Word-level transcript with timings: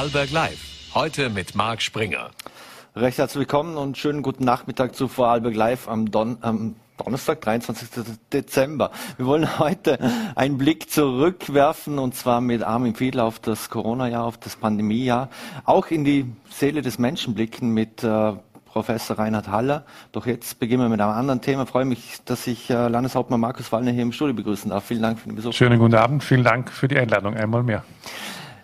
Vorarlberg 0.00 0.30
Live. 0.30 0.94
Heute 0.94 1.28
mit 1.28 1.54
Marc 1.54 1.82
Springer. 1.82 2.30
Recht 2.96 3.18
herzlich 3.18 3.40
willkommen 3.40 3.76
und 3.76 3.98
schönen 3.98 4.22
guten 4.22 4.46
Nachmittag 4.46 4.94
zu 4.94 5.08
Vorarlberg 5.08 5.54
Live 5.54 5.88
am, 5.88 6.10
Don 6.10 6.38
am 6.40 6.76
Donnerstag, 6.96 7.42
23. 7.42 7.88
Dezember. 8.32 8.92
Wir 9.18 9.26
wollen 9.26 9.58
heute 9.58 9.98
einen 10.36 10.56
Blick 10.56 10.90
zurückwerfen 10.90 11.98
und 11.98 12.14
zwar 12.14 12.40
mit 12.40 12.62
Armin 12.62 12.94
Fiedler 12.94 13.24
auf 13.24 13.40
das 13.40 13.68
Corona-Jahr, 13.68 14.24
auf 14.24 14.38
das 14.38 14.56
Pandemiejahr, 14.56 15.28
auch 15.66 15.88
in 15.88 16.06
die 16.06 16.32
Seele 16.48 16.80
des 16.80 16.98
Menschen 16.98 17.34
blicken 17.34 17.74
mit 17.74 18.02
äh, 18.02 18.32
Professor 18.64 19.18
Reinhard 19.18 19.48
Haller. 19.48 19.84
Doch 20.12 20.24
jetzt 20.24 20.58
beginnen 20.60 20.82
wir 20.82 20.88
mit 20.88 21.02
einem 21.02 21.12
anderen 21.12 21.42
Thema. 21.42 21.64
Ich 21.64 21.68
freue 21.68 21.84
mich, 21.84 22.20
dass 22.24 22.46
ich 22.46 22.70
äh, 22.70 22.88
Landeshauptmann 22.88 23.38
Markus 23.38 23.70
Wallner 23.70 23.90
hier 23.90 24.04
im 24.04 24.12
Studio 24.12 24.32
begrüßen 24.32 24.70
darf. 24.70 24.86
Vielen 24.86 25.02
Dank 25.02 25.18
für 25.18 25.28
den 25.28 25.36
Besuch. 25.36 25.52
Schönen 25.52 25.78
guten 25.78 25.96
Abend. 25.96 26.24
Vielen 26.24 26.44
Dank 26.44 26.70
für 26.70 26.88
die 26.88 26.96
Einladung 26.96 27.36
einmal 27.36 27.62
mehr. 27.62 27.84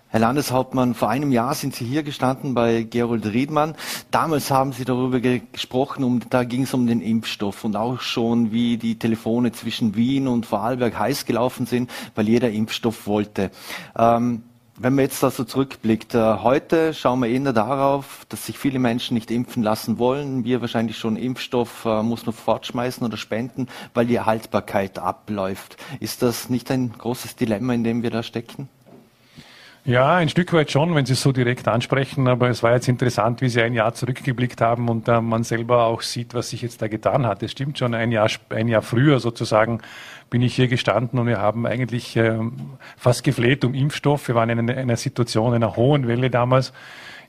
Herr 0.09 0.21
Landeshauptmann, 0.21 0.95
vor 0.95 1.11
einem 1.11 1.33
Jahr 1.33 1.55
sind 1.57 1.75
Sie 1.75 1.85
hier 1.85 2.05
gestanden 2.05 2.55
bei 2.55 2.85
Gerold 2.85 3.27
Riedmann. 3.27 3.75
Damals 4.13 4.53
haben 4.53 4.73
Sie 4.73 4.85
darüber 4.85 5.19
ge 5.19 5.43
gesprochen, 5.51 6.05
um, 6.05 6.21
da 6.31 6.45
ging 6.45 6.63
es 6.63 6.73
um 6.73 6.87
den 6.87 7.01
Impfstoff 7.01 7.65
und 7.65 7.75
auch 7.75 8.01
schon, 8.01 8.53
wie 8.53 8.77
die 8.77 9.01
Telefone 9.01 9.51
zwischen 9.51 9.97
Wien 9.97 10.29
und 10.29 10.47
Vorarlberg 10.47 10.97
heiß 10.97 11.27
gelaufen 11.27 11.67
sind, 11.67 11.91
weil 12.15 12.29
jeder 12.29 12.51
Impfstoff 12.51 13.09
wollte. 13.09 13.51
Ähm, 13.99 14.45
wenn 14.79 14.95
man 14.95 15.07
jetzt 15.07 15.23
da 15.25 15.31
so 15.31 15.43
zurückblickt, 15.43 16.15
äh, 16.15 16.37
heute 16.39 16.95
schauen 16.95 17.19
wir 17.19 17.29
eher 17.29 17.53
darauf, 17.53 18.27
dass 18.29 18.47
sich 18.47 18.59
viele 18.59 18.79
Menschen 18.79 19.15
nicht 19.15 19.33
impfen 19.33 19.65
lassen 19.65 19.99
wollen. 19.99 20.45
Wir 20.45 20.61
wahrscheinlich 20.61 20.99
schon 20.99 21.17
Impfstoff 21.17 21.85
äh, 21.85 22.05
muss 22.05 22.27
man 22.27 22.35
fortschmeißen 22.35 23.05
oder 23.05 23.17
spenden, 23.17 23.67
weil 23.93 24.07
die 24.07 24.21
Haltbarkeit 24.21 25.01
abläuft. 25.01 25.79
Ist 25.99 26.23
das 26.23 26.49
nicht 26.49 26.71
ein 26.71 26.93
großes 26.93 27.35
Dilemma, 27.35 27.75
in 27.75 27.83
dem 27.83 28.05
wir 28.05 28.11
da 28.11 28.23
stecken? 28.23 28.69
Ja, 29.87 30.17
ein 30.17 30.29
Stück 30.29 30.53
weit 30.53 30.73
schon, 30.73 30.97
wenn 30.97 31.07
Sie 31.07 31.13
es 31.13 31.23
so 31.23 31.31
direkt 31.31 31.69
ansprechen. 31.69 32.27
Aber 32.27 32.49
es 32.51 32.65
war 32.65 32.73
jetzt 32.73 32.89
interessant, 32.89 33.41
wie 33.41 33.49
Sie 33.49 33.63
ein 33.63 33.73
Jahr 33.73 33.95
zurückgeblickt 33.95 34.61
haben 34.61 34.89
und 34.89 35.07
äh, 35.07 35.21
man 35.21 35.45
selber 35.45 35.85
auch 35.85 36.03
sieht, 36.03 36.35
was 36.35 36.51
sich 36.51 36.63
jetzt 36.63 36.83
da 36.83 36.89
getan 36.89 37.25
hat. 37.25 37.41
Es 37.45 37.53
stimmt 37.53 37.79
schon, 37.79 37.95
ein 37.95 38.11
Jahr, 38.11 38.29
ein 38.51 38.67
Jahr 38.67 38.83
früher 38.83 39.21
sozusagen 39.21 39.81
bin 40.29 40.43
ich 40.43 40.57
hier 40.57 40.67
gestanden 40.67 41.21
und 41.21 41.29
wir 41.29 41.39
haben 41.39 41.67
eigentlich 41.67 42.17
äh, 42.17 42.37
fast 42.97 43.23
gefleht 43.23 43.65
um 43.65 43.75
Impfstoff. 43.75 44.27
Wir 44.27 44.35
waren 44.35 44.51
in 44.51 44.59
einer, 44.59 44.77
einer 44.77 44.97
Situation, 44.97 45.55
einer 45.55 45.77
hohen 45.77 46.09
Welle 46.09 46.31
damals 46.31 46.73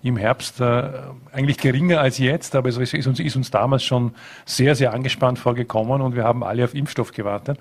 im 0.02 0.17
Herbst 0.17 0.59
äh, 0.59 0.89
eigentlich 1.31 1.59
geringer 1.59 2.02
als 2.02 2.17
jetzt, 2.17 2.55
aber 2.55 2.69
es 2.69 2.78
ist 2.78 3.05
uns, 3.05 3.19
ist 3.19 3.35
uns 3.35 3.52
damals 3.52 3.83
schon 3.83 4.16
sehr, 4.45 4.73
sehr 4.73 4.94
angespannt 4.94 5.38
vorgekommen 5.38 6.02
und 6.02 6.16
wir 6.16 6.23
haben 6.23 6.44
alle 6.44 6.63
auf 6.63 6.73
Impfstoff 6.73 7.11
gewartet. 7.11 7.59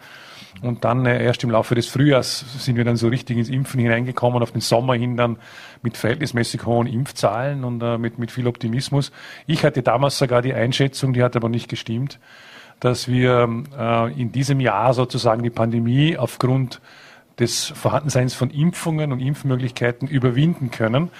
Und 0.62 0.84
dann 0.84 1.04
äh, 1.06 1.22
erst 1.22 1.44
im 1.44 1.50
Laufe 1.50 1.74
des 1.74 1.86
Frühjahrs 1.86 2.44
sind 2.58 2.76
wir 2.76 2.84
dann 2.84 2.96
so 2.96 3.08
richtig 3.08 3.36
ins 3.36 3.48
Impfen 3.48 3.80
hineingekommen, 3.80 4.42
auf 4.42 4.52
den 4.52 4.60
Sommer 4.60 4.94
hin 4.94 5.16
dann 5.16 5.38
mit 5.82 5.96
verhältnismäßig 5.96 6.64
hohen 6.64 6.86
Impfzahlen 6.86 7.64
und 7.64 7.82
äh, 7.82 7.98
mit, 7.98 8.18
mit 8.18 8.30
viel 8.30 8.46
Optimismus. 8.46 9.12
Ich 9.46 9.64
hatte 9.64 9.82
damals 9.82 10.18
sogar 10.18 10.42
die 10.42 10.54
Einschätzung, 10.54 11.12
die 11.12 11.22
hat 11.22 11.36
aber 11.36 11.48
nicht 11.48 11.68
gestimmt, 11.68 12.18
dass 12.80 13.08
wir 13.08 13.64
äh, 13.78 14.20
in 14.20 14.32
diesem 14.32 14.60
Jahr 14.60 14.94
sozusagen 14.94 15.42
die 15.42 15.50
Pandemie 15.50 16.16
aufgrund 16.16 16.80
des 17.38 17.66
Vorhandenseins 17.66 18.34
von 18.34 18.50
Impfungen 18.50 19.12
und 19.12 19.20
Impfmöglichkeiten 19.20 20.08
überwinden 20.08 20.70
können 20.70 21.10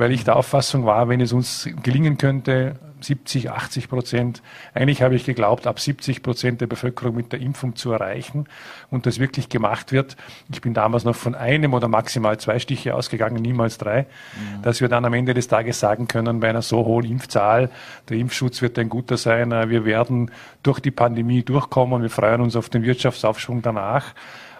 weil 0.00 0.12
ich 0.12 0.24
der 0.24 0.36
Auffassung 0.36 0.86
war, 0.86 1.10
wenn 1.10 1.20
es 1.20 1.34
uns 1.34 1.68
gelingen 1.82 2.16
könnte, 2.16 2.76
70, 3.02 3.50
80 3.50 3.90
Prozent, 3.90 4.42
eigentlich 4.72 5.02
habe 5.02 5.14
ich 5.14 5.26
geglaubt, 5.26 5.66
ab 5.66 5.78
70 5.78 6.22
Prozent 6.22 6.62
der 6.62 6.66
Bevölkerung 6.68 7.14
mit 7.14 7.32
der 7.32 7.40
Impfung 7.40 7.76
zu 7.76 7.92
erreichen 7.92 8.46
und 8.90 9.04
das 9.04 9.18
wirklich 9.18 9.50
gemacht 9.50 9.92
wird. 9.92 10.16
Ich 10.50 10.62
bin 10.62 10.72
damals 10.72 11.04
noch 11.04 11.16
von 11.16 11.34
einem 11.34 11.74
oder 11.74 11.86
maximal 11.88 12.40
zwei 12.40 12.58
Stiche 12.58 12.94
ausgegangen, 12.94 13.42
niemals 13.42 13.76
drei, 13.76 14.02
mhm. 14.02 14.62
dass 14.62 14.80
wir 14.80 14.88
dann 14.88 15.04
am 15.04 15.12
Ende 15.12 15.34
des 15.34 15.48
Tages 15.48 15.80
sagen 15.80 16.08
können, 16.08 16.40
bei 16.40 16.48
einer 16.48 16.62
so 16.62 16.86
hohen 16.86 17.04
Impfzahl, 17.04 17.68
der 18.08 18.16
Impfschutz 18.16 18.62
wird 18.62 18.78
ein 18.78 18.88
guter 18.88 19.18
sein, 19.18 19.50
wir 19.50 19.84
werden 19.84 20.30
durch 20.62 20.80
die 20.80 20.90
Pandemie 20.90 21.42
durchkommen, 21.42 22.00
wir 22.00 22.10
freuen 22.10 22.40
uns 22.40 22.56
auf 22.56 22.70
den 22.70 22.84
Wirtschaftsaufschwung 22.84 23.60
danach. 23.60 24.14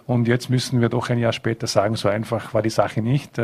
Und 0.07 0.27
jetzt 0.27 0.51
müssen 0.51 0.81
wir 0.81 0.89
doch 0.89 1.09
ein 1.09 1.19
Jahr 1.19 1.33
später 1.33 1.67
sagen, 1.67 1.95
so 1.95 2.09
einfach 2.09 2.53
war 2.53 2.63
die 2.63 2.71
Sache 2.71 3.01
nicht. 3.01 3.39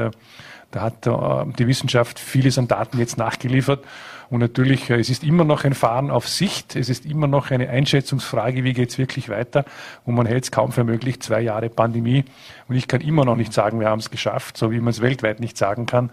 Da 0.76 0.82
hat 0.82 1.06
äh, 1.06 1.52
die 1.58 1.66
Wissenschaft 1.66 2.18
vieles 2.18 2.58
an 2.58 2.68
Daten 2.68 2.98
jetzt 2.98 3.16
nachgeliefert. 3.16 3.82
Und 4.28 4.40
natürlich, 4.40 4.90
äh, 4.90 5.00
es 5.00 5.08
ist 5.08 5.24
immer 5.24 5.44
noch 5.44 5.64
ein 5.64 5.72
Fahren 5.72 6.10
auf 6.10 6.28
Sicht. 6.28 6.76
Es 6.76 6.90
ist 6.90 7.06
immer 7.06 7.26
noch 7.26 7.50
eine 7.50 7.70
Einschätzungsfrage, 7.70 8.62
wie 8.62 8.74
geht 8.74 8.90
es 8.90 8.98
wirklich 8.98 9.30
weiter. 9.30 9.64
Und 10.04 10.16
man 10.16 10.26
hält 10.26 10.44
es 10.44 10.50
kaum 10.50 10.72
für 10.72 10.84
möglich, 10.84 11.20
zwei 11.20 11.40
Jahre 11.40 11.70
Pandemie. 11.70 12.26
Und 12.68 12.76
ich 12.76 12.88
kann 12.88 13.00
immer 13.00 13.24
noch 13.24 13.36
nicht 13.36 13.54
sagen, 13.54 13.80
wir 13.80 13.88
haben 13.88 14.00
es 14.00 14.10
geschafft, 14.10 14.58
so 14.58 14.70
wie 14.70 14.80
man 14.80 14.88
es 14.88 15.00
weltweit 15.00 15.40
nicht 15.40 15.56
sagen 15.56 15.86
kann. 15.86 16.10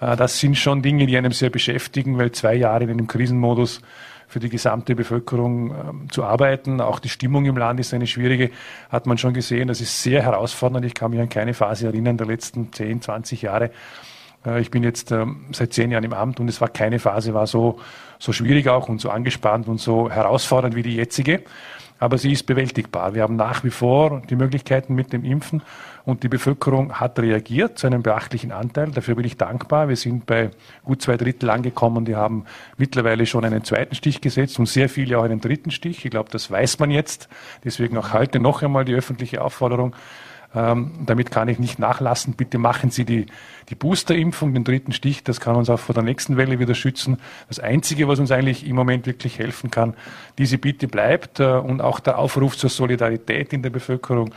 Äh, 0.00 0.14
das 0.14 0.38
sind 0.38 0.56
schon 0.56 0.82
Dinge, 0.82 1.06
die 1.06 1.16
einem 1.16 1.32
sehr 1.32 1.50
beschäftigen, 1.50 2.16
weil 2.16 2.30
zwei 2.30 2.54
Jahre 2.54 2.84
in 2.84 2.90
einem 2.90 3.08
Krisenmodus 3.08 3.80
für 4.28 4.40
die 4.40 4.48
gesamte 4.48 4.94
Bevölkerung 4.94 5.70
ähm, 5.70 6.10
zu 6.10 6.24
arbeiten. 6.24 6.80
Auch 6.80 6.98
die 6.98 7.08
Stimmung 7.08 7.44
im 7.44 7.56
Land 7.56 7.80
ist 7.80 7.94
eine 7.94 8.06
schwierige, 8.06 8.50
hat 8.90 9.06
man 9.06 9.18
schon 9.18 9.34
gesehen. 9.34 9.68
Das 9.68 9.80
ist 9.80 10.02
sehr 10.02 10.22
herausfordernd. 10.22 10.84
Ich 10.84 10.94
kann 10.94 11.10
mich 11.10 11.20
an 11.20 11.28
keine 11.28 11.54
Phase 11.54 11.86
erinnern 11.86 12.16
der 12.16 12.26
letzten 12.26 12.72
10, 12.72 13.02
20 13.02 13.42
Jahre. 13.42 13.70
Äh, 14.44 14.60
ich 14.60 14.70
bin 14.70 14.82
jetzt 14.82 15.12
ähm, 15.12 15.46
seit 15.52 15.72
zehn 15.72 15.90
Jahren 15.90 16.04
im 16.04 16.12
Amt 16.12 16.40
und 16.40 16.48
es 16.48 16.60
war 16.60 16.68
keine 16.68 16.98
Phase, 16.98 17.34
war 17.34 17.46
so, 17.46 17.78
so 18.18 18.32
schwierig 18.32 18.68
auch 18.68 18.88
und 18.88 19.00
so 19.00 19.10
angespannt 19.10 19.68
und 19.68 19.80
so 19.80 20.10
herausfordernd 20.10 20.74
wie 20.74 20.82
die 20.82 20.96
jetzige 20.96 21.42
aber 21.98 22.18
sie 22.18 22.32
ist 22.32 22.44
bewältigbar. 22.44 23.14
Wir 23.14 23.22
haben 23.22 23.36
nach 23.36 23.64
wie 23.64 23.70
vor 23.70 24.22
die 24.28 24.36
Möglichkeiten 24.36 24.94
mit 24.94 25.12
dem 25.12 25.24
Impfen 25.24 25.62
und 26.04 26.22
die 26.22 26.28
Bevölkerung 26.28 26.92
hat 26.92 27.18
reagiert 27.18 27.78
zu 27.78 27.86
einem 27.88 28.02
beachtlichen 28.02 28.52
Anteil. 28.52 28.90
Dafür 28.90 29.16
bin 29.16 29.24
ich 29.24 29.36
dankbar. 29.36 29.88
Wir 29.88 29.96
sind 29.96 30.24
bei 30.24 30.50
gut 30.84 31.02
zwei 31.02 31.16
Drittel 31.16 31.50
angekommen. 31.50 32.04
Die 32.04 32.14
haben 32.14 32.44
mittlerweile 32.76 33.26
schon 33.26 33.44
einen 33.44 33.64
zweiten 33.64 33.94
Stich 33.94 34.20
gesetzt 34.20 34.58
und 34.58 34.66
sehr 34.66 34.88
viele 34.88 35.18
auch 35.18 35.24
einen 35.24 35.40
dritten 35.40 35.72
Stich. 35.72 36.04
Ich 36.04 36.10
glaube, 36.10 36.30
das 36.30 36.50
weiß 36.50 36.78
man 36.78 36.92
jetzt. 36.92 37.28
Deswegen 37.64 37.96
auch 37.98 38.12
heute 38.12 38.38
noch 38.38 38.62
einmal 38.62 38.84
die 38.84 38.94
öffentliche 38.94 39.42
Aufforderung, 39.42 39.96
ähm, 40.56 40.92
damit 41.04 41.30
kann 41.30 41.48
ich 41.48 41.58
nicht 41.58 41.78
nachlassen. 41.78 42.32
Bitte 42.32 42.56
machen 42.56 42.90
Sie 42.90 43.04
die, 43.04 43.26
die 43.68 43.74
Boosterimpfung, 43.74 44.54
den 44.54 44.64
dritten 44.64 44.92
Stich. 44.92 45.22
Das 45.22 45.38
kann 45.38 45.54
uns 45.54 45.68
auch 45.68 45.78
vor 45.78 45.94
der 45.94 46.02
nächsten 46.02 46.38
Welle 46.38 46.58
wieder 46.58 46.74
schützen. 46.74 47.18
Das 47.48 47.60
Einzige, 47.60 48.08
was 48.08 48.18
uns 48.18 48.30
eigentlich 48.30 48.66
im 48.66 48.74
Moment 48.74 49.06
wirklich 49.06 49.38
helfen 49.38 49.70
kann, 49.70 49.94
diese 50.38 50.56
Bitte 50.56 50.88
bleibt 50.88 51.40
äh, 51.40 51.44
und 51.44 51.82
auch 51.82 52.00
der 52.00 52.18
Aufruf 52.18 52.56
zur 52.56 52.70
Solidarität 52.70 53.52
in 53.52 53.60
der 53.60 53.70
Bevölkerung. 53.70 54.32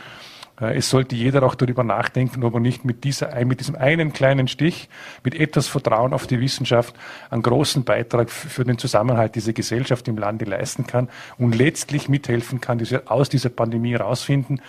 Äh, 0.60 0.76
es 0.76 0.90
sollte 0.90 1.16
jeder 1.16 1.42
auch 1.42 1.54
darüber 1.54 1.84
nachdenken, 1.84 2.44
ob 2.44 2.54
er 2.54 2.60
nicht 2.60 2.84
mit, 2.84 3.04
dieser, 3.04 3.42
mit 3.44 3.60
diesem 3.60 3.76
einen 3.76 4.12
kleinen 4.12 4.46
Stich, 4.46 4.88
mit 5.24 5.34
etwas 5.34 5.68
Vertrauen 5.68 6.12
auf 6.12 6.26
die 6.26 6.40
Wissenschaft, 6.40 6.94
einen 7.30 7.42
großen 7.42 7.84
Beitrag 7.84 8.30
für 8.30 8.64
den 8.64 8.76
Zusammenhalt 8.76 9.34
dieser 9.36 9.54
Gesellschaft 9.54 10.06
im 10.08 10.18
Lande 10.18 10.44
leisten 10.44 10.86
kann 10.86 11.08
und 11.38 11.54
letztlich 11.54 12.08
mithelfen 12.08 12.60
kann, 12.60 12.78
diese, 12.78 13.10
aus 13.10 13.28
dieser 13.28 13.48
Pandemie 13.48 13.92
herausfinden. 13.92 14.60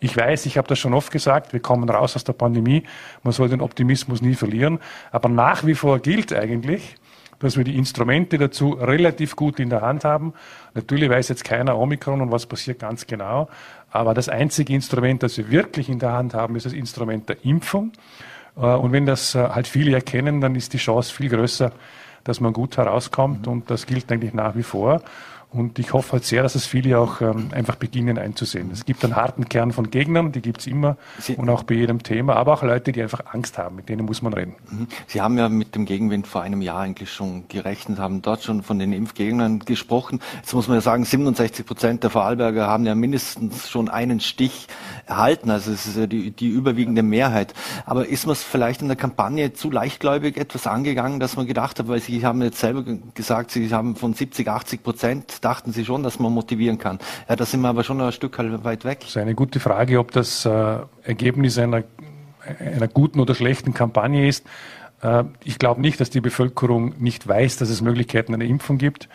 Ich 0.00 0.16
weiß, 0.16 0.46
ich 0.46 0.56
habe 0.56 0.66
das 0.66 0.78
schon 0.78 0.94
oft 0.94 1.12
gesagt, 1.12 1.52
wir 1.52 1.60
kommen 1.60 1.88
raus 1.88 2.16
aus 2.16 2.24
der 2.24 2.32
Pandemie, 2.32 2.84
man 3.22 3.32
soll 3.32 3.50
den 3.50 3.60
Optimismus 3.60 4.22
nie 4.22 4.34
verlieren, 4.34 4.78
aber 5.12 5.28
nach 5.28 5.66
wie 5.66 5.74
vor 5.74 5.98
gilt 5.98 6.32
eigentlich, 6.32 6.96
dass 7.38 7.56
wir 7.56 7.64
die 7.64 7.76
Instrumente 7.76 8.38
dazu 8.38 8.70
relativ 8.72 9.36
gut 9.36 9.60
in 9.60 9.70
der 9.70 9.82
Hand 9.82 10.04
haben. 10.04 10.32
Natürlich 10.74 11.08
weiß 11.10 11.28
jetzt 11.28 11.44
keiner 11.44 11.78
Omikron 11.78 12.20
und 12.22 12.30
was 12.32 12.46
passiert 12.46 12.78
ganz 12.78 13.06
genau, 13.06 13.48
aber 13.90 14.14
das 14.14 14.30
einzige 14.30 14.72
Instrument, 14.72 15.22
das 15.22 15.36
wir 15.36 15.50
wirklich 15.50 15.88
in 15.90 15.98
der 15.98 16.12
Hand 16.12 16.32
haben, 16.32 16.56
ist 16.56 16.64
das 16.64 16.72
Instrument 16.72 17.28
der 17.28 17.44
Impfung. 17.44 17.92
Äh, 18.56 18.60
und 18.60 18.92
wenn 18.92 19.04
das 19.04 19.34
äh, 19.34 19.48
halt 19.48 19.66
viele 19.66 19.92
erkennen, 19.92 20.40
dann 20.40 20.54
ist 20.54 20.72
die 20.72 20.78
Chance 20.78 21.12
viel 21.12 21.28
größer, 21.28 21.72
dass 22.24 22.40
man 22.40 22.52
gut 22.52 22.76
herauskommt 22.76 23.46
und 23.46 23.70
das 23.70 23.86
gilt 23.86 24.10
eigentlich 24.10 24.34
nach 24.34 24.54
wie 24.54 24.62
vor. 24.62 25.02
Und 25.52 25.80
ich 25.80 25.92
hoffe 25.92 26.12
halt 26.12 26.24
sehr, 26.24 26.44
dass 26.44 26.54
es 26.54 26.64
viele 26.64 26.96
auch 26.98 27.20
ähm, 27.20 27.48
einfach 27.52 27.74
beginnen 27.74 28.18
einzusehen. 28.18 28.70
Es 28.70 28.84
gibt 28.84 29.04
einen 29.04 29.16
harten 29.16 29.48
Kern 29.48 29.72
von 29.72 29.90
Gegnern, 29.90 30.30
die 30.30 30.42
gibt's 30.42 30.66
immer 30.68 30.96
Sie, 31.18 31.34
und 31.34 31.50
auch 31.50 31.64
bei 31.64 31.74
jedem 31.74 32.04
Thema, 32.04 32.36
aber 32.36 32.52
auch 32.52 32.62
Leute, 32.62 32.92
die 32.92 33.02
einfach 33.02 33.24
Angst 33.32 33.58
haben, 33.58 33.74
mit 33.74 33.88
denen 33.88 34.06
muss 34.06 34.22
man 34.22 34.32
reden. 34.32 34.54
Mhm. 34.70 34.86
Sie 35.08 35.20
haben 35.20 35.36
ja 35.38 35.48
mit 35.48 35.74
dem 35.74 35.86
Gegenwind 35.86 36.28
vor 36.28 36.42
einem 36.42 36.62
Jahr 36.62 36.80
eigentlich 36.80 37.12
schon 37.12 37.48
gerechnet, 37.48 37.98
haben 37.98 38.22
dort 38.22 38.44
schon 38.44 38.62
von 38.62 38.78
den 38.78 38.92
Impfgegnern 38.92 39.58
gesprochen. 39.60 40.20
Jetzt 40.36 40.54
muss 40.54 40.68
man 40.68 40.76
ja 40.76 40.82
sagen, 40.82 41.04
67 41.04 41.66
Prozent 41.66 42.04
der 42.04 42.10
Vorarlberger 42.10 42.68
haben 42.68 42.86
ja 42.86 42.94
mindestens 42.94 43.68
schon 43.68 43.88
einen 43.88 44.20
Stich 44.20 44.68
erhalten. 45.06 45.50
Also 45.50 45.72
es 45.72 45.84
ist 45.84 45.96
ja 45.96 46.06
die, 46.06 46.30
die 46.30 46.48
überwiegende 46.48 47.02
Mehrheit. 47.02 47.54
Aber 47.86 48.06
ist 48.06 48.24
man 48.24 48.34
es 48.34 48.44
vielleicht 48.44 48.82
in 48.82 48.88
der 48.88 48.96
Kampagne 48.96 49.52
zu 49.52 49.68
leichtgläubig 49.72 50.36
etwas 50.36 50.68
angegangen, 50.68 51.18
dass 51.18 51.36
man 51.36 51.48
gedacht 51.48 51.80
hat, 51.80 51.88
weil 51.88 52.00
Sie 52.00 52.24
haben 52.24 52.40
jetzt 52.40 52.60
selber 52.60 52.84
gesagt, 53.14 53.50
Sie 53.50 53.68
haben 53.74 53.96
von 53.96 54.14
70, 54.14 54.46
80 54.46 54.82
Prozent 54.84 55.39
dachten 55.40 55.72
Sie 55.72 55.84
schon, 55.84 56.02
dass 56.02 56.18
man 56.18 56.32
motivieren 56.32 56.78
kann. 56.78 56.98
Ja, 57.28 57.36
da 57.36 57.44
sind 57.44 57.60
wir 57.60 57.68
aber 57.68 57.84
schon 57.84 58.00
ein 58.00 58.12
Stück 58.12 58.38
weit 58.38 58.84
weg. 58.84 59.00
Das 59.00 59.10
ist 59.10 59.16
eine 59.16 59.34
gute 59.34 59.60
Frage, 59.60 59.98
ob 59.98 60.12
das 60.12 60.44
äh, 60.44 60.78
Ergebnis 61.02 61.58
einer, 61.58 61.84
einer 62.58 62.88
guten 62.88 63.20
oder 63.20 63.34
schlechten 63.34 63.74
Kampagne 63.74 64.28
ist. 64.28 64.44
Äh, 65.02 65.24
ich 65.44 65.58
glaube 65.58 65.80
nicht, 65.80 66.00
dass 66.00 66.10
die 66.10 66.20
Bevölkerung 66.20 66.94
nicht 66.98 67.26
weiß, 67.26 67.56
dass 67.56 67.70
es 67.70 67.80
Möglichkeiten 67.80 68.34
einer 68.34 68.44
Impfung 68.44 68.78
gibt. 68.78 69.08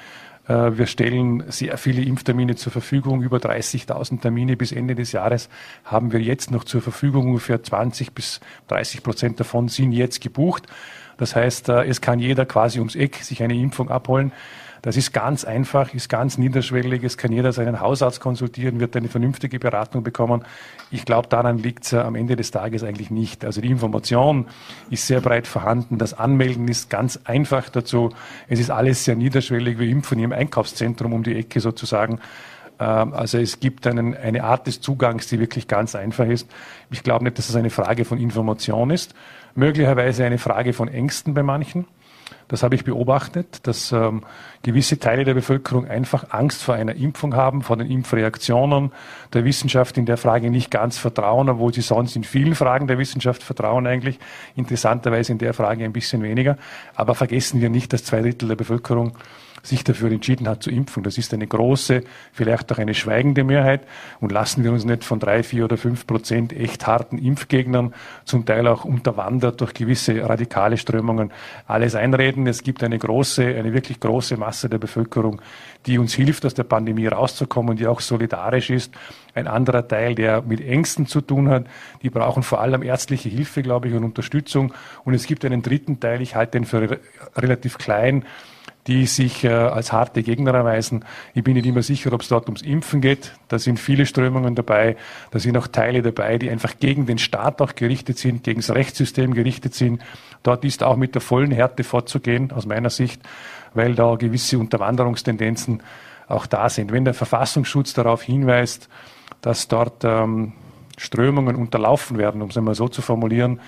Äh, 0.47 0.77
wir 0.77 0.87
stellen 0.87 1.43
sehr 1.47 1.77
viele 1.77 2.01
Impftermine 2.01 2.55
zur 2.55 2.71
Verfügung. 2.71 3.21
Über 3.21 3.37
30.000 3.37 4.21
Termine 4.21 4.57
bis 4.57 4.71
Ende 4.71 4.95
des 4.95 5.11
Jahres 5.11 5.49
haben 5.83 6.11
wir 6.11 6.21
jetzt 6.21 6.51
noch 6.51 6.63
zur 6.63 6.81
Verfügung. 6.81 7.27
Ungefähr 7.27 7.61
20 7.61 8.13
bis 8.13 8.39
30 8.67 9.03
Prozent 9.03 9.39
davon 9.39 9.67
sind 9.67 9.91
jetzt 9.91 10.21
gebucht. 10.21 10.63
Das 11.17 11.35
heißt, 11.35 11.69
äh, 11.69 11.85
es 11.85 12.01
kann 12.01 12.19
jeder 12.19 12.45
quasi 12.45 12.79
ums 12.79 12.95
Eck 12.95 13.17
sich 13.17 13.41
eine 13.41 13.55
Impfung 13.55 13.89
abholen. 13.89 14.31
Das 14.85 14.97
ist 14.97 15.13
ganz 15.13 15.45
einfach, 15.45 15.95
ist 15.95 16.09
ganz 16.09 16.37
niederschwellig. 16.37 17.03
Es 17.03 17.17
kann 17.17 17.31
jeder 17.31 17.51
seinen 17.51 17.79
Hausarzt 17.79 18.19
konsultieren, 18.19 18.79
wird 18.79 18.95
eine 18.95 19.07
vernünftige 19.07 19.57
Beratung 19.57 20.03
bekommen. 20.03 20.45
Ich 20.91 21.05
glaube, 21.05 21.27
daran 21.27 21.57
liegt 21.57 21.85
es 21.85 21.95
am 21.95 22.13
Ende 22.13 22.35
des 22.35 22.51
Tages 22.51 22.83
eigentlich 22.83 23.09
nicht. 23.09 23.43
Also 23.43 23.61
die 23.61 23.71
Information 23.71 24.45
ist 24.91 25.07
sehr 25.07 25.21
breit 25.21 25.47
vorhanden. 25.47 25.97
Das 25.97 26.13
Anmelden 26.13 26.67
ist 26.67 26.91
ganz 26.91 27.19
einfach 27.23 27.67
dazu. 27.69 28.11
Es 28.47 28.59
ist 28.59 28.69
alles 28.69 29.03
sehr 29.03 29.15
niederschwellig. 29.15 29.79
Wir 29.79 29.89
impfen 29.89 30.19
im 30.19 30.31
Einkaufszentrum 30.31 31.13
um 31.13 31.23
die 31.23 31.35
Ecke 31.35 31.61
sozusagen. 31.61 32.19
Ähm, 32.79 33.11
also 33.13 33.39
es 33.39 33.59
gibt 33.59 33.87
einen, 33.87 34.15
eine 34.15 34.43
Art 34.43 34.67
des 34.67 34.81
Zugangs, 34.81 35.25
die 35.25 35.39
wirklich 35.39 35.67
ganz 35.67 35.95
einfach 35.95 36.27
ist. 36.27 36.47
Ich 36.91 37.01
glaube 37.01 37.23
nicht, 37.23 37.39
dass 37.39 37.49
es 37.49 37.55
eine 37.55 37.71
Frage 37.71 38.05
von 38.05 38.19
Information 38.19 38.91
ist, 38.91 39.15
möglicherweise 39.55 40.25
eine 40.25 40.37
Frage 40.37 40.73
von 40.73 40.89
Ängsten 40.89 41.33
bei 41.33 41.41
manchen. 41.41 41.87
Das 42.47 42.61
habe 42.61 42.75
ich 42.75 42.83
beobachtet, 42.83 43.65
dass 43.67 43.91
ähm, 43.91 44.21
gewisse 44.61 44.99
Teile 44.99 45.23
der 45.23 45.33
Bevölkerung 45.33 45.87
einfach 45.87 46.31
Angst 46.31 46.61
vor 46.61 46.75
einer 46.75 46.95
Impfung 46.95 47.35
haben, 47.35 47.63
vor 47.63 47.77
den 47.77 47.89
Impfreaktionen, 47.89 48.91
der 49.33 49.45
Wissenschaft 49.45 49.97
in 49.97 50.05
der 50.05 50.17
Frage 50.17 50.51
nicht 50.51 50.69
ganz 50.69 50.97
vertrauen, 50.97 51.49
obwohl 51.49 51.73
sie 51.73 51.81
sonst 51.81 52.15
in 52.15 52.23
vielen 52.23 52.55
Fragen 52.55 52.87
der 52.87 52.99
Wissenschaft 52.99 53.41
vertrauen 53.41 53.87
eigentlich, 53.87 54.19
interessanterweise 54.55 55.31
in 55.31 55.39
der 55.39 55.53
Frage 55.53 55.83
ein 55.83 55.93
bisschen 55.93 56.21
weniger. 56.21 56.57
Aber 56.93 57.15
vergessen 57.15 57.61
wir 57.61 57.69
nicht, 57.69 57.93
dass 57.93 58.03
zwei 58.03 58.21
Drittel 58.21 58.47
der 58.47 58.55
Bevölkerung 58.55 59.13
sich 59.65 59.83
dafür 59.83 60.11
entschieden 60.11 60.47
hat 60.47 60.63
zu 60.63 60.69
impfen. 60.69 61.03
Das 61.03 61.17
ist 61.17 61.33
eine 61.33 61.47
große, 61.47 62.03
vielleicht 62.31 62.71
auch 62.71 62.77
eine 62.77 62.93
schweigende 62.93 63.43
Mehrheit. 63.43 63.81
Und 64.19 64.31
lassen 64.31 64.63
wir 64.63 64.71
uns 64.71 64.85
nicht 64.85 65.03
von 65.03 65.19
drei, 65.19 65.43
vier 65.43 65.65
oder 65.65 65.77
fünf 65.77 66.07
Prozent 66.07 66.53
echt 66.53 66.87
harten 66.87 67.17
Impfgegnern, 67.17 67.93
zum 68.25 68.45
Teil 68.45 68.67
auch 68.67 68.85
unterwandert 68.85 69.61
durch 69.61 69.73
gewisse 69.73 70.27
radikale 70.27 70.77
Strömungen, 70.77 71.31
alles 71.67 71.95
einreden. 71.95 72.47
Es 72.47 72.63
gibt 72.63 72.83
eine 72.83 72.97
große, 72.97 73.43
eine 73.43 73.73
wirklich 73.73 73.99
große 73.99 74.37
Masse 74.37 74.69
der 74.69 74.77
Bevölkerung, 74.77 75.41
die 75.85 75.97
uns 75.97 76.13
hilft, 76.13 76.45
aus 76.45 76.53
der 76.53 76.63
Pandemie 76.63 77.07
rauszukommen, 77.07 77.77
die 77.77 77.87
auch 77.87 78.01
solidarisch 78.01 78.69
ist. 78.69 78.93
Ein 79.33 79.47
anderer 79.47 79.87
Teil, 79.87 80.15
der 80.15 80.41
mit 80.41 80.61
Ängsten 80.61 81.07
zu 81.07 81.21
tun 81.21 81.49
hat, 81.49 81.65
die 82.01 82.09
brauchen 82.09 82.43
vor 82.43 82.61
allem 82.61 82.83
ärztliche 82.83 83.29
Hilfe, 83.29 83.61
glaube 83.61 83.89
ich, 83.89 83.93
und 83.93 84.03
Unterstützung. 84.03 84.73
Und 85.03 85.13
es 85.13 85.27
gibt 85.27 85.43
einen 85.43 85.61
dritten 85.61 85.99
Teil, 85.99 86.21
ich 86.21 86.35
halte 86.35 86.51
den 86.51 86.65
für 86.65 86.99
relativ 87.35 87.77
klein, 87.77 88.23
die 88.87 89.07
sich 89.07 89.43
äh, 89.43 89.49
als 89.49 89.91
harte 89.91 90.21
Gegner 90.21 90.53
erweisen. 90.53 91.05
Ich 91.33 91.43
bin 91.43 91.55
nicht 91.55 91.65
immer 91.65 91.81
sicher, 91.81 92.13
ob 92.13 92.21
es 92.21 92.27
dort 92.27 92.45
ums 92.45 92.61
Impfen 92.61 93.01
geht. 93.01 93.33
Da 93.47 93.57
sind 93.57 93.79
viele 93.79 94.05
Strömungen 94.05 94.53
dabei. 94.53 94.95
Da 95.31 95.39
sind 95.39 95.57
auch 95.57 95.67
Teile 95.67 96.03
dabei, 96.03 96.37
die 96.37 96.49
einfach 96.49 96.73
gegen 96.79 97.07
den 97.07 97.17
Staat 97.17 97.61
auch 97.61 97.73
gerichtet 97.73 98.19
sind, 98.19 98.43
gegen 98.43 98.59
das 98.59 98.69
Rechtssystem 98.69 99.33
gerichtet 99.33 99.73
sind. 99.73 100.01
Dort 100.43 100.63
ist 100.63 100.83
auch 100.83 100.97
mit 100.97 101.15
der 101.15 101.21
vollen 101.21 101.51
Härte 101.51 101.83
vorzugehen, 101.83 102.51
aus 102.51 102.67
meiner 102.67 102.91
Sicht, 102.91 103.21
weil 103.73 103.95
da 103.95 104.15
gewisse 104.15 104.59
Unterwanderungstendenzen 104.59 105.81
auch 106.27 106.45
da 106.45 106.69
sind. 106.69 106.91
Wenn 106.91 107.05
der 107.05 107.15
Verfassungsschutz 107.15 107.93
darauf 107.93 108.21
hinweist, 108.21 108.87
dass 109.41 109.67
dort 109.67 110.03
ähm, 110.03 110.53
Strömungen 110.97 111.55
unterlaufen 111.55 112.17
werden, 112.19 112.41
um 112.41 112.49
es 112.49 112.57
einmal 112.57 112.75
so 112.75 112.87
zu 112.87 113.01
formulieren, 113.01 113.59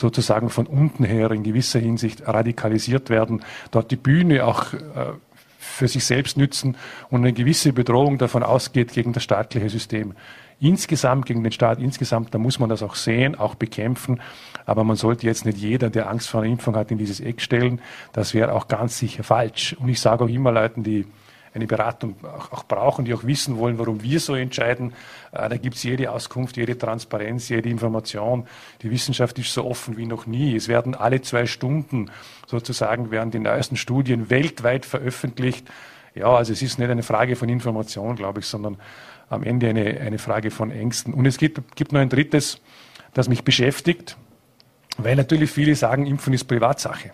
sozusagen 0.00 0.50
von 0.50 0.66
unten 0.66 1.04
her 1.04 1.30
in 1.30 1.42
gewisser 1.42 1.78
Hinsicht 1.78 2.26
radikalisiert 2.26 3.10
werden, 3.10 3.44
dort 3.70 3.90
die 3.90 3.96
Bühne 3.96 4.46
auch 4.46 4.72
äh, 4.72 5.12
für 5.58 5.88
sich 5.88 6.04
selbst 6.04 6.36
nützen 6.36 6.76
und 7.10 7.20
eine 7.20 7.32
gewisse 7.32 7.72
Bedrohung 7.72 8.18
davon 8.18 8.42
ausgeht 8.42 8.92
gegen 8.92 9.12
das 9.12 9.22
staatliche 9.22 9.68
System. 9.68 10.14
Insgesamt, 10.58 11.24
gegen 11.24 11.42
den 11.42 11.52
Staat 11.52 11.78
insgesamt, 11.78 12.34
da 12.34 12.38
muss 12.38 12.58
man 12.58 12.68
das 12.68 12.82
auch 12.82 12.94
sehen, 12.94 13.34
auch 13.34 13.54
bekämpfen. 13.54 14.20
Aber 14.66 14.84
man 14.84 14.96
sollte 14.96 15.26
jetzt 15.26 15.46
nicht 15.46 15.56
jeder, 15.56 15.88
der 15.88 16.10
Angst 16.10 16.28
vor 16.28 16.42
einer 16.42 16.50
Impfung 16.50 16.76
hat, 16.76 16.90
in 16.90 16.98
dieses 16.98 17.20
Eck 17.20 17.40
stellen. 17.40 17.80
Das 18.12 18.34
wäre 18.34 18.52
auch 18.52 18.68
ganz 18.68 18.98
sicher 18.98 19.22
falsch. 19.22 19.74
Und 19.80 19.88
ich 19.88 20.00
sage 20.00 20.24
auch 20.24 20.28
immer 20.28 20.52
Leuten, 20.52 20.82
die 20.82 21.06
eine 21.52 21.66
Beratung 21.66 22.16
auch, 22.22 22.52
auch, 22.52 22.64
brauchen, 22.64 23.04
die 23.04 23.14
auch 23.14 23.24
wissen 23.24 23.58
wollen, 23.58 23.78
warum 23.78 24.02
wir 24.02 24.20
so 24.20 24.34
entscheiden. 24.34 24.92
Äh, 25.32 25.48
da 25.48 25.56
gibt 25.56 25.76
es 25.76 25.82
jede 25.82 26.10
Auskunft, 26.10 26.56
jede 26.56 26.78
Transparenz, 26.78 27.48
jede 27.48 27.68
Information. 27.68 28.46
Die 28.82 28.90
Wissenschaft 28.90 29.38
ist 29.38 29.52
so 29.52 29.64
offen 29.64 29.96
wie 29.96 30.06
noch 30.06 30.26
nie. 30.26 30.54
Es 30.54 30.68
werden 30.68 30.94
alle 30.94 31.20
zwei 31.22 31.46
Stunden 31.46 32.10
sozusagen 32.46 33.10
werden 33.10 33.30
die 33.30 33.38
neuesten 33.38 33.76
Studien 33.76 34.30
weltweit 34.30 34.86
veröffentlicht. 34.86 35.68
Ja, 36.14 36.28
also 36.28 36.52
es 36.52 36.62
ist 36.62 36.78
nicht 36.78 36.90
eine 36.90 37.02
Frage 37.02 37.36
von 37.36 37.48
Information, 37.48 38.16
glaube 38.16 38.40
ich, 38.40 38.46
sondern 38.46 38.76
am 39.28 39.44
Ende 39.44 39.68
eine, 39.68 40.00
eine 40.00 40.18
Frage 40.18 40.50
von 40.50 40.70
Ängsten. 40.70 41.14
Und 41.14 41.26
es 41.26 41.38
gibt, 41.38 41.76
gibt 41.76 41.92
noch 41.92 42.00
ein 42.00 42.08
drittes, 42.08 42.60
das 43.14 43.28
mich 43.28 43.44
beschäftigt, 43.44 44.16
weil 44.98 45.16
natürlich 45.16 45.50
viele 45.50 45.74
sagen, 45.76 46.06
Impfen 46.06 46.32
ist 46.32 46.44
Privatsache. 46.44 47.12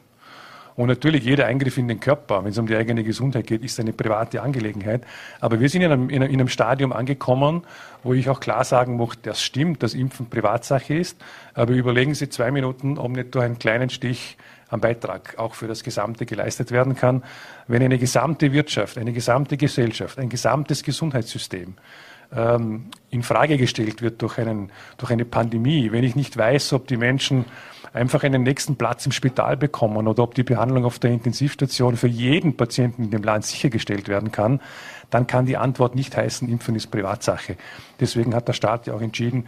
Und 0.76 0.88
natürlich 0.88 1.24
jeder 1.24 1.46
Eingriff 1.46 1.78
in 1.78 1.88
den 1.88 2.00
Körper, 2.00 2.44
wenn 2.44 2.50
es 2.50 2.58
um 2.58 2.66
die 2.66 2.76
eigene 2.76 3.02
Gesundheit 3.02 3.46
geht, 3.46 3.64
ist 3.64 3.80
eine 3.80 3.94
private 3.94 4.42
Angelegenheit. 4.42 5.02
Aber 5.40 5.58
wir 5.58 5.70
sind 5.70 5.82
in 5.82 5.90
einem, 5.90 6.10
in 6.10 6.22
einem 6.22 6.48
Stadium 6.48 6.92
angekommen, 6.92 7.62
wo 8.02 8.12
ich 8.12 8.28
auch 8.28 8.40
klar 8.40 8.62
sagen 8.62 8.98
möchte, 8.98 9.22
das 9.22 9.42
stimmt, 9.42 9.82
dass 9.82 9.94
Impfen 9.94 10.28
Privatsache 10.28 10.94
ist. 10.94 11.16
Aber 11.54 11.72
überlegen 11.72 12.14
Sie 12.14 12.28
zwei 12.28 12.50
Minuten, 12.50 12.98
ob 12.98 13.10
nicht 13.10 13.34
durch 13.34 13.44
einen 13.44 13.58
kleinen 13.58 13.88
Stich 13.88 14.36
ein 14.68 14.80
Beitrag 14.80 15.38
auch 15.38 15.54
für 15.54 15.68
das 15.68 15.82
Gesamte 15.82 16.26
geleistet 16.26 16.70
werden 16.72 16.94
kann. 16.94 17.22
Wenn 17.68 17.82
eine 17.82 17.98
gesamte 17.98 18.52
Wirtschaft, 18.52 18.98
eine 18.98 19.12
gesamte 19.12 19.56
Gesellschaft, 19.56 20.18
ein 20.18 20.28
gesamtes 20.28 20.82
Gesundheitssystem 20.82 21.74
ähm, 22.34 22.86
in 23.10 23.22
Frage 23.22 23.56
gestellt 23.56 24.02
wird 24.02 24.22
durch, 24.22 24.38
einen, 24.38 24.70
durch 24.98 25.10
eine 25.10 25.24
Pandemie, 25.24 25.92
wenn 25.92 26.04
ich 26.04 26.16
nicht 26.16 26.36
weiß, 26.36 26.72
ob 26.72 26.86
die 26.88 26.96
Menschen 26.96 27.44
einfach 27.96 28.22
einen 28.22 28.42
nächsten 28.42 28.76
Platz 28.76 29.06
im 29.06 29.12
Spital 29.12 29.56
bekommen 29.56 30.06
oder 30.06 30.22
ob 30.22 30.34
die 30.34 30.42
Behandlung 30.42 30.84
auf 30.84 30.98
der 30.98 31.10
Intensivstation 31.10 31.96
für 31.96 32.08
jeden 32.08 32.56
Patienten 32.56 33.04
in 33.04 33.10
dem 33.10 33.22
Land 33.22 33.44
sichergestellt 33.44 34.08
werden 34.08 34.30
kann, 34.30 34.60
dann 35.10 35.26
kann 35.26 35.46
die 35.46 35.56
Antwort 35.56 35.94
nicht 35.94 36.16
heißen, 36.16 36.48
Impfen 36.48 36.76
ist 36.76 36.88
Privatsache. 36.88 37.56
Deswegen 37.98 38.34
hat 38.34 38.48
der 38.48 38.52
Staat 38.52 38.86
ja 38.86 38.94
auch 38.94 39.00
entschieden, 39.00 39.46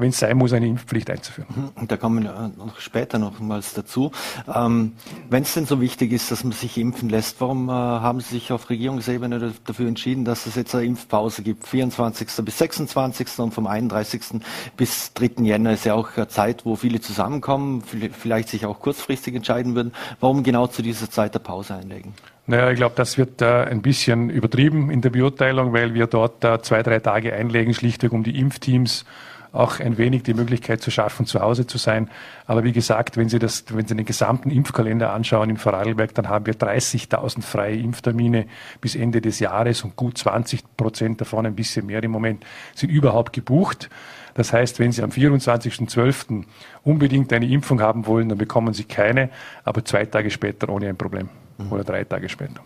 wenn 0.00 0.10
es 0.10 0.18
sein 0.18 0.36
muss, 0.36 0.52
eine 0.52 0.66
Impfpflicht 0.66 1.10
einzuführen. 1.10 1.72
Mhm. 1.76 1.88
Da 1.88 1.96
kommen 1.96 2.22
wir 2.22 2.52
noch 2.56 2.80
später 2.80 3.18
nochmals 3.18 3.74
dazu. 3.74 4.10
Ähm, 4.52 4.92
wenn 5.28 5.42
es 5.42 5.54
denn 5.54 5.66
so 5.66 5.80
wichtig 5.80 6.12
ist, 6.12 6.30
dass 6.30 6.44
man 6.44 6.52
sich 6.52 6.78
impfen 6.78 7.08
lässt, 7.08 7.40
warum 7.40 7.68
äh, 7.68 7.72
haben 7.72 8.20
Sie 8.20 8.34
sich 8.34 8.52
auf 8.52 8.70
Regierungsebene 8.70 9.52
dafür 9.64 9.88
entschieden, 9.88 10.24
dass 10.24 10.46
es 10.46 10.54
jetzt 10.54 10.74
eine 10.74 10.84
Impfpause 10.84 11.42
gibt, 11.42 11.66
24. 11.66 12.28
bis 12.44 12.58
26. 12.58 13.38
und 13.38 13.52
vom 13.52 13.66
31. 13.66 14.40
bis 14.76 15.12
3. 15.14 15.42
Jänner 15.42 15.72
ist 15.72 15.84
ja 15.84 15.94
auch 15.94 16.16
eine 16.16 16.28
Zeit, 16.28 16.64
wo 16.64 16.76
viele 16.76 17.00
zusammenkommen, 17.00 17.82
vielleicht 17.82 18.48
sich 18.48 18.66
auch 18.66 18.80
kurzfristig 18.80 19.34
entscheiden 19.34 19.74
würden. 19.74 19.92
Warum 20.20 20.42
genau 20.42 20.66
zu 20.66 20.82
dieser 20.82 21.10
Zeit 21.10 21.34
der 21.34 21.40
Pause 21.40 21.74
einlegen? 21.74 22.14
Naja, 22.46 22.70
ich 22.70 22.76
glaube, 22.76 22.94
das 22.96 23.16
wird 23.16 23.42
äh, 23.42 23.64
ein 23.64 23.80
bisschen 23.80 24.28
übertrieben 24.28 24.90
in 24.90 25.02
der 25.02 25.10
Beurteilung, 25.10 25.72
weil 25.72 25.94
wir 25.94 26.08
dort 26.08 26.44
äh, 26.44 26.60
zwei, 26.62 26.82
drei 26.82 26.98
Tage 26.98 27.32
einlegen, 27.32 27.74
schlichtweg 27.74 28.12
um 28.12 28.24
die 28.24 28.38
Impfteams 28.38 29.04
auch 29.52 29.80
ein 29.80 29.98
wenig 29.98 30.22
die 30.22 30.34
Möglichkeit 30.34 30.80
zu 30.80 30.90
schaffen, 30.90 31.26
zu 31.26 31.40
Hause 31.40 31.66
zu 31.66 31.78
sein. 31.78 32.08
Aber 32.46 32.64
wie 32.64 32.72
gesagt, 32.72 33.16
wenn 33.16 33.28
Sie, 33.28 33.38
das, 33.38 33.64
wenn 33.68 33.86
Sie 33.86 33.96
den 33.96 34.06
gesamten 34.06 34.50
Impfkalender 34.50 35.12
anschauen 35.12 35.50
in 35.50 35.56
Vorarlberg, 35.56 36.14
dann 36.14 36.28
haben 36.28 36.46
wir 36.46 36.54
30.000 36.54 37.42
freie 37.42 37.76
Impftermine 37.76 38.46
bis 38.80 38.94
Ende 38.94 39.20
des 39.20 39.40
Jahres 39.40 39.82
und 39.82 39.96
gut 39.96 40.18
20 40.18 40.76
Prozent 40.76 41.20
davon, 41.20 41.46
ein 41.46 41.54
bisschen 41.54 41.86
mehr 41.86 42.02
im 42.02 42.10
Moment, 42.10 42.44
sind 42.74 42.90
überhaupt 42.90 43.32
gebucht. 43.32 43.90
Das 44.34 44.52
heißt, 44.52 44.78
wenn 44.78 44.92
Sie 44.92 45.02
am 45.02 45.10
24.12. 45.10 46.44
unbedingt 46.84 47.32
eine 47.32 47.46
Impfung 47.46 47.80
haben 47.80 48.06
wollen, 48.06 48.28
dann 48.28 48.38
bekommen 48.38 48.72
Sie 48.74 48.84
keine, 48.84 49.30
aber 49.64 49.84
zwei 49.84 50.04
Tage 50.06 50.30
später 50.30 50.68
ohne 50.68 50.88
ein 50.88 50.96
Problem 50.96 51.28
mhm. 51.58 51.72
oder 51.72 51.84
drei 51.84 52.04
Tage 52.04 52.28
später. 52.28 52.60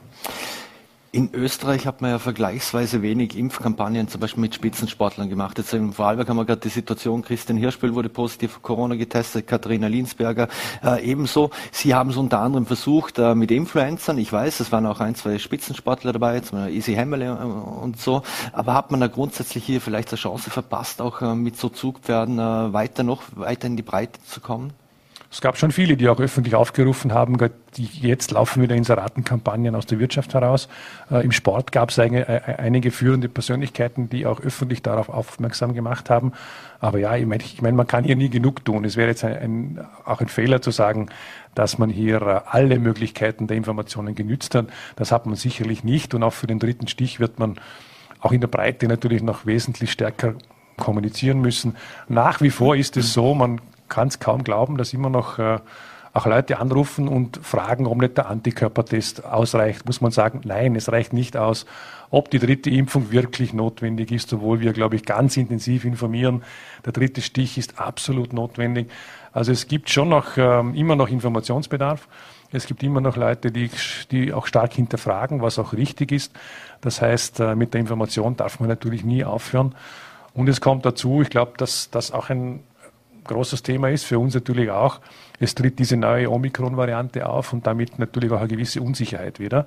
In 1.14 1.32
Österreich 1.32 1.86
hat 1.86 2.00
man 2.00 2.10
ja 2.10 2.18
vergleichsweise 2.18 3.00
wenig 3.00 3.38
Impfkampagnen, 3.38 4.08
zum 4.08 4.20
Beispiel 4.20 4.40
mit 4.40 4.52
Spitzensportlern 4.56 5.28
gemacht. 5.28 5.56
Jetzt 5.58 5.72
im 5.72 5.92
Vorarlberg 5.92 6.28
haben 6.28 6.38
wir 6.38 6.44
gerade 6.44 6.62
die 6.62 6.70
Situation, 6.70 7.22
Christian 7.22 7.56
Hirschbüll 7.56 7.94
wurde 7.94 8.08
positiv 8.08 8.62
Corona 8.62 8.96
getestet, 8.96 9.46
Katharina 9.46 9.86
Linsberger 9.86 10.48
äh, 10.82 11.08
ebenso. 11.08 11.50
Sie 11.70 11.94
haben 11.94 12.10
es 12.10 12.16
unter 12.16 12.40
anderem 12.40 12.66
versucht 12.66 13.20
äh, 13.20 13.36
mit 13.36 13.52
Influencern. 13.52 14.18
Ich 14.18 14.32
weiß, 14.32 14.58
es 14.58 14.72
waren 14.72 14.86
auch 14.86 14.98
ein, 14.98 15.14
zwei 15.14 15.38
Spitzensportler 15.38 16.12
dabei, 16.12 16.40
zum 16.40 16.58
Beispiel 16.58 16.76
Easy 16.78 16.94
Hemmele 16.94 17.26
äh, 17.26 17.44
und 17.44 18.00
so. 18.00 18.22
Aber 18.52 18.74
hat 18.74 18.90
man 18.90 18.98
da 18.98 19.06
grundsätzlich 19.06 19.64
hier 19.64 19.80
vielleicht 19.80 20.08
eine 20.08 20.18
Chance 20.18 20.50
verpasst, 20.50 21.00
auch 21.00 21.22
äh, 21.22 21.36
mit 21.36 21.56
so 21.56 21.68
Zugpferden 21.68 22.40
äh, 22.40 22.72
weiter 22.72 23.04
noch 23.04 23.22
weiter 23.36 23.68
in 23.68 23.76
die 23.76 23.84
Breite 23.84 24.20
zu 24.24 24.40
kommen? 24.40 24.72
Es 25.34 25.40
gab 25.40 25.58
schon 25.58 25.72
viele, 25.72 25.96
die 25.96 26.08
auch 26.08 26.20
öffentlich 26.20 26.54
aufgerufen 26.54 27.12
haben, 27.12 27.36
die 27.76 27.88
jetzt 28.00 28.30
laufen 28.30 28.62
wieder 28.62 28.76
Inseratenkampagnen 28.76 29.74
aus 29.74 29.84
der 29.84 29.98
Wirtschaft 29.98 30.32
heraus. 30.32 30.68
Äh, 31.10 31.24
Im 31.24 31.32
Sport 31.32 31.72
gab 31.72 31.90
es 31.90 31.98
äh, 31.98 32.40
einige 32.56 32.92
führende 32.92 33.28
Persönlichkeiten, 33.28 34.08
die 34.08 34.26
auch 34.26 34.38
öffentlich 34.38 34.80
darauf 34.82 35.08
aufmerksam 35.08 35.74
gemacht 35.74 36.08
haben. 36.08 36.34
Aber 36.78 37.00
ja, 37.00 37.16
ich 37.16 37.26
meine, 37.26 37.42
ich 37.42 37.60
mein, 37.60 37.74
man 37.74 37.88
kann 37.88 38.04
hier 38.04 38.14
nie 38.14 38.30
genug 38.30 38.64
tun. 38.64 38.84
Es 38.84 38.96
wäre 38.96 39.08
jetzt 39.08 39.24
ein, 39.24 39.36
ein, 39.36 39.86
auch 40.04 40.20
ein 40.20 40.28
Fehler 40.28 40.62
zu 40.62 40.70
sagen, 40.70 41.08
dass 41.56 41.78
man 41.78 41.90
hier 41.90 42.22
äh, 42.22 42.40
alle 42.48 42.78
Möglichkeiten 42.78 43.48
der 43.48 43.56
Informationen 43.56 44.14
genützt 44.14 44.54
hat. 44.54 44.68
Das 44.94 45.10
hat 45.10 45.26
man 45.26 45.34
sicherlich 45.34 45.82
nicht. 45.82 46.14
Und 46.14 46.22
auch 46.22 46.32
für 46.32 46.46
den 46.46 46.60
dritten 46.60 46.86
Stich 46.86 47.18
wird 47.18 47.40
man 47.40 47.58
auch 48.20 48.30
in 48.30 48.40
der 48.40 48.46
Breite 48.46 48.86
natürlich 48.86 49.20
noch 49.20 49.46
wesentlich 49.46 49.90
stärker 49.90 50.34
kommunizieren 50.76 51.40
müssen. 51.40 51.74
Nach 52.08 52.40
wie 52.40 52.50
vor 52.50 52.76
ist 52.76 52.96
es 52.96 53.12
so, 53.12 53.34
man 53.34 53.60
kann 53.94 54.08
es 54.08 54.18
kaum 54.18 54.42
glauben, 54.42 54.76
dass 54.76 54.92
immer 54.92 55.08
noch 55.08 55.38
äh, 55.38 55.60
auch 56.12 56.26
Leute 56.26 56.58
anrufen 56.58 57.06
und 57.06 57.38
fragen, 57.42 57.86
ob 57.86 57.98
nicht 57.98 58.16
der 58.16 58.28
Antikörpertest 58.28 59.24
ausreicht. 59.24 59.86
Muss 59.86 60.00
man 60.00 60.10
sagen, 60.10 60.40
nein, 60.44 60.74
es 60.74 60.90
reicht 60.90 61.12
nicht 61.12 61.36
aus. 61.36 61.64
Ob 62.10 62.28
die 62.30 62.40
dritte 62.40 62.70
Impfung 62.70 63.12
wirklich 63.12 63.52
notwendig 63.52 64.10
ist, 64.10 64.32
obwohl 64.32 64.60
wir, 64.60 64.72
glaube 64.72 64.96
ich, 64.96 65.04
ganz 65.04 65.36
intensiv 65.36 65.84
informieren. 65.84 66.42
Der 66.84 66.92
dritte 66.92 67.22
Stich 67.22 67.56
ist 67.56 67.78
absolut 67.78 68.32
notwendig. 68.32 68.90
Also 69.32 69.52
es 69.52 69.68
gibt 69.68 69.90
schon 69.90 70.08
noch 70.08 70.36
ähm, 70.36 70.74
immer 70.74 70.96
noch 70.96 71.08
Informationsbedarf. 71.08 72.08
Es 72.50 72.66
gibt 72.66 72.82
immer 72.82 73.00
noch 73.00 73.16
Leute, 73.16 73.50
die, 73.50 73.70
die 74.10 74.32
auch 74.32 74.46
stark 74.46 74.72
hinterfragen, 74.72 75.40
was 75.40 75.58
auch 75.58 75.72
richtig 75.72 76.12
ist. 76.12 76.32
Das 76.80 77.00
heißt, 77.00 77.40
äh, 77.40 77.54
mit 77.54 77.74
der 77.74 77.80
Information 77.80 78.36
darf 78.36 78.58
man 78.58 78.68
natürlich 78.68 79.04
nie 79.04 79.24
aufhören. 79.24 79.74
Und 80.32 80.48
es 80.48 80.60
kommt 80.60 80.84
dazu, 80.84 81.22
ich 81.22 81.30
glaube, 81.30 81.52
dass 81.56 81.90
das 81.90 82.12
auch 82.12 82.30
ein 82.30 82.60
großes 83.24 83.62
Thema 83.62 83.90
ist, 83.90 84.04
für 84.04 84.18
uns 84.18 84.34
natürlich 84.34 84.70
auch. 84.70 85.00
Es 85.40 85.54
tritt 85.54 85.78
diese 85.78 85.96
neue 85.96 86.30
Omikron-Variante 86.30 87.28
auf 87.28 87.52
und 87.52 87.66
damit 87.66 87.98
natürlich 87.98 88.30
auch 88.32 88.38
eine 88.38 88.48
gewisse 88.48 88.80
Unsicherheit 88.80 89.40
wieder, 89.40 89.66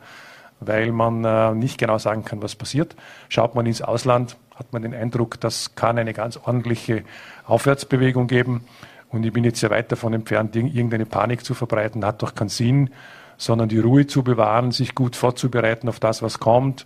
weil 0.59 0.91
man 0.91 1.23
äh, 1.23 1.53
nicht 1.53 1.77
genau 1.77 1.97
sagen 1.97 2.23
kann, 2.25 2.41
was 2.41 2.55
passiert. 2.55 2.95
Schaut 3.29 3.55
man 3.55 3.65
ins 3.65 3.81
Ausland, 3.81 4.37
hat 4.55 4.73
man 4.73 4.81
den 4.81 4.93
Eindruck, 4.93 5.39
das 5.39 5.75
kann 5.75 5.97
eine 5.97 6.13
ganz 6.13 6.37
ordentliche 6.37 7.03
Aufwärtsbewegung 7.45 8.27
geben. 8.27 8.65
Und 9.09 9.25
ich 9.25 9.31
bin 9.31 9.43
jetzt 9.43 9.59
sehr 9.59 9.69
weit 9.69 9.91
davon 9.91 10.13
entfernt, 10.13 10.55
irgendeine 10.55 11.05
Panik 11.05 11.45
zu 11.45 11.53
verbreiten, 11.53 12.03
hat 12.05 12.21
doch 12.21 12.35
keinen 12.35 12.49
Sinn, 12.49 12.89
sondern 13.37 13.69
die 13.69 13.79
Ruhe 13.79 14.07
zu 14.07 14.23
bewahren, 14.23 14.71
sich 14.71 14.95
gut 14.95 15.15
vorzubereiten 15.15 15.87
auf 15.87 15.99
das, 15.99 16.21
was 16.21 16.39
kommt, 16.39 16.85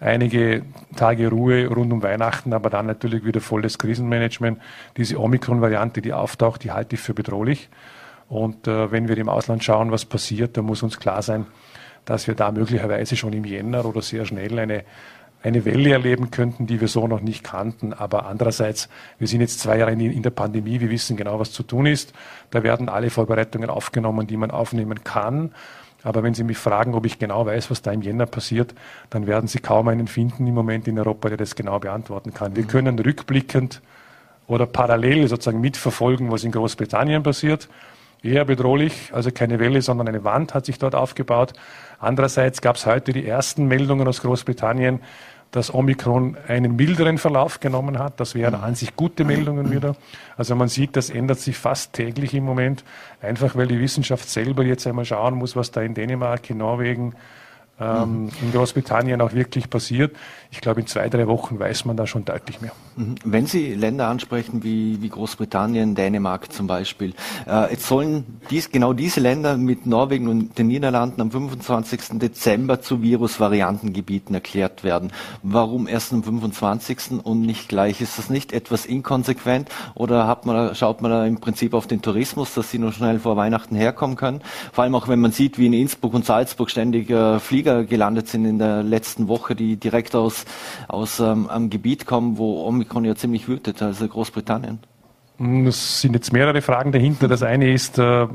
einige 0.00 0.62
Tage 0.96 1.28
Ruhe 1.28 1.68
rund 1.68 1.92
um 1.92 2.02
Weihnachten, 2.02 2.52
aber 2.52 2.70
dann 2.70 2.86
natürlich 2.86 3.24
wieder 3.24 3.40
volles 3.40 3.78
Krisenmanagement. 3.78 4.58
Diese 4.96 5.20
Omikron-Variante, 5.20 6.00
die 6.00 6.12
auftaucht, 6.12 6.64
die 6.64 6.72
halte 6.72 6.96
ich 6.96 7.00
für 7.00 7.14
bedrohlich. 7.14 7.68
Und 8.28 8.66
äh, 8.66 8.90
wenn 8.90 9.08
wir 9.08 9.18
im 9.18 9.28
Ausland 9.28 9.62
schauen, 9.62 9.92
was 9.92 10.04
passiert, 10.04 10.56
dann 10.56 10.64
muss 10.64 10.82
uns 10.82 10.98
klar 10.98 11.20
sein, 11.20 11.46
dass 12.04 12.26
wir 12.26 12.34
da 12.34 12.50
möglicherweise 12.50 13.16
schon 13.16 13.32
im 13.32 13.44
Jänner 13.44 13.84
oder 13.84 14.00
sehr 14.02 14.24
schnell 14.24 14.58
eine, 14.58 14.84
eine 15.42 15.64
Welle 15.64 15.92
erleben 15.92 16.30
könnten, 16.30 16.66
die 16.66 16.80
wir 16.80 16.88
so 16.88 17.06
noch 17.06 17.20
nicht 17.20 17.44
kannten. 17.44 17.92
Aber 17.92 18.26
andererseits, 18.26 18.88
wir 19.18 19.26
sind 19.26 19.40
jetzt 19.40 19.60
zwei 19.60 19.78
Jahre 19.78 19.92
in, 19.92 20.00
in 20.00 20.22
der 20.22 20.30
Pandemie, 20.30 20.80
wir 20.80 20.90
wissen 20.90 21.16
genau, 21.16 21.38
was 21.38 21.52
zu 21.52 21.62
tun 21.62 21.86
ist. 21.86 22.12
Da 22.50 22.62
werden 22.62 22.88
alle 22.88 23.10
Vorbereitungen 23.10 23.68
aufgenommen, 23.68 24.26
die 24.26 24.36
man 24.36 24.50
aufnehmen 24.50 25.04
kann. 25.04 25.52
Aber 26.02 26.22
wenn 26.22 26.34
Sie 26.34 26.44
mich 26.44 26.58
fragen, 26.58 26.94
ob 26.94 27.04
ich 27.06 27.18
genau 27.18 27.46
weiß, 27.46 27.70
was 27.70 27.82
da 27.82 27.92
im 27.92 28.02
Jänner 28.02 28.26
passiert, 28.26 28.74
dann 29.10 29.26
werden 29.26 29.48
Sie 29.48 29.58
kaum 29.58 29.88
einen 29.88 30.06
finden 30.06 30.46
im 30.46 30.54
Moment 30.54 30.88
in 30.88 30.98
Europa, 30.98 31.28
der 31.28 31.38
das 31.38 31.54
genau 31.54 31.78
beantworten 31.78 32.32
kann. 32.32 32.56
Wir 32.56 32.64
mhm. 32.64 32.68
können 32.68 32.98
rückblickend 32.98 33.82
oder 34.46 34.66
parallel 34.66 35.28
sozusagen 35.28 35.60
mitverfolgen, 35.60 36.32
was 36.32 36.44
in 36.44 36.52
Großbritannien 36.52 37.22
passiert. 37.22 37.68
Eher 38.22 38.44
bedrohlich, 38.44 39.10
also 39.12 39.30
keine 39.30 39.58
Welle, 39.58 39.80
sondern 39.80 40.08
eine 40.08 40.24
Wand 40.24 40.52
hat 40.52 40.66
sich 40.66 40.78
dort 40.78 40.94
aufgebaut. 40.94 41.54
Andererseits 41.98 42.60
gab 42.60 42.76
es 42.76 42.84
heute 42.84 43.12
die 43.12 43.26
ersten 43.26 43.66
Meldungen 43.66 44.06
aus 44.06 44.20
Großbritannien, 44.20 45.00
dass 45.50 45.74
Omikron 45.74 46.36
einen 46.46 46.76
milderen 46.76 47.18
Verlauf 47.18 47.60
genommen 47.60 47.98
hat. 47.98 48.20
Das 48.20 48.34
wären 48.34 48.54
an 48.54 48.74
sich 48.74 48.94
gute 48.94 49.24
Meldungen 49.24 49.72
wieder. 49.72 49.96
Also 50.36 50.54
man 50.54 50.68
sieht, 50.68 50.96
das 50.96 51.10
ändert 51.10 51.40
sich 51.40 51.56
fast 51.56 51.92
täglich 51.92 52.34
im 52.34 52.44
Moment, 52.44 52.84
einfach 53.20 53.56
weil 53.56 53.66
die 53.66 53.80
Wissenschaft 53.80 54.28
selber 54.28 54.62
jetzt 54.64 54.86
einmal 54.86 55.04
schauen 55.04 55.34
muss, 55.34 55.56
was 55.56 55.70
da 55.70 55.82
in 55.82 55.94
Dänemark, 55.94 56.48
in 56.50 56.58
Norwegen, 56.58 57.14
ähm, 57.80 58.24
mhm. 58.24 58.30
in 58.42 58.52
Großbritannien 58.52 59.20
auch 59.20 59.32
wirklich 59.32 59.70
passiert. 59.70 60.14
Ich 60.52 60.60
glaube, 60.60 60.80
in 60.80 60.86
zwei, 60.86 61.08
drei 61.08 61.26
Wochen 61.28 61.58
weiß 61.58 61.84
man 61.84 61.96
da 61.96 62.06
schon 62.06 62.24
deutlich 62.24 62.60
mehr. 62.60 62.72
Mhm. 62.96 63.14
Wenn 63.24 63.46
Sie 63.46 63.74
Länder 63.74 64.08
ansprechen 64.08 64.64
wie, 64.64 65.00
wie 65.00 65.08
Großbritannien, 65.08 65.94
Dänemark 65.94 66.52
zum 66.52 66.66
Beispiel, 66.66 67.14
äh, 67.48 67.70
jetzt 67.70 67.86
sollen 67.86 68.40
dies, 68.50 68.70
genau 68.70 68.92
diese 68.92 69.20
Länder 69.20 69.56
mit 69.56 69.86
Norwegen 69.86 70.28
und 70.28 70.58
den 70.58 70.66
Niederlanden 70.66 71.20
am 71.20 71.30
25. 71.30 72.18
Dezember 72.18 72.80
zu 72.80 73.00
Virusvariantengebieten 73.00 74.34
erklärt 74.34 74.82
werden. 74.82 75.12
Warum 75.42 75.86
erst 75.86 76.12
am 76.12 76.22
25. 76.22 77.22
und 77.22 77.42
nicht 77.42 77.68
gleich? 77.68 78.00
Ist 78.00 78.18
das 78.18 78.28
nicht 78.28 78.52
etwas 78.52 78.86
inkonsequent 78.86 79.68
oder 79.94 80.26
hat 80.26 80.46
man, 80.46 80.74
schaut 80.74 81.00
man 81.00 81.12
da 81.12 81.24
im 81.26 81.38
Prinzip 81.40 81.74
auf 81.74 81.86
den 81.86 82.02
Tourismus, 82.02 82.54
dass 82.54 82.70
sie 82.70 82.78
nur 82.78 82.92
schnell 82.92 83.20
vor 83.20 83.36
Weihnachten 83.36 83.76
herkommen 83.76 84.16
können? 84.16 84.40
Vor 84.72 84.84
allem 84.84 84.96
auch, 84.96 85.06
wenn 85.06 85.20
man 85.20 85.32
sieht, 85.32 85.58
wie 85.58 85.66
in 85.66 85.72
Innsbruck 85.72 86.12
und 86.12 86.26
Salzburg 86.26 86.70
ständig 86.70 87.08
äh, 87.08 87.38
Flieger 87.38 87.60
Flieger 87.60 87.84
gelandet 87.84 88.28
sind 88.28 88.46
in 88.46 88.58
der 88.58 88.82
letzten 88.82 89.28
Woche, 89.28 89.54
die 89.54 89.76
direkt 89.76 90.14
aus, 90.14 90.39
aus 90.88 91.20
ähm, 91.20 91.48
einem 91.48 91.70
Gebiet 91.70 92.06
kommen, 92.06 92.38
wo 92.38 92.66
Omikron 92.66 93.04
ja 93.04 93.14
ziemlich 93.14 93.48
wütet, 93.48 93.82
also 93.82 94.06
Großbritannien. 94.06 94.78
Es 95.66 96.02
sind 96.02 96.14
jetzt 96.14 96.32
mehrere 96.32 96.60
Fragen 96.60 96.92
dahinter. 96.92 97.26
Das 97.26 97.42
eine 97.42 97.72
ist 97.72 97.98
äh, 97.98 98.26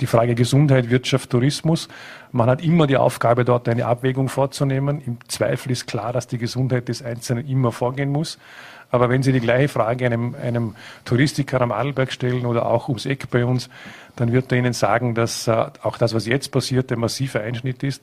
die 0.00 0.06
Frage 0.06 0.34
Gesundheit, 0.34 0.90
Wirtschaft, 0.90 1.30
Tourismus. 1.30 1.88
Man 2.32 2.50
hat 2.50 2.62
immer 2.62 2.86
die 2.86 2.96
Aufgabe, 2.96 3.44
dort 3.44 3.68
eine 3.68 3.86
Abwägung 3.86 4.28
vorzunehmen. 4.28 5.00
Im 5.00 5.18
Zweifel 5.28 5.70
ist 5.70 5.86
klar, 5.86 6.12
dass 6.12 6.26
die 6.26 6.38
Gesundheit 6.38 6.88
des 6.88 7.02
Einzelnen 7.02 7.46
immer 7.48 7.72
vorgehen 7.72 8.10
muss. 8.10 8.38
Aber 8.90 9.10
wenn 9.10 9.22
Sie 9.22 9.32
die 9.32 9.40
gleiche 9.40 9.68
Frage 9.68 10.06
einem, 10.06 10.34
einem 10.34 10.74
Touristiker 11.04 11.60
am 11.60 11.72
Adelberg 11.72 12.10
stellen 12.10 12.46
oder 12.46 12.66
auch 12.66 12.88
ums 12.88 13.06
Eck 13.06 13.30
bei 13.30 13.44
uns, 13.44 13.68
dann 14.16 14.32
wird 14.32 14.50
er 14.50 14.58
Ihnen 14.58 14.72
sagen, 14.72 15.14
dass 15.14 15.46
äh, 15.46 15.66
auch 15.82 15.98
das, 15.98 16.14
was 16.14 16.26
jetzt 16.26 16.50
passiert, 16.50 16.90
ein 16.90 16.98
massiver 16.98 17.40
Einschnitt 17.40 17.82
ist 17.82 18.02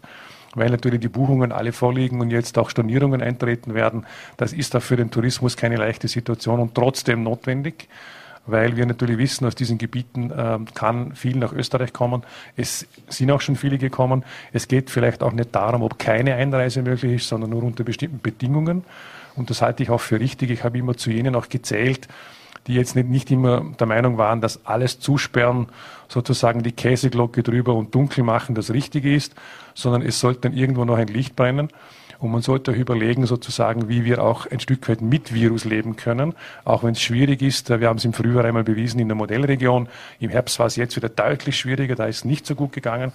weil 0.55 0.69
natürlich 0.69 1.01
die 1.01 1.09
Buchungen 1.09 1.51
alle 1.51 1.71
vorliegen 1.71 2.21
und 2.21 2.31
jetzt 2.31 2.57
auch 2.57 2.69
Stornierungen 2.69 3.21
eintreten 3.21 3.73
werden. 3.73 4.05
Das 4.37 4.53
ist 4.53 4.75
auch 4.75 4.81
für 4.81 4.95
den 4.95 5.11
Tourismus 5.11 5.55
keine 5.55 5.75
leichte 5.75 6.07
Situation 6.07 6.59
und 6.59 6.73
trotzdem 6.73 7.23
notwendig 7.23 7.87
weil 8.47 8.77
wir 8.77 8.85
natürlich 8.85 9.17
wissen, 9.17 9.45
aus 9.45 9.55
diesen 9.55 9.77
Gebieten 9.77 10.31
äh, 10.31 10.59
kann 10.73 11.15
viel 11.15 11.37
nach 11.37 11.51
Österreich 11.51 11.93
kommen. 11.93 12.23
Es 12.55 12.87
sind 13.07 13.31
auch 13.31 13.41
schon 13.41 13.55
viele 13.55 13.77
gekommen. 13.77 14.23
Es 14.53 14.67
geht 14.67 14.89
vielleicht 14.89 15.23
auch 15.23 15.31
nicht 15.31 15.53
darum, 15.55 15.81
ob 15.81 15.97
keine 15.97 16.35
Einreise 16.35 16.81
möglich 16.81 17.13
ist, 17.13 17.27
sondern 17.27 17.49
nur 17.49 17.63
unter 17.63 17.83
bestimmten 17.83 18.21
Bedingungen. 18.21 18.83
Und 19.35 19.49
das 19.49 19.61
halte 19.61 19.83
ich 19.83 19.89
auch 19.89 20.01
für 20.01 20.19
richtig. 20.19 20.51
Ich 20.51 20.63
habe 20.63 20.77
immer 20.77 20.95
zu 20.95 21.09
jenen 21.09 21.35
auch 21.35 21.49
gezählt, 21.49 22.07
die 22.67 22.73
jetzt 22.73 22.95
nicht, 22.95 23.09
nicht 23.09 23.31
immer 23.31 23.61
der 23.79 23.87
Meinung 23.87 24.17
waren, 24.17 24.41
dass 24.41 24.65
alles 24.65 24.99
zusperren, 24.99 25.67
sozusagen 26.07 26.63
die 26.63 26.71
Käseglocke 26.71 27.43
drüber 27.43 27.73
und 27.73 27.93
dunkel 27.93 28.23
machen 28.23 28.55
das 28.55 28.71
Richtige 28.71 29.13
ist, 29.13 29.35
sondern 29.73 30.01
es 30.01 30.19
sollte 30.19 30.41
dann 30.41 30.53
irgendwo 30.53 30.85
noch 30.85 30.97
ein 30.97 31.07
Licht 31.07 31.35
brennen. 31.35 31.69
Und 32.19 32.31
man 32.31 32.41
sollte 32.41 32.71
auch 32.71 32.75
überlegen, 32.75 33.25
sozusagen, 33.25 33.89
wie 33.89 34.05
wir 34.05 34.23
auch 34.23 34.45
ein 34.49 34.59
Stück 34.59 34.87
weit 34.87 35.01
mit 35.01 35.33
Virus 35.33 35.65
leben 35.65 35.95
können, 35.97 36.33
auch 36.63 36.83
wenn 36.83 36.93
es 36.93 37.01
schwierig 37.01 37.41
ist. 37.41 37.69
Wir 37.69 37.89
haben 37.89 37.97
es 37.97 38.05
im 38.05 38.13
Frühjahr 38.13 38.45
einmal 38.45 38.63
bewiesen 38.63 38.99
in 38.99 39.09
der 39.09 39.17
Modellregion. 39.17 39.89
Im 40.19 40.29
Herbst 40.29 40.57
war 40.59 40.67
es 40.67 40.77
jetzt 40.77 40.95
wieder 40.95 41.09
deutlich 41.09 41.57
schwieriger, 41.57 41.95
da 41.95 42.05
ist 42.05 42.17
es 42.17 42.25
nicht 42.25 42.45
so 42.45 42.55
gut 42.55 42.71
gegangen. 42.71 43.11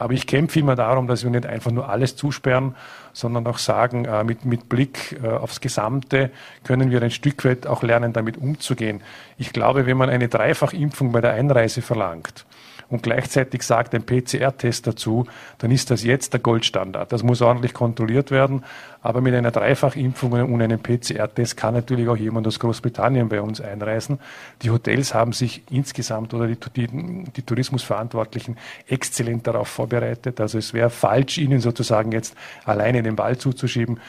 Aber 0.00 0.14
ich 0.14 0.26
kämpfe 0.26 0.58
immer 0.58 0.76
darum, 0.76 1.06
dass 1.06 1.24
wir 1.24 1.30
nicht 1.30 1.44
einfach 1.44 1.70
nur 1.70 1.90
alles 1.90 2.16
zusperren, 2.16 2.74
sondern 3.12 3.46
auch 3.46 3.58
sagen, 3.58 4.06
äh, 4.06 4.24
mit, 4.24 4.46
mit 4.46 4.70
Blick 4.70 5.20
äh, 5.22 5.28
aufs 5.28 5.60
Gesamte 5.60 6.30
können 6.64 6.90
wir 6.90 7.02
ein 7.02 7.10
Stück 7.10 7.44
weit 7.44 7.66
auch 7.66 7.82
lernen, 7.82 8.14
damit 8.14 8.38
umzugehen. 8.38 9.02
Ich 9.36 9.52
glaube, 9.52 9.84
wenn 9.84 9.98
man 9.98 10.08
eine 10.08 10.28
Dreifachimpfung 10.28 11.12
bei 11.12 11.20
der 11.20 11.32
Einreise 11.34 11.82
verlangt, 11.82 12.46
und 12.90 13.04
gleichzeitig 13.04 13.62
sagt 13.62 13.94
ein 13.94 14.04
PCR-Test 14.04 14.86
dazu, 14.86 15.26
dann 15.58 15.70
ist 15.70 15.90
das 15.90 16.02
jetzt 16.02 16.32
der 16.32 16.40
Goldstandard. 16.40 17.12
Das 17.12 17.22
muss 17.22 17.40
ordentlich 17.40 17.72
kontrolliert 17.72 18.30
werden. 18.30 18.64
Aber 19.00 19.20
mit 19.20 19.34
einer 19.34 19.50
Dreifachimpfung 19.50 20.32
und 20.32 20.60
einem 20.60 20.80
PCR-Test 20.80 21.56
kann 21.56 21.74
natürlich 21.74 22.08
auch 22.08 22.16
jemand 22.16 22.46
aus 22.46 22.58
Großbritannien 22.58 23.28
bei 23.28 23.40
uns 23.40 23.60
einreisen. 23.60 24.18
Die 24.62 24.70
Hotels 24.70 25.14
haben 25.14 25.32
sich 25.32 25.62
insgesamt 25.70 26.34
oder 26.34 26.48
die, 26.48 26.58
die, 26.76 27.24
die 27.24 27.42
Tourismusverantwortlichen 27.42 28.58
exzellent 28.88 29.46
darauf 29.46 29.68
vorbereitet. 29.68 30.40
Also 30.40 30.58
es 30.58 30.74
wäre 30.74 30.90
falsch, 30.90 31.38
ihnen 31.38 31.60
sozusagen 31.60 32.12
jetzt 32.12 32.34
alleine 32.64 33.02
den 33.02 33.16
Ball 33.16 33.38
zuzuschieben. 33.38 34.00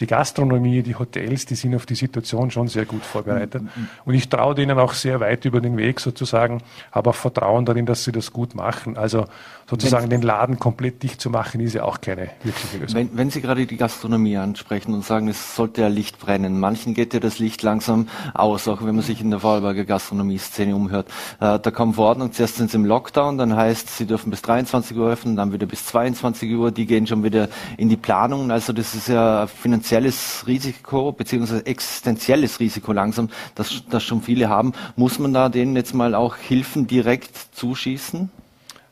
Die 0.00 0.06
Gastronomie, 0.06 0.82
die 0.82 0.94
Hotels, 0.94 1.46
die 1.46 1.54
sind 1.54 1.74
auf 1.74 1.86
die 1.86 1.94
Situation 1.94 2.50
schon 2.50 2.68
sehr 2.68 2.84
gut 2.84 3.04
vorbereitet. 3.04 3.62
Mhm. 3.62 3.88
Und 4.04 4.14
ich 4.14 4.28
traue 4.28 4.54
denen 4.54 4.78
auch 4.78 4.92
sehr 4.92 5.20
weit 5.20 5.44
über 5.44 5.60
den 5.60 5.76
Weg 5.76 6.00
sozusagen, 6.00 6.62
habe 6.92 7.10
auch 7.10 7.14
Vertrauen 7.14 7.64
darin, 7.64 7.86
dass 7.86 8.04
sie 8.04 8.12
das 8.12 8.32
gut 8.32 8.54
machen. 8.54 8.96
Also 8.96 9.26
sozusagen 9.68 10.04
wenn, 10.04 10.20
den 10.20 10.22
Laden 10.22 10.58
komplett 10.58 11.02
dicht 11.02 11.20
zu 11.20 11.28
machen, 11.28 11.60
ist 11.60 11.74
ja 11.74 11.84
auch 11.84 12.00
keine 12.00 12.30
wirkliche 12.42 12.78
Lösung. 12.78 12.98
Wenn, 12.98 13.16
wenn 13.16 13.30
Sie 13.30 13.42
gerade 13.42 13.66
die 13.66 13.76
Gastronomie 13.76 14.38
ansprechen 14.38 14.94
und 14.94 15.04
sagen, 15.04 15.28
es 15.28 15.54
sollte 15.54 15.82
ja 15.82 15.88
Licht 15.88 16.18
brennen, 16.18 16.58
manchen 16.58 16.94
geht 16.94 17.12
ja 17.12 17.20
das 17.20 17.38
Licht 17.38 17.62
langsam 17.62 18.08
aus, 18.32 18.66
auch 18.66 18.80
wenn 18.82 18.94
man 18.94 19.04
sich 19.04 19.20
in 19.20 19.30
der 19.30 19.40
Vorarlberger 19.40 19.84
Gastronomie-Szene 19.84 20.74
umhört. 20.74 21.08
Äh, 21.40 21.58
da 21.58 21.70
kommt 21.70 21.96
Verordnung, 21.96 22.32
zuerst 22.32 22.56
sind 22.56 22.70
sie 22.70 22.78
im 22.78 22.86
Lockdown, 22.86 23.36
dann 23.36 23.54
heißt, 23.54 23.96
sie 23.96 24.06
dürfen 24.06 24.30
bis 24.30 24.40
23 24.42 24.96
Uhr 24.96 25.10
öffnen, 25.10 25.36
dann 25.36 25.52
wieder 25.52 25.66
bis 25.66 25.84
22 25.86 26.50
Uhr, 26.54 26.70
die 26.70 26.86
gehen 26.86 27.06
schon 27.06 27.22
wieder 27.22 27.48
in 27.76 27.90
die 27.90 27.96
Planung. 27.96 28.50
Also 28.50 28.72
das 28.72 28.94
ist 28.94 29.08
ja 29.08 29.46
finanzielles 29.46 30.44
Risiko 30.46 31.12
beziehungsweise 31.12 31.66
existenzielles 31.66 32.58
Risiko 32.60 32.92
langsam, 32.92 33.28
das, 33.54 33.82
das 33.90 34.02
schon 34.02 34.22
viele 34.22 34.48
haben. 34.48 34.72
Muss 34.96 35.18
man 35.18 35.34
da 35.34 35.50
denen 35.50 35.76
jetzt 35.76 35.94
mal 35.94 36.14
auch 36.14 36.36
Hilfen 36.36 36.86
direkt 36.86 37.36
zuschießen? 37.52 38.30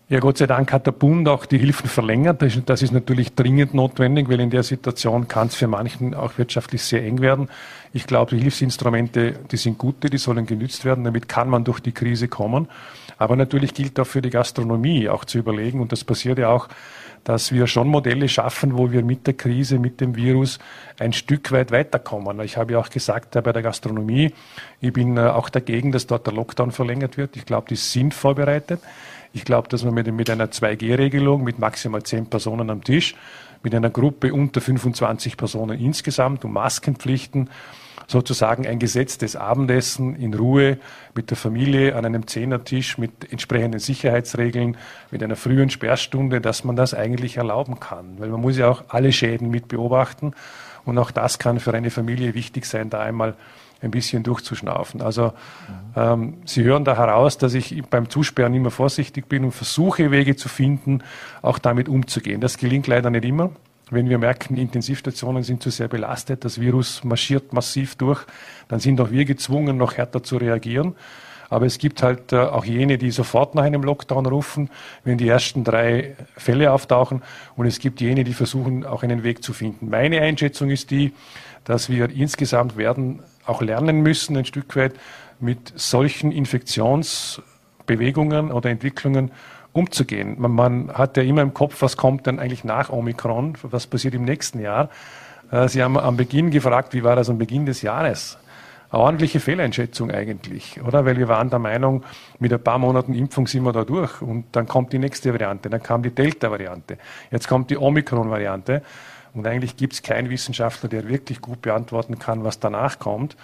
Ja, 0.08 0.20
Gott 0.20 0.38
sei 0.38 0.46
Dank 0.46 0.72
hat 0.72 0.86
der 0.86 0.92
Bund 0.92 1.28
auch 1.28 1.46
die 1.46 1.58
Hilfen 1.58 1.90
verlängert. 1.90 2.40
Das 2.66 2.80
ist 2.80 2.92
natürlich 2.92 3.34
dringend 3.34 3.74
notwendig, 3.74 4.28
weil 4.28 4.38
in 4.38 4.50
der 4.50 4.62
Situation 4.62 5.26
kann 5.26 5.48
es 5.48 5.56
für 5.56 5.66
manchen 5.66 6.14
auch 6.14 6.38
wirtschaftlich 6.38 6.84
sehr 6.84 7.02
eng 7.02 7.20
werden. 7.20 7.48
Ich 7.92 8.06
glaube, 8.06 8.36
die 8.36 8.40
Hilfsinstrumente, 8.40 9.32
die 9.50 9.56
sind 9.56 9.78
gute, 9.78 10.08
die 10.08 10.18
sollen 10.18 10.46
genützt 10.46 10.84
werden. 10.84 11.02
Damit 11.02 11.28
kann 11.28 11.48
man 11.50 11.64
durch 11.64 11.80
die 11.80 11.90
Krise 11.90 12.28
kommen. 12.28 12.68
Aber 13.18 13.34
natürlich 13.34 13.74
gilt 13.74 13.98
auch 13.98 14.06
für 14.06 14.22
die 14.22 14.30
Gastronomie 14.30 15.08
auch 15.08 15.24
zu 15.24 15.38
überlegen, 15.38 15.80
und 15.80 15.90
das 15.90 16.04
passiert 16.04 16.38
ja 16.38 16.50
auch, 16.50 16.68
dass 17.24 17.50
wir 17.50 17.66
schon 17.66 17.88
Modelle 17.88 18.28
schaffen, 18.28 18.78
wo 18.78 18.92
wir 18.92 19.02
mit 19.02 19.26
der 19.26 19.34
Krise, 19.34 19.80
mit 19.80 20.00
dem 20.00 20.14
Virus 20.14 20.60
ein 21.00 21.12
Stück 21.12 21.50
weit 21.50 21.72
weiterkommen. 21.72 22.38
Ich 22.42 22.56
habe 22.56 22.74
ja 22.74 22.78
auch 22.78 22.90
gesagt, 22.90 23.32
bei 23.32 23.52
der 23.52 23.62
Gastronomie, 23.62 24.32
ich 24.80 24.92
bin 24.92 25.16
äh, 25.16 25.22
auch 25.22 25.48
dagegen, 25.48 25.90
dass 25.90 26.06
dort 26.06 26.28
der 26.28 26.34
Lockdown 26.34 26.70
verlängert 26.70 27.16
wird. 27.16 27.36
Ich 27.36 27.44
glaube, 27.44 27.66
die 27.68 27.74
sind 27.74 28.14
vorbereitet. 28.14 28.80
Ich 29.36 29.44
glaube, 29.44 29.68
dass 29.68 29.84
man 29.84 29.92
mit, 29.92 30.10
mit 30.10 30.30
einer 30.30 30.46
2G-Regelung 30.46 31.44
mit 31.44 31.58
maximal 31.58 32.02
zehn 32.02 32.24
Personen 32.24 32.70
am 32.70 32.82
Tisch, 32.82 33.14
mit 33.62 33.74
einer 33.74 33.90
Gruppe 33.90 34.32
unter 34.32 34.62
25 34.62 35.36
Personen 35.36 35.78
insgesamt 35.78 36.46
und 36.46 36.54
Maskenpflichten 36.54 37.50
sozusagen 38.06 38.66
ein 38.66 38.78
gesetztes 38.78 39.36
Abendessen 39.36 40.16
in 40.16 40.32
Ruhe 40.32 40.78
mit 41.14 41.28
der 41.28 41.36
Familie 41.36 41.96
an 41.96 42.06
einem 42.06 42.26
Zehnertisch 42.26 42.96
mit 42.96 43.30
entsprechenden 43.30 43.78
Sicherheitsregeln, 43.78 44.78
mit 45.10 45.22
einer 45.22 45.36
frühen 45.36 45.68
Sperrstunde, 45.68 46.40
dass 46.40 46.64
man 46.64 46.74
das 46.74 46.94
eigentlich 46.94 47.36
erlauben 47.36 47.78
kann. 47.78 48.18
Weil 48.18 48.30
man 48.30 48.40
muss 48.40 48.56
ja 48.56 48.70
auch 48.70 48.84
alle 48.88 49.12
Schäden 49.12 49.50
mit 49.50 49.68
beobachten. 49.68 50.32
Und 50.86 50.96
auch 50.96 51.10
das 51.10 51.38
kann 51.38 51.60
für 51.60 51.74
eine 51.74 51.90
Familie 51.90 52.32
wichtig 52.32 52.64
sein, 52.64 52.88
da 52.88 53.00
einmal 53.00 53.34
ein 53.80 53.90
bisschen 53.90 54.22
durchzuschnaufen. 54.22 55.02
Also 55.02 55.32
ähm, 55.94 56.38
Sie 56.44 56.62
hören 56.62 56.84
da 56.84 56.96
heraus, 56.96 57.38
dass 57.38 57.54
ich 57.54 57.82
beim 57.90 58.08
Zusperren 58.08 58.54
immer 58.54 58.70
vorsichtig 58.70 59.28
bin 59.28 59.44
und 59.44 59.52
versuche, 59.52 60.10
Wege 60.10 60.36
zu 60.36 60.48
finden, 60.48 61.02
auch 61.42 61.58
damit 61.58 61.88
umzugehen. 61.88 62.40
Das 62.40 62.56
gelingt 62.56 62.86
leider 62.86 63.10
nicht 63.10 63.24
immer. 63.24 63.50
Wenn 63.90 64.08
wir 64.08 64.18
merken, 64.18 64.56
Intensivstationen 64.56 65.44
sind 65.44 65.62
zu 65.62 65.70
sehr 65.70 65.86
belastet, 65.86 66.44
das 66.44 66.60
Virus 66.60 67.04
marschiert 67.04 67.52
massiv 67.52 67.94
durch, 67.94 68.24
dann 68.66 68.80
sind 68.80 69.00
auch 69.00 69.12
wir 69.12 69.24
gezwungen, 69.24 69.76
noch 69.76 69.96
härter 69.96 70.24
zu 70.24 70.38
reagieren. 70.38 70.96
Aber 71.48 71.66
es 71.66 71.78
gibt 71.78 72.02
halt 72.02 72.32
äh, 72.32 72.38
auch 72.38 72.64
jene, 72.64 72.98
die 72.98 73.12
sofort 73.12 73.54
nach 73.54 73.62
einem 73.62 73.84
Lockdown 73.84 74.26
rufen, 74.26 74.70
wenn 75.04 75.18
die 75.18 75.28
ersten 75.28 75.62
drei 75.62 76.16
Fälle 76.36 76.72
auftauchen. 76.72 77.22
Und 77.54 77.66
es 77.66 77.78
gibt 77.78 78.00
jene, 78.00 78.24
die 78.24 78.34
versuchen, 78.34 78.84
auch 78.84 79.04
einen 79.04 79.22
Weg 79.22 79.44
zu 79.44 79.52
finden. 79.52 79.88
Meine 79.88 80.20
Einschätzung 80.20 80.70
ist 80.70 80.90
die, 80.90 81.12
dass 81.62 81.88
wir 81.88 82.10
insgesamt 82.10 82.76
werden 82.76 83.20
auch 83.46 83.62
lernen 83.62 84.02
müssen, 84.02 84.36
ein 84.36 84.44
Stück 84.44 84.76
weit 84.76 84.92
mit 85.40 85.72
solchen 85.76 86.32
Infektionsbewegungen 86.32 88.52
oder 88.52 88.68
Entwicklungen 88.70 89.30
umzugehen. 89.72 90.36
Man, 90.38 90.52
man, 90.52 90.92
hat 90.92 91.16
ja 91.16 91.22
immer 91.22 91.40
im 91.42 91.54
Kopf, 91.54 91.82
was 91.82 91.96
kommt 91.96 92.26
denn 92.26 92.38
eigentlich 92.38 92.64
nach 92.64 92.90
Omikron, 92.90 93.56
was 93.62 93.86
passiert 93.86 94.14
im 94.14 94.24
nächsten 94.24 94.60
Jahr. 94.60 94.90
Äh, 95.50 95.68
Sie 95.68 95.82
haben 95.82 95.98
am 95.98 96.16
Beginn 96.16 96.50
gefragt, 96.50 96.94
wie 96.94 97.04
war 97.04 97.16
das 97.16 97.28
am 97.28 97.38
Beginn 97.38 97.66
des 97.66 97.82
Jahres? 97.82 98.38
Eine 98.90 99.02
ordentliche 99.02 99.40
Fehleinschätzung 99.40 100.10
eigentlich, 100.10 100.80
oder? 100.82 101.04
Weil 101.04 101.18
wir 101.18 101.28
waren 101.28 101.50
der 101.50 101.58
Meinung, 101.58 102.04
mit 102.38 102.52
ein 102.52 102.62
paar 102.62 102.78
Monaten 102.78 103.14
Impfung 103.14 103.46
sind 103.46 103.64
wir 103.64 103.72
da 103.72 103.84
durch 103.84 104.22
und 104.22 104.44
dann 104.52 104.66
kommt 104.66 104.92
die 104.92 104.98
nächste 104.98 105.32
Variante, 105.32 105.68
dann 105.68 105.82
kam 105.82 106.02
die 106.02 106.10
Delta-Variante, 106.10 106.96
jetzt 107.30 107.48
kommt 107.48 107.70
die 107.70 107.76
Omikron-Variante. 107.76 108.82
Und 109.36 109.46
eigentlich 109.46 109.76
gibt 109.76 109.92
es 109.92 110.02
keinen 110.02 110.30
Wissenschaftler, 110.30 110.88
der 110.88 111.08
wirklich 111.08 111.40
gut 111.40 111.62
beantworten 111.62 112.18
kann, 112.18 112.42
was 112.42 112.58
danach 112.58 112.98
kommt. 112.98 113.36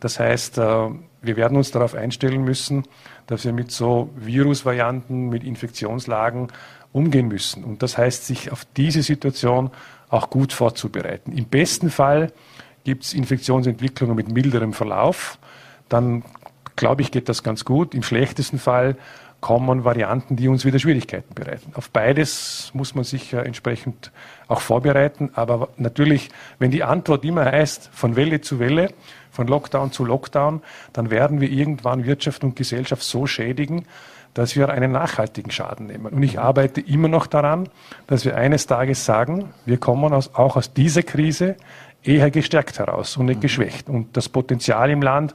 Das 0.00 0.20
heißt, 0.20 0.58
äh, 0.58 0.88
wir 1.22 1.36
werden 1.36 1.56
uns 1.56 1.70
darauf 1.70 1.94
einstellen 1.94 2.44
müssen, 2.44 2.84
dass 3.26 3.44
wir 3.44 3.52
mit 3.52 3.72
so 3.72 4.10
Virusvarianten, 4.16 5.28
mit 5.28 5.42
Infektionslagen 5.42 6.48
umgehen 6.92 7.28
müssen. 7.28 7.64
Und 7.64 7.82
das 7.82 7.98
heißt, 7.98 8.26
sich 8.26 8.52
auf 8.52 8.64
diese 8.76 9.02
Situation 9.02 9.70
auch 10.08 10.30
gut 10.30 10.52
vorzubereiten. 10.52 11.32
Im 11.32 11.46
besten 11.46 11.90
Fall 11.90 12.32
gibt 12.84 13.04
es 13.04 13.12
Infektionsentwicklungen 13.12 14.16
mit 14.16 14.30
milderem 14.30 14.72
Verlauf. 14.72 15.38
Dann, 15.88 16.22
glaube 16.76 17.02
ich, 17.02 17.10
geht 17.10 17.28
das 17.28 17.42
ganz 17.42 17.64
gut. 17.64 17.94
Im 17.94 18.02
schlechtesten 18.02 18.58
Fall 18.58 18.96
kommen 19.40 19.84
Varianten, 19.84 20.36
die 20.36 20.48
uns 20.48 20.64
wieder 20.64 20.78
Schwierigkeiten 20.78 21.34
bereiten. 21.34 21.72
Auf 21.74 21.90
beides 21.90 22.70
muss 22.74 22.94
man 22.94 23.04
sich 23.04 23.32
ja 23.32 23.40
entsprechend 23.40 24.10
auch 24.48 24.60
vorbereiten. 24.60 25.30
Aber 25.34 25.68
natürlich, 25.76 26.30
wenn 26.58 26.70
die 26.70 26.82
Antwort 26.82 27.24
immer 27.24 27.44
heißt, 27.44 27.90
von 27.92 28.16
Welle 28.16 28.40
zu 28.40 28.58
Welle, 28.58 28.90
von 29.30 29.46
Lockdown 29.46 29.92
zu 29.92 30.04
Lockdown, 30.04 30.62
dann 30.92 31.10
werden 31.10 31.40
wir 31.40 31.50
irgendwann 31.50 32.04
Wirtschaft 32.04 32.42
und 32.42 32.56
Gesellschaft 32.56 33.02
so 33.02 33.26
schädigen, 33.26 33.86
dass 34.34 34.56
wir 34.56 34.68
einen 34.70 34.92
nachhaltigen 34.92 35.50
Schaden 35.50 35.86
nehmen. 35.86 36.06
Und 36.06 36.22
ich 36.22 36.38
arbeite 36.38 36.80
immer 36.80 37.08
noch 37.08 37.26
daran, 37.26 37.68
dass 38.06 38.24
wir 38.24 38.36
eines 38.36 38.66
Tages 38.66 39.04
sagen, 39.04 39.50
wir 39.66 39.78
kommen 39.78 40.12
aus, 40.12 40.34
auch 40.34 40.56
aus 40.56 40.72
dieser 40.72 41.02
Krise 41.02 41.56
eher 42.02 42.30
gestärkt 42.30 42.78
heraus 42.78 43.16
und 43.16 43.26
nicht 43.26 43.40
geschwächt. 43.40 43.88
Und 43.88 44.16
das 44.16 44.28
Potenzial 44.28 44.90
im 44.90 45.02
Land 45.02 45.34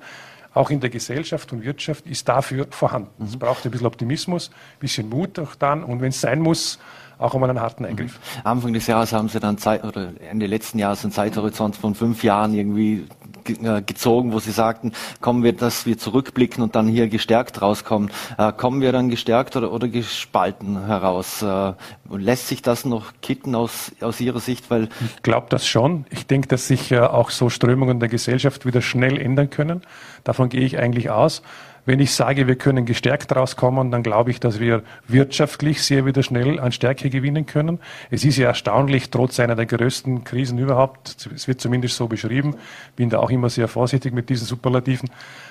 auch 0.54 0.70
in 0.70 0.80
der 0.80 0.89
Gesellschaft 0.89 1.52
und 1.52 1.63
Wirtschaft 1.63 2.06
ist 2.08 2.28
dafür 2.28 2.68
vorhanden. 2.70 3.10
Mhm. 3.18 3.26
Es 3.26 3.38
braucht 3.38 3.66
ein 3.66 3.72
bisschen 3.72 3.88
Optimismus, 3.88 4.50
ein 4.50 4.80
bisschen 4.80 5.10
Mut 5.10 5.39
auch 5.39 5.56
dann 5.56 5.84
und 5.84 6.02
wenn 6.02 6.10
es 6.10 6.22
sein 6.22 6.39
muss, 6.39 6.80
auch 7.18 7.34
um 7.34 7.44
einen 7.44 7.60
harten 7.60 7.86
Eingriff. 7.86 8.20
Mhm. 8.20 8.42
Anfang 8.48 8.74
des 8.74 8.88
Jahres 8.88 9.13
haben 9.13 9.30
Sie 9.30 9.39
dann 9.39 9.58
Zeit, 9.58 9.84
oder 9.84 10.12
Ende 10.30 10.46
letzten 10.46 10.80
Jahres 10.80 11.04
einen 11.04 11.13
Zeithorizont 11.13 11.76
von 11.76 11.96
fünf 11.96 12.24
Jahren 12.24 12.54
irgendwie 12.54 13.08
gezogen, 13.43 14.34
wo 14.34 14.39
Sie 14.39 14.51
sagten, 14.51 14.91
kommen 15.21 15.43
wir, 15.43 15.53
dass 15.53 15.86
wir 15.86 15.97
zurückblicken 15.97 16.63
und 16.63 16.75
dann 16.75 16.88
hier 16.88 17.08
gestärkt 17.08 17.62
rauskommen. 17.62 18.12
Äh, 18.38 18.51
kommen 18.53 18.82
wir 18.82 18.91
dann 18.91 19.10
gestärkt 19.10 19.56
oder, 19.56 19.71
oder 19.71 19.88
gespalten 19.88 20.86
heraus? 20.86 21.41
Äh, 21.41 21.73
lässt 22.10 22.47
sich 22.47 22.62
das 22.62 22.86
noch 22.86 23.13
kitten 23.21 23.56
aus, 23.56 23.91
aus 24.01 24.19
Ihrer 24.19 24.39
Sicht? 24.39 24.69
Weil 24.69 24.89
ich 25.15 25.23
glaube 25.23 25.47
das 25.49 25.67
schon. 25.67 26.06
Ich 26.10 26.27
denke, 26.27 26.47
dass 26.47 26.67
sich 26.67 26.91
äh, 26.91 26.99
auch 26.99 27.29
so 27.29 27.49
Strömungen 27.49 27.99
der 27.99 28.10
Gesellschaft 28.10 28.65
wieder 28.65 28.82
schnell 28.82 29.19
ändern 29.19 29.49
können. 29.49 29.82
Davon 30.23 30.49
gehe 30.49 30.62
ich 30.62 30.77
eigentlich 30.77 31.10
aus. 31.10 31.41
Wenn 31.86 32.00
ich 32.00 32.13
sage, 32.13 32.48
wir 32.48 32.56
können 32.56 32.86
gestärkt 32.86 33.36
rauskommen, 33.36 33.91
dann 33.91 34.04
glaube 34.04 34.32
ich, 34.32 34.39
dass 34.39 34.60
wir 34.62 34.84
wirtschaftlich 35.08 35.84
sehr 35.84 36.06
wieder 36.06 36.24
schnell 36.24 36.60
an 36.60 36.72
Stärke 36.72 37.10
gewinnen 37.10 37.46
können. 37.46 37.80
Es 38.10 38.24
ist 38.24 38.38
ja 38.38 38.48
erstaunlich, 38.48 39.10
trotz 39.10 39.39
einer 39.39 39.56
der 39.56 39.65
größten 39.65 40.24
Krisen 40.24 40.60
überhaupt, 40.60 41.28
es 41.36 41.48
wird 41.48 41.60
zumindest 41.60 41.98
so 41.98 42.08
beschrieben, 42.08 42.56
bin 42.96 43.10
da 43.10 43.19
auch 43.19 43.30
immer 43.30 43.50
sehr 43.50 43.67
vorsichtig 43.67 44.13
mit 44.13 44.30
diesen 44.30 44.48
Superlativen, 44.48 45.10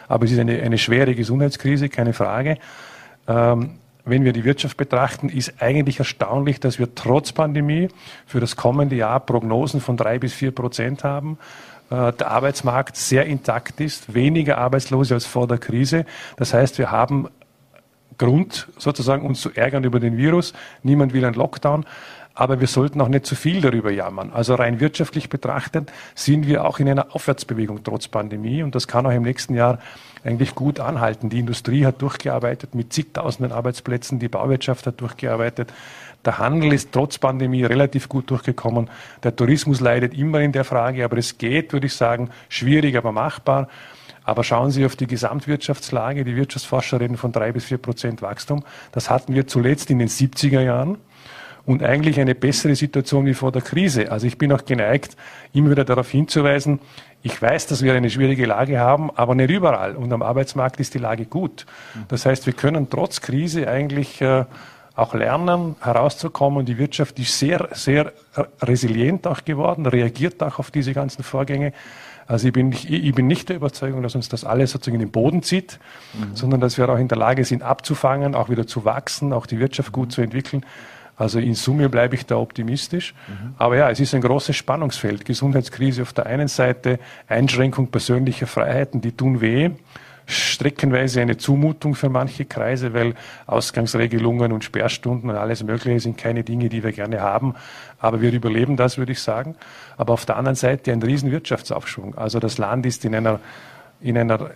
aber 0.08 0.24
es 0.24 0.32
ist 0.32 0.38
eine, 0.38 0.62
eine 0.62 0.78
schwere 0.78 1.14
Gesundheitskrise, 1.14 1.90
keine 1.90 2.14
Frage. 2.14 2.56
Ähm, 3.28 3.78
wenn 4.04 4.24
wir 4.24 4.32
die 4.32 4.44
Wirtschaft 4.44 4.76
betrachten, 4.78 5.28
ist 5.28 5.62
eigentlich 5.62 5.98
erstaunlich, 5.98 6.58
dass 6.58 6.78
wir 6.78 6.94
trotz 6.94 7.32
Pandemie 7.32 7.88
für 8.26 8.40
das 8.40 8.56
kommende 8.56 8.96
Jahr 8.96 9.20
Prognosen 9.20 9.80
von 9.80 9.96
drei 9.96 10.18
bis 10.18 10.32
vier 10.32 10.50
Prozent 10.50 11.04
haben 11.04 11.38
der 11.90 12.30
Arbeitsmarkt 12.30 12.96
sehr 12.96 13.26
intakt 13.26 13.80
ist, 13.80 14.14
weniger 14.14 14.58
Arbeitslose 14.58 15.14
als 15.14 15.26
vor 15.26 15.46
der 15.46 15.58
Krise. 15.58 16.06
Das 16.36 16.54
heißt, 16.54 16.78
wir 16.78 16.90
haben 16.90 17.28
Grund, 18.18 18.68
sozusagen 18.78 19.26
uns 19.26 19.40
zu 19.40 19.50
ärgern 19.50 19.84
über 19.84 20.00
den 20.00 20.16
Virus. 20.16 20.52
Niemand 20.82 21.12
will 21.12 21.24
einen 21.24 21.34
Lockdown. 21.34 21.84
Aber 22.34 22.60
wir 22.60 22.66
sollten 22.66 23.00
auch 23.00 23.08
nicht 23.08 23.26
zu 23.26 23.34
viel 23.34 23.60
darüber 23.60 23.90
jammern. 23.90 24.30
Also 24.32 24.54
rein 24.54 24.80
wirtschaftlich 24.80 25.28
betrachtet 25.28 25.92
sind 26.14 26.46
wir 26.46 26.64
auch 26.64 26.78
in 26.78 26.88
einer 26.88 27.14
Aufwärtsbewegung 27.14 27.82
trotz 27.84 28.08
Pandemie. 28.08 28.62
Und 28.62 28.74
das 28.74 28.88
kann 28.88 29.04
auch 29.06 29.10
im 29.10 29.22
nächsten 29.22 29.54
Jahr 29.54 29.78
eigentlich 30.24 30.54
gut 30.54 30.80
anhalten. 30.80 31.28
Die 31.28 31.40
Industrie 31.40 31.84
hat 31.84 32.00
durchgearbeitet 32.00 32.74
mit 32.74 32.92
zigtausenden 32.92 33.52
Arbeitsplätzen. 33.52 34.18
Die 34.18 34.28
Bauwirtschaft 34.28 34.86
hat 34.86 35.00
durchgearbeitet. 35.00 35.72
Der 36.24 36.38
Handel 36.38 36.72
ist 36.72 36.92
trotz 36.92 37.18
Pandemie 37.18 37.64
relativ 37.64 38.08
gut 38.08 38.30
durchgekommen. 38.30 38.88
Der 39.22 39.34
Tourismus 39.34 39.80
leidet 39.80 40.14
immer 40.14 40.40
in 40.40 40.52
der 40.52 40.64
Frage, 40.64 41.04
aber 41.04 41.18
es 41.18 41.38
geht, 41.38 41.72
würde 41.72 41.86
ich 41.86 41.94
sagen, 41.94 42.30
schwierig, 42.48 42.96
aber 42.96 43.12
machbar. 43.12 43.68
Aber 44.24 44.44
schauen 44.44 44.70
Sie 44.70 44.84
auf 44.86 44.94
die 44.94 45.08
Gesamtwirtschaftslage. 45.08 46.24
Die 46.24 46.36
Wirtschaftsforscher 46.36 47.00
reden 47.00 47.16
von 47.16 47.32
drei 47.32 47.50
bis 47.50 47.64
vier 47.64 47.78
Prozent 47.78 48.22
Wachstum. 48.22 48.64
Das 48.92 49.10
hatten 49.10 49.34
wir 49.34 49.48
zuletzt 49.48 49.90
in 49.90 49.98
den 49.98 50.08
70er 50.08 50.60
Jahren. 50.60 50.98
und 51.64 51.82
eigentlich 51.82 52.18
eine 52.18 52.34
bessere 52.34 52.74
Situation 52.74 53.24
wie 53.24 53.34
vor 53.34 53.52
der 53.52 53.62
Krise. 53.62 54.10
Also 54.10 54.26
ich 54.26 54.36
bin 54.36 54.52
auch 54.52 54.64
geneigt, 54.64 55.16
immer 55.52 55.70
wieder 55.70 55.84
darauf 55.84 56.10
hinzuweisen, 56.10 56.80
ich 57.22 57.40
weiß, 57.40 57.68
dass 57.68 57.82
wir 57.82 57.94
eine 57.94 58.10
schwierige 58.10 58.46
Lage 58.46 58.80
haben, 58.80 59.10
aber 59.14 59.36
nicht 59.36 59.50
überall. 59.50 59.94
Und 59.94 60.12
am 60.12 60.22
Arbeitsmarkt 60.22 60.80
ist 60.80 60.94
die 60.94 60.98
Lage 60.98 61.24
gut. 61.24 61.66
Das 62.08 62.26
heißt, 62.26 62.46
wir 62.46 62.52
können 62.52 62.90
trotz 62.90 63.20
Krise 63.20 63.68
eigentlich 63.68 64.20
äh, 64.20 64.44
auch 64.94 65.14
lernen, 65.14 65.76
herauszukommen. 65.80 66.66
Die 66.66 66.78
Wirtschaft 66.78 67.18
ist 67.18 67.38
sehr, 67.38 67.68
sehr 67.72 68.12
resilient 68.60 69.26
auch 69.26 69.44
geworden, 69.44 69.86
reagiert 69.86 70.42
auch 70.42 70.58
auf 70.58 70.70
diese 70.70 70.92
ganzen 70.92 71.22
Vorgänge. 71.22 71.72
Also 72.26 72.46
ich 72.46 72.52
bin, 72.52 72.68
nicht, 72.68 72.88
ich 72.88 73.14
bin 73.14 73.26
nicht 73.26 73.48
der 73.48 73.56
Überzeugung, 73.56 74.02
dass 74.02 74.14
uns 74.14 74.28
das 74.28 74.44
alles 74.44 74.70
sozusagen 74.70 74.94
in 74.94 75.06
den 75.06 75.10
Boden 75.10 75.42
zieht, 75.42 75.78
mhm. 76.14 76.36
sondern 76.36 76.60
dass 76.60 76.78
wir 76.78 76.88
auch 76.88 76.98
in 76.98 77.08
der 77.08 77.18
Lage 77.18 77.44
sind, 77.44 77.62
abzufangen, 77.62 78.34
auch 78.34 78.48
wieder 78.48 78.66
zu 78.66 78.84
wachsen, 78.84 79.32
auch 79.32 79.46
die 79.46 79.58
Wirtschaft 79.58 79.92
gut 79.92 80.12
zu 80.12 80.22
entwickeln. 80.22 80.64
Also 81.16 81.38
in 81.38 81.54
Summe 81.54 81.88
bleibe 81.88 82.14
ich 82.14 82.24
da 82.24 82.36
optimistisch. 82.36 83.14
Mhm. 83.28 83.54
Aber 83.58 83.76
ja, 83.76 83.90
es 83.90 84.00
ist 84.00 84.14
ein 84.14 84.22
großes 84.22 84.56
Spannungsfeld. 84.56 85.24
Gesundheitskrise 85.24 86.02
auf 86.02 86.12
der 86.12 86.26
einen 86.26 86.48
Seite, 86.48 86.98
Einschränkung 87.28 87.88
persönlicher 87.88 88.46
Freiheiten, 88.46 89.00
die 89.00 89.12
tun 89.12 89.40
weh. 89.40 89.70
Streckenweise 90.32 91.20
eine 91.20 91.36
Zumutung 91.36 91.94
für 91.94 92.08
manche 92.08 92.44
Kreise, 92.44 92.92
weil 92.94 93.14
Ausgangsregelungen 93.46 94.52
und 94.52 94.64
Sperrstunden 94.64 95.30
und 95.30 95.36
alles 95.36 95.62
Mögliche 95.62 96.00
sind 96.00 96.18
keine 96.18 96.42
Dinge, 96.42 96.68
die 96.68 96.82
wir 96.82 96.92
gerne 96.92 97.20
haben. 97.20 97.54
Aber 97.98 98.20
wir 98.20 98.32
überleben 98.32 98.76
das, 98.76 98.98
würde 98.98 99.12
ich 99.12 99.20
sagen. 99.20 99.54
Aber 99.96 100.12
auf 100.12 100.26
der 100.26 100.36
anderen 100.36 100.56
Seite 100.56 100.92
ein 100.92 101.02
riesen 101.02 101.30
Wirtschaftsaufschwung. 101.30 102.16
Also 102.16 102.40
das 102.40 102.58
Land 102.58 102.86
ist 102.86 103.04
in 103.04 103.14
einer, 103.14 103.40
in 104.00 104.18
einer 104.18 104.50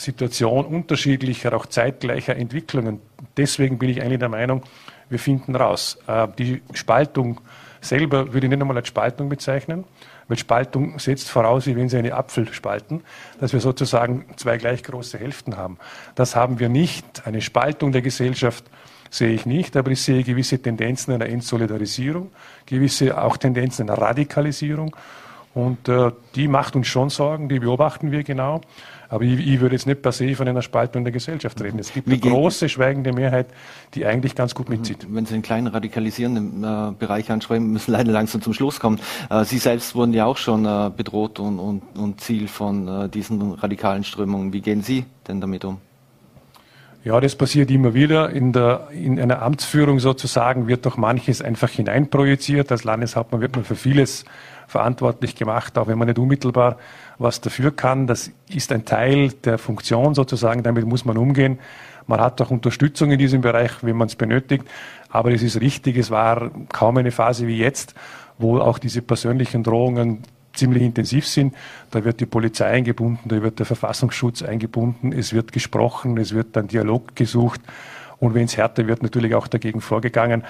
Situation 0.00 0.64
unterschiedlicher, 0.64 1.52
auch 1.54 1.66
zeitgleicher 1.66 2.36
Entwicklungen. 2.36 3.00
Deswegen 3.36 3.78
bin 3.78 3.90
ich 3.90 4.02
eigentlich 4.02 4.20
der 4.20 4.28
Meinung, 4.28 4.62
wir 5.08 5.18
finden 5.18 5.56
raus. 5.56 5.98
Äh, 6.06 6.28
die 6.38 6.62
Spaltung 6.72 7.40
selber 7.80 8.32
würde 8.32 8.46
ich 8.46 8.50
nicht 8.50 8.60
einmal 8.60 8.76
als 8.76 8.88
Spaltung 8.88 9.28
bezeichnen, 9.28 9.84
weil 10.28 10.38
Spaltung 10.38 10.98
setzt 10.98 11.28
voraus, 11.28 11.66
wie 11.66 11.74
wenn 11.74 11.88
Sie 11.88 11.96
eine 11.96 12.14
Apfel 12.14 12.52
spalten, 12.52 13.02
dass 13.40 13.52
wir 13.52 13.60
sozusagen 13.60 14.26
zwei 14.36 14.58
gleich 14.58 14.82
große 14.82 15.18
Hälften 15.18 15.56
haben. 15.56 15.78
Das 16.14 16.36
haben 16.36 16.58
wir 16.58 16.68
nicht. 16.68 17.26
Eine 17.26 17.40
Spaltung 17.40 17.92
der 17.92 18.02
Gesellschaft 18.02 18.64
sehe 19.10 19.30
ich 19.30 19.46
nicht, 19.46 19.76
aber 19.76 19.90
ich 19.90 20.02
sehe 20.02 20.22
gewisse 20.22 20.60
Tendenzen 20.60 21.14
einer 21.14 21.26
Entsolidarisierung, 21.26 22.30
gewisse 22.66 23.20
auch 23.20 23.36
Tendenzen 23.38 23.88
einer 23.88 23.98
Radikalisierung. 23.98 24.94
Und 25.54 25.88
äh, 25.88 26.12
die 26.34 26.46
macht 26.46 26.76
uns 26.76 26.86
schon 26.86 27.08
Sorgen, 27.08 27.48
die 27.48 27.58
beobachten 27.58 28.12
wir 28.12 28.22
genau. 28.22 28.60
Aber 29.10 29.24
ich, 29.24 29.46
ich, 29.46 29.60
würde 29.60 29.74
jetzt 29.74 29.86
nicht 29.86 30.02
per 30.02 30.12
se 30.12 30.34
von 30.34 30.46
einer 30.46 30.60
Spaltung 30.60 31.02
der 31.04 31.12
Gesellschaft 31.12 31.60
reden. 31.62 31.78
Es 31.78 31.92
gibt 31.92 32.08
eine 32.08 32.18
große, 32.18 32.68
schweigende 32.68 33.12
Mehrheit, 33.12 33.46
die 33.94 34.04
eigentlich 34.04 34.34
ganz 34.34 34.54
gut 34.54 34.68
mitzieht. 34.68 35.06
Wenn 35.08 35.24
Sie 35.24 35.34
einen 35.34 35.42
kleinen 35.42 35.66
radikalisierenden 35.68 36.62
äh, 36.62 36.92
Bereich 36.98 37.30
ansprechen, 37.30 37.68
müssen 37.72 37.92
leider 37.92 38.12
langsam 38.12 38.42
zum 38.42 38.52
Schluss 38.52 38.80
kommen. 38.80 39.00
Äh, 39.30 39.44
Sie 39.44 39.58
selbst 39.58 39.94
wurden 39.94 40.12
ja 40.12 40.26
auch 40.26 40.36
schon 40.36 40.66
äh, 40.66 40.90
bedroht 40.94 41.40
und, 41.40 41.58
und, 41.58 41.82
und, 41.96 42.20
Ziel 42.20 42.48
von 42.48 42.86
äh, 42.86 43.08
diesen 43.08 43.52
radikalen 43.52 44.04
Strömungen. 44.04 44.52
Wie 44.52 44.60
gehen 44.60 44.82
Sie 44.82 45.06
denn 45.26 45.40
damit 45.40 45.64
um? 45.64 45.78
Ja, 47.04 47.18
das 47.20 47.36
passiert 47.36 47.70
immer 47.70 47.94
wieder. 47.94 48.28
In, 48.30 48.52
der, 48.52 48.88
in 48.92 49.18
einer 49.18 49.40
Amtsführung 49.40 50.00
sozusagen 50.00 50.68
wird 50.68 50.84
doch 50.84 50.98
manches 50.98 51.40
einfach 51.40 51.70
hineinprojiziert. 51.70 52.70
Als 52.70 52.84
Landeshauptmann 52.84 53.40
wird 53.40 53.54
man 53.56 53.64
für 53.64 53.76
vieles 53.76 54.26
verantwortlich 54.66 55.34
gemacht, 55.34 55.78
auch 55.78 55.86
wenn 55.86 55.96
man 55.96 56.08
nicht 56.08 56.18
unmittelbar 56.18 56.76
was 57.18 57.40
dafür 57.40 57.74
kann. 57.74 58.06
Das 58.06 58.30
ist 58.48 58.72
ein 58.72 58.84
Teil 58.84 59.30
der 59.44 59.58
Funktion 59.58 60.14
sozusagen, 60.14 60.62
damit 60.62 60.86
muss 60.86 61.04
man 61.04 61.16
umgehen. 61.16 61.58
Man 62.06 62.20
hat 62.20 62.40
auch 62.40 62.50
Unterstützung 62.50 63.10
in 63.10 63.18
diesem 63.18 63.42
Bereich, 63.42 63.70
wenn 63.82 63.96
man 63.96 64.08
es 64.08 64.16
benötigt. 64.16 64.64
Aber 65.10 65.32
es 65.32 65.42
ist 65.42 65.60
richtig, 65.60 65.96
es 65.96 66.10
war 66.10 66.50
kaum 66.72 66.96
eine 66.96 67.10
Phase 67.10 67.46
wie 67.46 67.58
jetzt, 67.58 67.94
wo 68.38 68.58
auch 68.58 68.78
diese 68.78 69.02
persönlichen 69.02 69.62
Drohungen 69.62 70.22
ziemlich 70.54 70.82
intensiv 70.82 71.26
sind. 71.26 71.54
Da 71.90 72.04
wird 72.04 72.20
die 72.20 72.26
Polizei 72.26 72.66
eingebunden, 72.66 73.28
da 73.28 73.42
wird 73.42 73.58
der 73.58 73.66
Verfassungsschutz 73.66 74.42
eingebunden, 74.42 75.12
es 75.12 75.32
wird 75.32 75.52
gesprochen, 75.52 76.16
es 76.18 76.34
wird 76.34 76.56
dann 76.56 76.68
Dialog 76.68 77.14
gesucht. 77.14 77.60
Und 78.18 78.34
wenn 78.34 78.44
es 78.44 78.56
härter 78.56 78.86
wird, 78.88 79.02
natürlich 79.02 79.34
auch 79.34 79.46
dagegen 79.46 79.80
vorgegangen. 79.80 80.42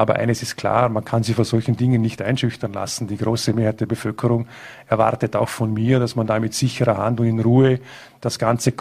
Aber 0.00 0.16
eines 0.16 0.40
ist 0.40 0.56
klar, 0.56 0.88
man 0.88 1.04
kann 1.04 1.24
sich 1.24 1.36
vor 1.36 1.44
solchen 1.44 1.76
Dingen 1.76 2.00
nicht 2.00 2.22
einschüchtern 2.22 2.72
lassen. 2.72 3.06
Die 3.06 3.18
große 3.18 3.52
Mehrheit 3.52 3.82
der 3.82 3.86
Bevölkerung 3.86 4.46
erwartet 4.88 5.36
auch 5.36 5.50
von 5.50 5.74
mir, 5.74 5.98
dass 5.98 6.16
man 6.16 6.26
da 6.26 6.40
mit 6.40 6.54
sicherer 6.54 6.96
Hand 6.96 7.20
und 7.20 7.26
in 7.26 7.38
Ruhe 7.38 7.80
das 8.22 8.38
Ganze 8.38 8.72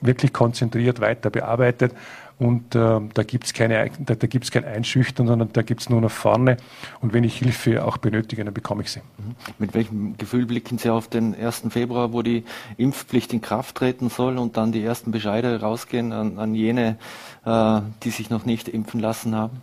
wirklich 0.00 0.32
konzentriert 0.32 1.00
weiter 1.00 1.30
bearbeitet. 1.30 1.92
Und 2.40 2.74
äh, 2.74 3.00
da 3.14 3.22
gibt's 3.22 3.52
keine, 3.52 3.88
da, 4.00 4.16
da 4.16 4.26
kein 4.26 4.64
Einschüchtern, 4.64 5.28
sondern 5.28 5.50
da 5.52 5.62
gibt's 5.62 5.88
nur 5.88 6.00
nach 6.00 6.10
vorne. 6.10 6.56
Und 7.00 7.12
wenn 7.12 7.22
ich 7.22 7.38
Hilfe 7.38 7.84
auch 7.84 7.96
benötige, 7.98 8.44
dann 8.44 8.52
bekomme 8.52 8.82
ich 8.82 8.90
sie. 8.90 8.98
Mhm. 8.98 9.36
Mit 9.60 9.74
welchem 9.74 10.16
Gefühl 10.16 10.44
blicken 10.44 10.78
Sie 10.78 10.90
auf 10.90 11.06
den 11.06 11.36
1. 11.36 11.66
Februar, 11.70 12.12
wo 12.12 12.22
die 12.22 12.42
Impfpflicht 12.78 13.32
in 13.32 13.40
Kraft 13.40 13.76
treten 13.76 14.10
soll 14.10 14.38
und 14.38 14.56
dann 14.56 14.72
die 14.72 14.82
ersten 14.82 15.12
Bescheide 15.12 15.60
rausgehen 15.60 16.12
an, 16.12 16.40
an 16.40 16.56
jene, 16.56 16.96
äh, 17.44 17.80
die 18.02 18.10
sich 18.10 18.28
noch 18.28 18.44
nicht 18.44 18.68
impfen 18.68 18.98
lassen 18.98 19.36
haben? 19.36 19.62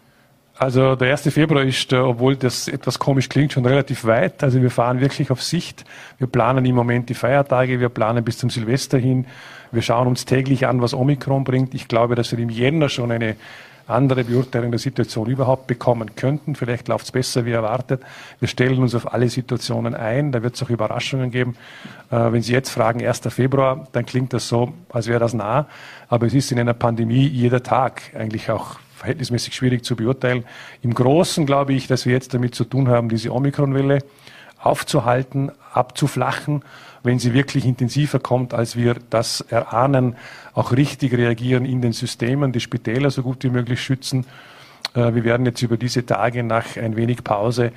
Also 0.62 0.96
der 0.96 1.10
1. 1.10 1.24
Februar 1.34 1.64
ist, 1.64 1.92
äh, 1.92 1.96
obwohl 1.96 2.36
das 2.36 2.68
etwas 2.68 3.00
komisch 3.00 3.30
klingt, 3.30 3.52
schon 3.52 3.66
relativ 3.66 4.06
weit. 4.06 4.44
Also 4.44 4.62
wir 4.62 4.70
fahren 4.70 5.02
wirklich 5.02 5.32
auf 5.32 5.42
Sicht. 5.42 5.86
Wir 6.20 6.28
planen 6.28 6.64
im 6.66 6.76
Moment 6.76 7.10
die 7.10 7.16
Feiertage, 7.16 7.80
wir 7.80 7.90
planen 7.90 8.24
bis 8.24 8.38
zum 8.38 8.52
Silvester 8.52 9.00
hin. 9.00 9.26
Wir 9.72 9.82
schauen 9.82 10.06
uns 10.06 10.26
täglich 10.26 10.68
an, 10.68 10.80
was 10.80 10.94
Omikron 10.94 11.46
bringt. 11.46 11.74
Ich 11.74 11.88
glaube, 11.88 12.14
dass 12.14 12.32
wir 12.32 12.38
im 12.38 12.52
Jänner 12.52 12.90
schon 12.90 13.12
eine 13.12 13.38
andere 13.88 14.24
Beurteilung 14.24 14.70
der 14.70 14.80
Situation 14.80 15.26
überhaupt 15.26 15.66
bekommen 15.66 16.16
könnten. 16.16 16.54
Vielleicht 16.54 16.88
läuft 16.90 17.06
es 17.06 17.12
besser 17.12 17.44
wie 17.48 17.54
erwartet. 17.54 18.04
Wir 18.38 18.48
stellen 18.48 18.78
uns 18.84 18.94
auf 18.94 19.12
alle 19.12 19.30
Situationen 19.30 19.96
ein. 19.96 20.32
Da 20.32 20.44
wird 20.44 20.54
es 20.54 20.62
auch 20.62 20.70
Überraschungen 20.70 21.32
geben. 21.32 21.56
Äh, 22.12 22.32
wenn 22.32 22.44
Sie 22.44 22.54
jetzt 22.54 22.70
fragen, 22.70 23.04
1. 23.04 23.22
Februar, 23.30 23.88
dann 23.94 24.06
klingt 24.06 24.32
das 24.34 24.48
so, 24.48 24.74
als 24.92 25.08
wäre 25.08 25.20
das 25.20 25.34
nah. 25.34 25.66
Aber 26.08 26.28
es 26.28 26.36
ist 26.36 26.52
in 26.52 26.60
einer 26.60 26.76
Pandemie 26.76 27.26
jeder 27.26 27.64
Tag 27.64 28.04
eigentlich 28.14 28.52
auch 28.52 28.78
verhältnismäßig 29.02 29.56
schwierig 29.56 29.84
zu 29.84 29.96
beurteilen. 29.96 30.46
Im 30.84 30.94
Großen 30.94 31.46
glaube 31.46 31.74
ich, 31.74 31.88
dass 31.88 32.06
wir 32.06 32.14
jetzt 32.14 32.34
damit 32.34 32.54
zu 32.54 32.64
tun 32.64 32.88
haben, 32.88 33.10
diese 33.10 33.34
Omikronwelle 33.34 34.00
aufzuhalten, 34.60 35.52
abzuflachen, 35.74 36.64
wenn 37.04 37.18
sie 37.18 37.34
wirklich 37.34 37.66
intensiver 37.66 38.20
kommt, 38.20 38.54
als 38.54 38.76
wir 38.76 38.96
das 39.10 39.42
erahnen, 39.42 40.16
auch 40.54 40.72
richtig 40.72 41.14
reagieren 41.14 41.66
in 41.66 41.82
den 41.82 41.94
Systemen, 41.94 42.52
die 42.52 42.60
Spitäler 42.60 43.10
so 43.10 43.24
gut 43.24 43.44
wie 43.44 43.50
möglich 43.50 43.82
schützen. 43.82 44.28
Äh, 44.94 45.16
wir 45.16 45.24
werden 45.24 45.48
jetzt 45.48 45.64
über 45.64 45.78
diese 45.78 46.06
Tage 46.06 46.44
nach 46.44 46.78
ein 46.78 46.96
wenig 46.96 47.24
Pause 47.24 47.72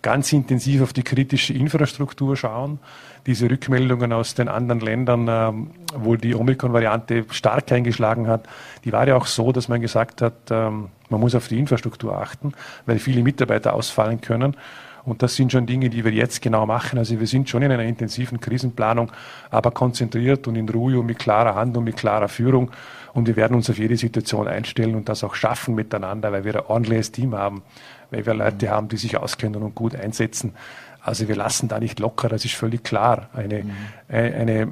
ganz 0.00 0.32
intensiv 0.32 0.82
auf 0.82 0.94
die 0.94 1.02
kritische 1.02 1.52
Infrastruktur 1.52 2.34
schauen 2.34 2.80
diese 3.26 3.48
Rückmeldungen 3.48 4.12
aus 4.12 4.34
den 4.34 4.48
anderen 4.48 4.80
Ländern, 4.80 5.26
ähm, 5.28 5.70
wo 5.94 6.16
die 6.16 6.34
Omikron-Variante 6.34 7.24
stark 7.30 7.70
eingeschlagen 7.70 8.26
hat, 8.26 8.48
die 8.84 8.92
war 8.92 9.06
ja 9.06 9.16
auch 9.16 9.26
so, 9.26 9.52
dass 9.52 9.68
man 9.68 9.80
gesagt 9.80 10.22
hat, 10.22 10.34
ähm, 10.50 10.88
man 11.08 11.20
muss 11.20 11.34
auf 11.34 11.48
die 11.48 11.58
Infrastruktur 11.58 12.16
achten, 12.16 12.52
weil 12.86 12.98
viele 12.98 13.22
Mitarbeiter 13.22 13.74
ausfallen 13.74 14.20
können. 14.20 14.56
Und 15.04 15.22
das 15.22 15.34
sind 15.34 15.50
schon 15.50 15.66
Dinge, 15.66 15.90
die 15.90 16.04
wir 16.04 16.12
jetzt 16.12 16.42
genau 16.42 16.64
machen. 16.64 16.98
Also 16.98 17.18
wir 17.18 17.26
sind 17.26 17.48
schon 17.48 17.62
in 17.62 17.72
einer 17.72 17.82
intensiven 17.82 18.38
Krisenplanung, 18.38 19.10
aber 19.50 19.72
konzentriert 19.72 20.46
und 20.46 20.54
in 20.54 20.68
Ruhe 20.68 20.98
und 21.00 21.06
mit 21.06 21.18
klarer 21.18 21.56
Hand 21.56 21.76
und 21.76 21.84
mit 21.84 21.96
klarer 21.96 22.28
Führung. 22.28 22.70
Und 23.12 23.26
wir 23.26 23.36
werden 23.36 23.54
uns 23.54 23.68
auf 23.68 23.78
jede 23.78 23.96
Situation 23.96 24.48
einstellen 24.48 24.94
und 24.94 25.08
das 25.08 25.24
auch 25.24 25.34
schaffen 25.34 25.74
miteinander, 25.74 26.32
weil 26.32 26.44
wir 26.44 26.56
ein 26.56 26.66
ordentliches 26.66 27.12
Team 27.12 27.34
haben, 27.34 27.62
weil 28.10 28.24
wir 28.24 28.34
Leute 28.34 28.70
haben, 28.70 28.88
die 28.88 28.96
sich 28.96 29.16
auskennen 29.16 29.62
und 29.62 29.74
gut 29.74 29.96
einsetzen. 29.96 30.54
Also 31.02 31.28
wir 31.28 31.36
lassen 31.36 31.68
da 31.68 31.78
nicht 31.80 31.98
locker, 31.98 32.28
das 32.28 32.44
ist 32.44 32.54
völlig 32.54 32.84
klar. 32.84 33.28
Eine, 33.34 33.64
mhm. 33.64 33.72
eine 34.08 34.68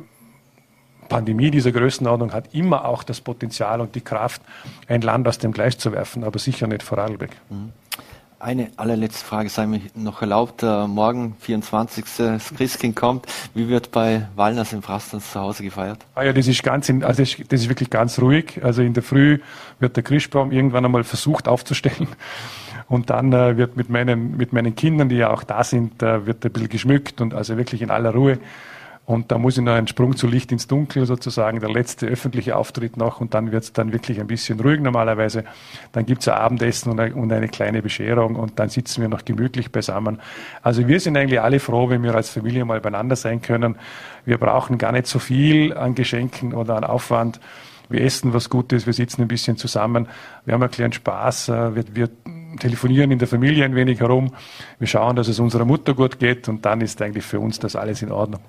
Pandemie 1.08 1.50
dieser 1.50 1.72
Größenordnung 1.72 2.32
hat 2.32 2.54
immer 2.54 2.86
auch 2.86 3.02
das 3.02 3.20
Potenzial 3.20 3.82
und 3.82 3.94
die 3.94 4.00
Kraft, 4.00 4.40
ein 4.86 5.02
Land 5.02 5.28
aus 5.28 5.38
dem 5.38 5.52
Gleis 5.52 5.76
zu 5.76 5.92
werfen, 5.92 6.24
aber 6.24 6.38
sicher 6.38 6.66
nicht 6.66 6.82
Vorarlberg. 6.82 7.32
Mhm. 7.50 7.72
Eine 8.38 8.70
allerletzte 8.78 9.22
Frage 9.22 9.50
sei 9.50 9.66
mir 9.66 9.82
noch 9.94 10.22
erlaubt. 10.22 10.62
Äh, 10.62 10.86
morgen, 10.86 11.36
24. 11.40 12.06
Das 12.16 12.54
Christkind 12.54 12.96
kommt. 12.96 13.26
Wie 13.52 13.68
wird 13.68 13.90
bei 13.90 14.28
Walners 14.34 14.72
im 14.72 14.82
Frastans 14.82 15.30
zu 15.30 15.40
Hause 15.40 15.62
gefeiert? 15.62 15.98
Ah 16.14 16.22
ja, 16.22 16.32
das 16.32 16.46
ist 16.46 16.62
ganz, 16.62 16.88
in, 16.88 17.04
also 17.04 17.22
das 17.22 17.34
ist 17.38 17.68
wirklich 17.68 17.90
ganz 17.90 18.18
ruhig. 18.18 18.58
Also 18.64 18.80
in 18.80 18.94
der 18.94 19.02
Früh 19.02 19.40
wird 19.78 19.96
der 19.96 20.02
Christbaum 20.02 20.52
irgendwann 20.52 20.86
einmal 20.86 21.04
versucht 21.04 21.48
aufzustellen. 21.48 22.08
Und 22.90 23.08
dann 23.08 23.32
äh, 23.32 23.56
wird 23.56 23.76
mit 23.76 23.88
meinen, 23.88 24.36
mit 24.36 24.52
meinen 24.52 24.74
Kindern, 24.74 25.08
die 25.08 25.14
ja 25.14 25.30
auch 25.30 25.44
da 25.44 25.62
sind, 25.62 26.02
äh, 26.02 26.26
wird 26.26 26.44
ein 26.44 26.50
bisschen 26.50 26.68
geschmückt 26.68 27.20
und 27.20 27.34
also 27.34 27.56
wirklich 27.56 27.82
in 27.82 27.90
aller 27.90 28.10
Ruhe. 28.10 28.40
Und 29.06 29.30
da 29.30 29.38
muss 29.38 29.56
ich 29.56 29.62
noch 29.62 29.74
einen 29.74 29.86
Sprung 29.86 30.16
zu 30.16 30.26
Licht 30.26 30.50
ins 30.50 30.66
Dunkel 30.66 31.06
sozusagen, 31.06 31.60
der 31.60 31.70
letzte 31.70 32.08
öffentliche 32.08 32.56
Auftritt 32.56 32.96
noch 32.96 33.20
und 33.20 33.32
dann 33.32 33.52
wird 33.52 33.62
es 33.62 33.72
dann 33.72 33.92
wirklich 33.92 34.20
ein 34.20 34.26
bisschen 34.26 34.58
ruhig 34.58 34.80
normalerweise. 34.80 35.44
Dann 35.92 36.04
gibt 36.04 36.22
es 36.22 36.28
ein 36.28 36.34
Abendessen 36.34 36.90
und 36.90 36.98
eine, 36.98 37.14
und 37.14 37.32
eine, 37.32 37.46
kleine 37.46 37.80
Bescherung 37.80 38.34
und 38.34 38.58
dann 38.58 38.70
sitzen 38.70 39.02
wir 39.02 39.08
noch 39.08 39.24
gemütlich 39.24 39.70
beisammen. 39.70 40.20
Also 40.62 40.88
wir 40.88 40.98
sind 40.98 41.16
eigentlich 41.16 41.40
alle 41.40 41.60
froh, 41.60 41.90
wenn 41.90 42.02
wir 42.02 42.12
als 42.12 42.30
Familie 42.30 42.64
mal 42.64 42.80
beieinander 42.80 43.14
sein 43.14 43.40
können. 43.40 43.76
Wir 44.24 44.38
brauchen 44.38 44.78
gar 44.78 44.90
nicht 44.90 45.06
so 45.06 45.20
viel 45.20 45.76
an 45.76 45.94
Geschenken 45.94 46.54
oder 46.54 46.76
an 46.76 46.82
Aufwand. 46.82 47.38
Wir 47.88 48.02
essen 48.02 48.34
was 48.34 48.50
Gutes, 48.50 48.86
wir 48.86 48.94
sitzen 48.94 49.22
ein 49.22 49.28
bisschen 49.28 49.56
zusammen, 49.56 50.08
wir 50.44 50.54
haben 50.54 50.62
einen 50.62 50.70
kleinen 50.70 50.92
Spaß, 50.92 51.48
äh, 51.48 51.74
wir, 51.74 51.84
wir 51.92 52.08
telefonieren 52.58 53.10
in 53.10 53.18
der 53.18 53.28
Familie 53.28 53.64
ein 53.64 53.74
wenig 53.74 54.00
herum. 54.00 54.32
Wir 54.78 54.86
schauen, 54.86 55.16
dass 55.16 55.28
es 55.28 55.38
unserer 55.38 55.64
Mutter 55.64 55.94
gut 55.94 56.18
geht 56.18 56.48
und 56.48 56.64
dann 56.64 56.80
ist 56.80 57.00
eigentlich 57.02 57.24
für 57.24 57.40
uns 57.40 57.58
das 57.58 57.76
alles 57.76 58.02
in 58.02 58.10
Ordnung. 58.10 58.40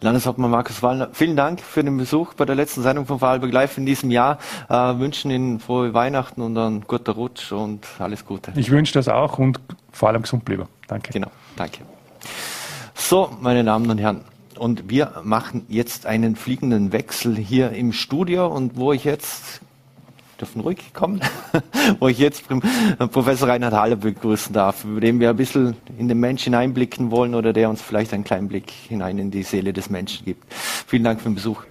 Landeshauptmann 0.00 0.50
Markus 0.50 0.80
Wallner, 0.80 1.08
vielen 1.12 1.34
Dank 1.34 1.60
für 1.60 1.82
den 1.82 1.96
Besuch 1.96 2.34
bei 2.34 2.44
der 2.44 2.54
letzten 2.54 2.82
Sendung 2.82 3.04
von 3.04 3.18
Vorarlberg 3.18 3.52
Live 3.52 3.78
in 3.78 3.86
diesem 3.86 4.12
Jahr. 4.12 4.38
Äh, 4.68 4.74
wünschen 4.74 5.32
Ihnen 5.32 5.58
frohe 5.58 5.92
Weihnachten 5.92 6.40
und 6.40 6.56
einen 6.56 6.82
guten 6.82 7.10
Rutsch 7.10 7.50
und 7.50 7.84
alles 7.98 8.24
Gute. 8.24 8.52
Ich 8.54 8.70
wünsche 8.70 8.94
das 8.94 9.08
auch 9.08 9.38
und 9.38 9.58
vor 9.90 10.08
allem 10.08 10.22
gesund 10.22 10.44
bleiben. 10.44 10.68
Danke. 10.86 11.12
Genau, 11.12 11.30
danke. 11.56 11.80
So, 12.94 13.30
meine 13.40 13.64
Damen 13.64 13.90
und 13.90 13.98
Herren, 13.98 14.20
und 14.56 14.88
wir 14.88 15.20
machen 15.24 15.64
jetzt 15.68 16.06
einen 16.06 16.36
fliegenden 16.36 16.92
Wechsel 16.92 17.36
hier 17.36 17.70
im 17.72 17.92
Studio 17.92 18.46
und 18.46 18.76
wo 18.76 18.92
ich 18.92 19.04
jetzt 19.04 19.62
dürfen 20.40 20.60
ruhig 20.60 20.92
kommen, 20.94 21.20
wo 22.00 22.08
ich 22.08 22.18
jetzt 22.18 22.44
Professor 23.12 23.48
Reinhard 23.48 23.74
Haller 23.74 23.96
begrüßen 23.96 24.52
darf, 24.52 24.84
über 24.84 25.00
den 25.00 25.20
wir 25.20 25.30
ein 25.30 25.36
bisschen 25.36 25.76
in 25.98 26.08
den 26.08 26.18
Menschen 26.18 26.52
hineinblicken 26.52 27.10
wollen 27.10 27.34
oder 27.34 27.52
der 27.52 27.68
uns 27.68 27.82
vielleicht 27.82 28.12
einen 28.14 28.24
kleinen 28.24 28.48
Blick 28.48 28.70
hinein 28.70 29.18
in 29.18 29.30
die 29.30 29.42
Seele 29.42 29.72
des 29.72 29.90
Menschen 29.90 30.24
gibt. 30.24 30.52
Vielen 30.52 31.04
Dank 31.04 31.20
für 31.20 31.28
den 31.28 31.34
Besuch. 31.34 31.64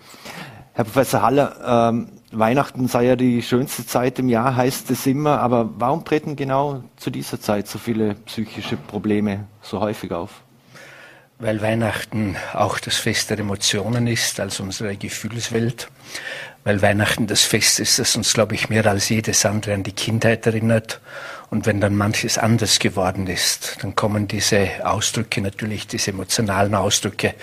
Herr 0.73 0.84
Professor 0.84 1.23
Haller, 1.23 1.89
ähm, 1.89 2.10
Weihnachten 2.32 2.88
sei 2.88 3.06
ja 3.06 3.15
die 3.15 3.41
schönste 3.41 3.86
Zeit 3.86 4.19
im 4.19 4.30
Jahr, 4.30 4.56
heißt 4.56 4.91
es 4.91 5.08
immer, 5.08 5.39
aber 5.39 5.69
warum 5.77 6.06
treten 6.06 6.36
genau 6.36 6.84
zu 6.97 7.10
dieser 7.10 7.39
Zeit 7.39 7.67
so 7.67 7.80
viele 7.80 8.15
psychische 8.25 8.77
Probleme 8.77 9.45
so 9.62 9.80
häufig 9.80 10.12
auf? 10.12 10.41
Weil 11.39 11.62
Weihnachten 11.62 12.36
auch 12.53 12.80
das 12.80 12.97
Fest 12.97 13.30
der 13.30 13.39
Emotionen 13.39 14.08
ist, 14.08 14.39
als 14.39 14.60
unsere 14.60 14.95
Gefühlswelt 14.97 15.89
weil 16.67 16.82
Weihnachten 16.82 17.27
das 17.27 17.43
Fest 17.43 17.80
ist, 17.80 17.97
das 17.97 18.17
uns, 18.17 18.34
glaube 18.34 18.53
ich, 18.53 18.67
mehr 18.67 18.86
als 18.88 19.08
jedes 19.08 19.45
andere 19.45 19.73
an 19.73 19.84
die 19.84 19.93
Kindheit 19.93 20.45
erinnert 20.45 20.99
und 21.49 21.65
wenn 21.65 21.80
dann 21.80 21.95
manches 21.95 22.38
anders 22.38 22.80
geworden 22.80 23.25
ist, 23.27 23.77
dann 23.82 23.95
kommen 23.95 24.27
diese 24.27 24.67
Ausdrücke 24.84 25.39
natürlich, 25.39 25.88
diese 25.88 26.12
emotionalen 26.12 26.75
Ausdrücke 26.75 27.36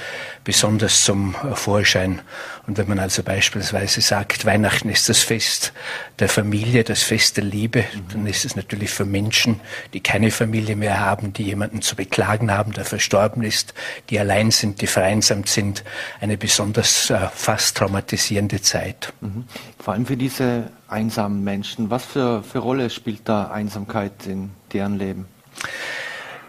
besonders 0.45 1.05
zum 1.05 1.35
Vorschein. 1.55 2.21
Und 2.67 2.79
wenn 2.79 2.89
man 2.89 2.99
also 2.99 3.23
beispielsweise 3.23 4.01
sagt, 4.01 4.47
Weihnachten 4.47 4.89
ist 4.89 5.09
das 5.09 5.23
Fest 5.23 5.73
der 6.19 6.29
Familie, 6.29 6.83
das 6.83 7.03
Fest 7.03 7.37
der 7.37 7.45
Liebe, 7.45 7.85
dann 8.11 8.27
ist 8.27 8.45
es 8.45 8.57
natürlich 8.57 8.91
für 8.91 9.05
Menschen, 9.05 9.61
die 9.93 10.01
keine 10.01 10.31
Familie 10.31 10.75
mehr 10.75 10.99
haben, 10.99 11.33
die 11.33 11.43
jemanden 11.43 11.83
zu 11.83 11.95
beklagen 11.95 12.51
haben, 12.51 12.73
der 12.73 12.85
verstorben 12.85 13.43
ist, 13.43 13.75
die 14.09 14.19
allein 14.19 14.51
sind, 14.51 14.81
die 14.81 14.87
vereinsamt 14.87 15.49
sind, 15.49 15.85
eine 16.21 16.39
besonders 16.39 17.11
äh, 17.11 17.29
fast 17.35 17.77
traumatisierende 17.77 18.63
Zeit. 18.63 19.13
Mhm. 19.21 19.45
Vor 19.79 19.95
allem 19.95 20.07
für 20.07 20.17
diese 20.17 20.71
einsamen 20.89 21.45
Menschen. 21.45 21.91
Was 21.91 22.05
für, 22.05 22.43
für 22.43 22.61
Rolle 22.61 22.89
spielt 22.89 23.29
da 23.29 23.51
Einsamkeit 23.51 24.27
in 24.27 24.51
deren 24.73 24.99
Leben? 24.99 25.27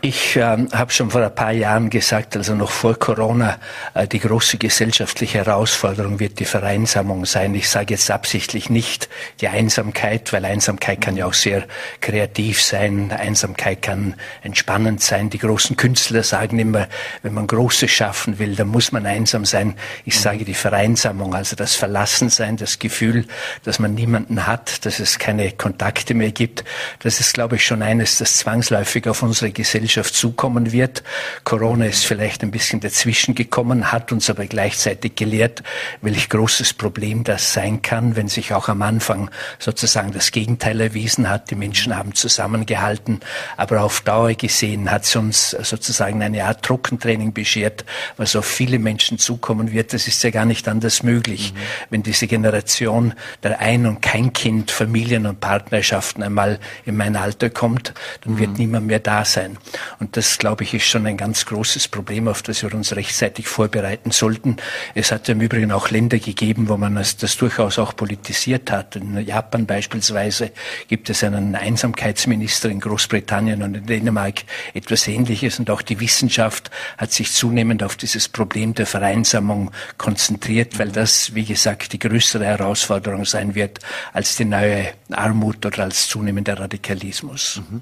Ich 0.07 0.35
äh, 0.35 0.41
habe 0.71 0.91
schon 0.91 1.09
vor 1.09 1.23
ein 1.23 1.33
paar 1.33 1.51
Jahren 1.51 1.89
gesagt, 1.89 2.37
also 2.37 2.53
noch 2.53 2.69
vor 2.69 2.93
Corona, 2.93 3.57
äh, 3.95 4.07
die 4.07 4.19
große 4.19 4.59
gesellschaftliche 4.59 5.39
Herausforderung 5.39 6.19
wird 6.19 6.39
die 6.39 6.45
Vereinsamung 6.45 7.25
sein. 7.25 7.55
Ich 7.55 7.67
sage 7.67 7.95
jetzt 7.95 8.11
absichtlich 8.11 8.69
nicht 8.69 9.09
die 9.41 9.47
Einsamkeit, 9.47 10.31
weil 10.31 10.45
Einsamkeit 10.45 11.01
kann 11.01 11.17
ja 11.17 11.25
auch 11.25 11.33
sehr 11.33 11.63
kreativ 12.01 12.61
sein. 12.61 13.11
Einsamkeit 13.11 13.81
kann 13.81 14.13
entspannend 14.43 15.01
sein. 15.01 15.31
Die 15.31 15.39
großen 15.39 15.75
Künstler 15.75 16.21
sagen 16.21 16.59
immer, 16.59 16.87
wenn 17.23 17.33
man 17.33 17.47
Großes 17.47 17.89
schaffen 17.89 18.37
will, 18.37 18.55
dann 18.55 18.67
muss 18.67 18.91
man 18.91 19.07
einsam 19.07 19.43
sein. 19.43 19.73
Ich 20.03 20.19
sage 20.19 20.45
die 20.45 20.53
Vereinsamung, 20.53 21.33
also 21.33 21.55
das 21.55 21.73
Verlassensein, 21.73 22.57
das 22.57 22.77
Gefühl, 22.77 23.25
dass 23.63 23.79
man 23.79 23.95
niemanden 23.95 24.45
hat, 24.45 24.85
dass 24.85 24.99
es 24.99 25.17
keine 25.17 25.51
Kontakte 25.53 26.13
mehr 26.13 26.31
gibt. 26.31 26.63
Das 26.99 27.19
ist, 27.19 27.33
glaube 27.33 27.55
ich, 27.55 27.65
schon 27.65 27.81
eines, 27.81 28.19
das 28.19 28.37
zwangsläufig 28.37 29.07
auf 29.07 29.23
unsere 29.23 29.49
Gesellschaft 29.49 29.94
Gesellschaft 29.95 30.15
zukommen 30.15 30.73
wird. 30.73 31.03
Corona 31.45 31.85
ist 31.85 32.05
vielleicht 32.05 32.43
ein 32.43 32.51
bisschen 32.51 32.81
dazwischen 32.81 33.33
gekommen, 33.33 33.93
hat 33.93 34.11
uns 34.11 34.29
aber 34.29 34.45
gleichzeitig 34.45 35.15
gelehrt, 35.15 35.63
welch 36.01 36.27
großes 36.27 36.73
Problem 36.73 37.23
das 37.23 37.53
sein 37.53 37.81
kann, 37.81 38.17
wenn 38.17 38.27
sich 38.27 38.53
auch 38.53 38.67
am 38.67 38.81
Anfang 38.81 39.29
sozusagen 39.57 40.11
das 40.11 40.31
Gegenteil 40.31 40.81
erwiesen 40.81 41.29
hat. 41.29 41.49
Die 41.49 41.55
Menschen 41.55 41.95
haben 41.95 42.13
zusammengehalten, 42.13 43.21
aber 43.55 43.81
auf 43.83 44.01
Dauer 44.01 44.33
gesehen 44.33 44.91
hat 44.91 45.05
es 45.05 45.15
uns 45.15 45.51
sozusagen 45.51 46.21
eine 46.21 46.43
Art 46.43 46.63
Trockentraining 46.63 47.31
beschert, 47.31 47.85
was 48.17 48.35
auf 48.35 48.45
viele 48.45 48.79
Menschen 48.79 49.17
zukommen 49.17 49.71
wird. 49.71 49.93
Das 49.93 50.09
ist 50.09 50.21
ja 50.23 50.29
gar 50.29 50.45
nicht 50.45 50.67
anders 50.67 51.03
möglich, 51.03 51.53
mhm. 51.53 51.57
wenn 51.89 52.03
diese 52.03 52.27
Generation 52.27 53.13
der 53.43 53.59
Ein- 53.59 53.85
und 53.85 54.01
Kein-Kind, 54.01 54.71
Familien 54.71 55.25
und 55.25 55.39
Partnerschaften 55.39 56.21
einmal 56.21 56.59
in 56.85 56.97
mein 56.97 57.15
Alter 57.15 57.49
kommt, 57.49 57.93
dann 58.21 58.33
mhm. 58.33 58.39
wird 58.39 58.57
niemand 58.57 58.87
mehr 58.87 58.99
da 58.99 59.23
sein. 59.23 59.57
Und 59.99 60.17
das, 60.17 60.37
glaube 60.37 60.63
ich, 60.63 60.73
ist 60.73 60.85
schon 60.85 61.05
ein 61.05 61.17
ganz 61.17 61.45
großes 61.45 61.87
Problem, 61.87 62.27
auf 62.27 62.41
das 62.41 62.63
wir 62.63 62.73
uns 62.73 62.95
rechtzeitig 62.95 63.47
vorbereiten 63.47 64.11
sollten. 64.11 64.57
Es 64.93 65.11
hat 65.11 65.27
im 65.29 65.41
Übrigen 65.41 65.71
auch 65.71 65.89
Länder 65.89 66.19
gegeben, 66.19 66.69
wo 66.69 66.77
man 66.77 66.95
das, 66.95 67.37
durchaus 67.37 67.79
auch 67.79 67.95
politisiert 67.95 68.71
hat. 68.71 68.95
In 68.95 69.17
Japan 69.25 69.65
beispielsweise 69.65 70.51
gibt 70.87 71.09
es 71.09 71.23
einen 71.23 71.55
Einsamkeitsminister 71.55 72.69
in 72.69 72.79
Großbritannien 72.79 73.61
und 73.61 73.75
in 73.75 73.85
Dänemark 73.85 74.43
etwas 74.73 75.07
Ähnliches. 75.07 75.59
Und 75.59 75.69
auch 75.69 75.81
die 75.81 75.99
Wissenschaft 75.99 76.71
hat 76.97 77.11
sich 77.11 77.31
zunehmend 77.31 77.83
auf 77.83 77.95
dieses 77.95 78.27
Problem 78.27 78.73
der 78.73 78.85
Vereinsamung 78.85 79.71
konzentriert, 79.97 80.79
weil 80.79 80.89
das, 80.89 81.35
wie 81.35 81.45
gesagt, 81.45 81.93
die 81.93 81.99
größere 81.99 82.45
Herausforderung 82.45 83.25
sein 83.25 83.55
wird 83.55 83.79
als 84.13 84.35
die 84.35 84.45
neue 84.45 84.93
Armut 85.11 85.65
oder 85.65 85.83
als 85.83 86.07
zunehmender 86.07 86.59
Radikalismus. 86.59 87.61
Mhm. 87.69 87.81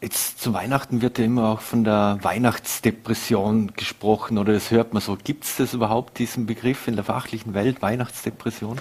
Jetzt 0.00 0.40
zu 0.40 0.54
Weihnachten 0.54 1.02
wird 1.02 1.18
ja 1.18 1.24
immer 1.24 1.48
auch 1.48 1.60
von 1.60 1.82
der 1.82 2.18
Weihnachtsdepression 2.22 3.72
gesprochen 3.76 4.38
oder 4.38 4.52
das 4.52 4.70
hört 4.70 4.92
man 4.92 5.02
so. 5.02 5.18
Gibt 5.22 5.42
es 5.42 5.56
das 5.56 5.74
überhaupt, 5.74 6.20
diesen 6.20 6.46
Begriff 6.46 6.86
in 6.86 6.94
der 6.94 7.02
fachlichen 7.02 7.52
Welt, 7.52 7.82
Weihnachtsdepression? 7.82 8.80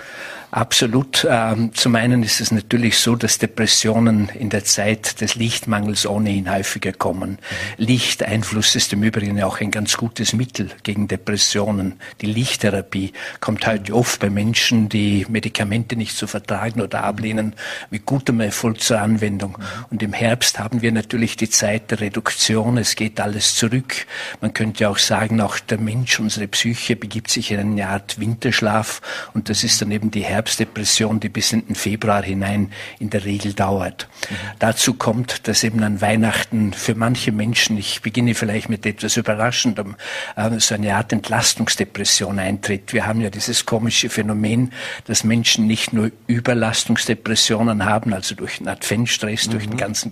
Absolut. 0.51 1.25
Ähm, 1.27 1.73
zum 1.73 1.95
einen 1.95 2.21
ist 2.21 2.39
es 2.39 2.51
natürlich 2.51 2.99
so, 2.99 3.15
dass 3.15 3.39
Depressionen 3.39 4.30
in 4.30 4.51
der 4.51 4.63
Zeit 4.63 5.19
des 5.19 5.34
Lichtmangels 5.34 6.06
ohnehin 6.06 6.53
häufiger 6.53 6.93
kommen. 6.93 7.32
Mhm. 7.32 7.38
Lichteinfluss 7.77 8.75
ist 8.75 8.93
im 8.93 9.01
Übrigen 9.01 9.41
auch 9.41 9.60
ein 9.60 9.71
ganz 9.71 9.97
gutes 9.97 10.34
Mittel 10.34 10.69
gegen 10.84 11.08
Depressionen. 11.08 11.99
Die 12.21 12.27
Lichttherapie 12.27 13.13
kommt 13.39 13.65
heute 13.65 13.95
oft 13.95 14.19
bei 14.19 14.30
Menschen, 14.30 14.88
die 14.88 15.25
Medikamente 15.27 15.95
nicht 15.95 16.15
zu 16.15 16.27
vertragen 16.27 16.80
oder 16.80 17.03
ablehnen, 17.03 17.56
mit 17.89 18.06
gutem 18.06 18.39
Erfolg 18.39 18.82
zur 18.82 19.01
Anwendung. 19.01 19.58
Mhm. 19.58 19.86
Und 19.89 20.03
im 20.03 20.13
Herbst 20.13 20.60
haben 20.60 20.84
wir 20.84 20.91
natürlich 20.91 21.06
die 21.13 21.49
Zeit 21.49 21.91
der 21.91 22.01
Reduktion. 22.01 22.77
Es 22.77 22.95
geht 22.95 23.19
alles 23.19 23.55
zurück. 23.55 24.05
Man 24.41 24.53
könnte 24.53 24.89
auch 24.89 24.97
sagen, 24.97 25.39
auch 25.41 25.59
der 25.59 25.79
Mensch, 25.79 26.19
unsere 26.19 26.47
Psyche 26.47 26.95
begibt 26.95 27.29
sich 27.29 27.51
in 27.51 27.59
eine 27.59 27.87
Art 27.87 28.19
Winterschlaf. 28.19 29.01
Und 29.33 29.49
das 29.49 29.63
ist 29.63 29.81
dann 29.81 29.91
eben 29.91 30.11
die 30.11 30.23
Herbst 30.23 30.47
Herbstdepression, 30.47 31.19
die 31.19 31.29
bis 31.29 31.51
in 31.51 31.65
den 31.65 31.75
Februar 31.75 32.23
hinein 32.23 32.71
in 32.99 33.09
der 33.09 33.25
Regel 33.25 33.53
dauert. 33.53 34.07
Mhm. 34.29 34.35
Dazu 34.59 34.93
kommt, 34.93 35.47
dass 35.47 35.63
eben 35.63 35.83
an 35.83 36.01
Weihnachten 36.01 36.73
für 36.73 36.95
manche 36.95 37.31
Menschen, 37.31 37.77
ich 37.77 38.01
beginne 38.01 38.33
vielleicht 38.33 38.69
mit 38.69 38.85
etwas 38.85 39.17
Überraschendem, 39.17 39.95
äh, 40.35 40.59
so 40.59 40.75
eine 40.75 40.95
Art 40.95 41.11
Entlastungsdepression 41.11 42.39
eintritt. 42.39 42.93
Wir 42.93 43.05
haben 43.05 43.21
ja 43.21 43.29
dieses 43.29 43.65
komische 43.65 44.09
Phänomen, 44.09 44.71
dass 45.05 45.23
Menschen 45.23 45.67
nicht 45.67 45.93
nur 45.93 46.11
Überlastungsdepressionen 46.27 47.85
haben, 47.85 48.13
also 48.13 48.35
durch 48.35 48.57
den 48.57 48.67
Adventstress, 48.67 49.47
mhm. 49.47 49.51
durch 49.51 49.63
den 49.65 49.73
mhm. 49.73 49.77
ganzen 49.77 50.11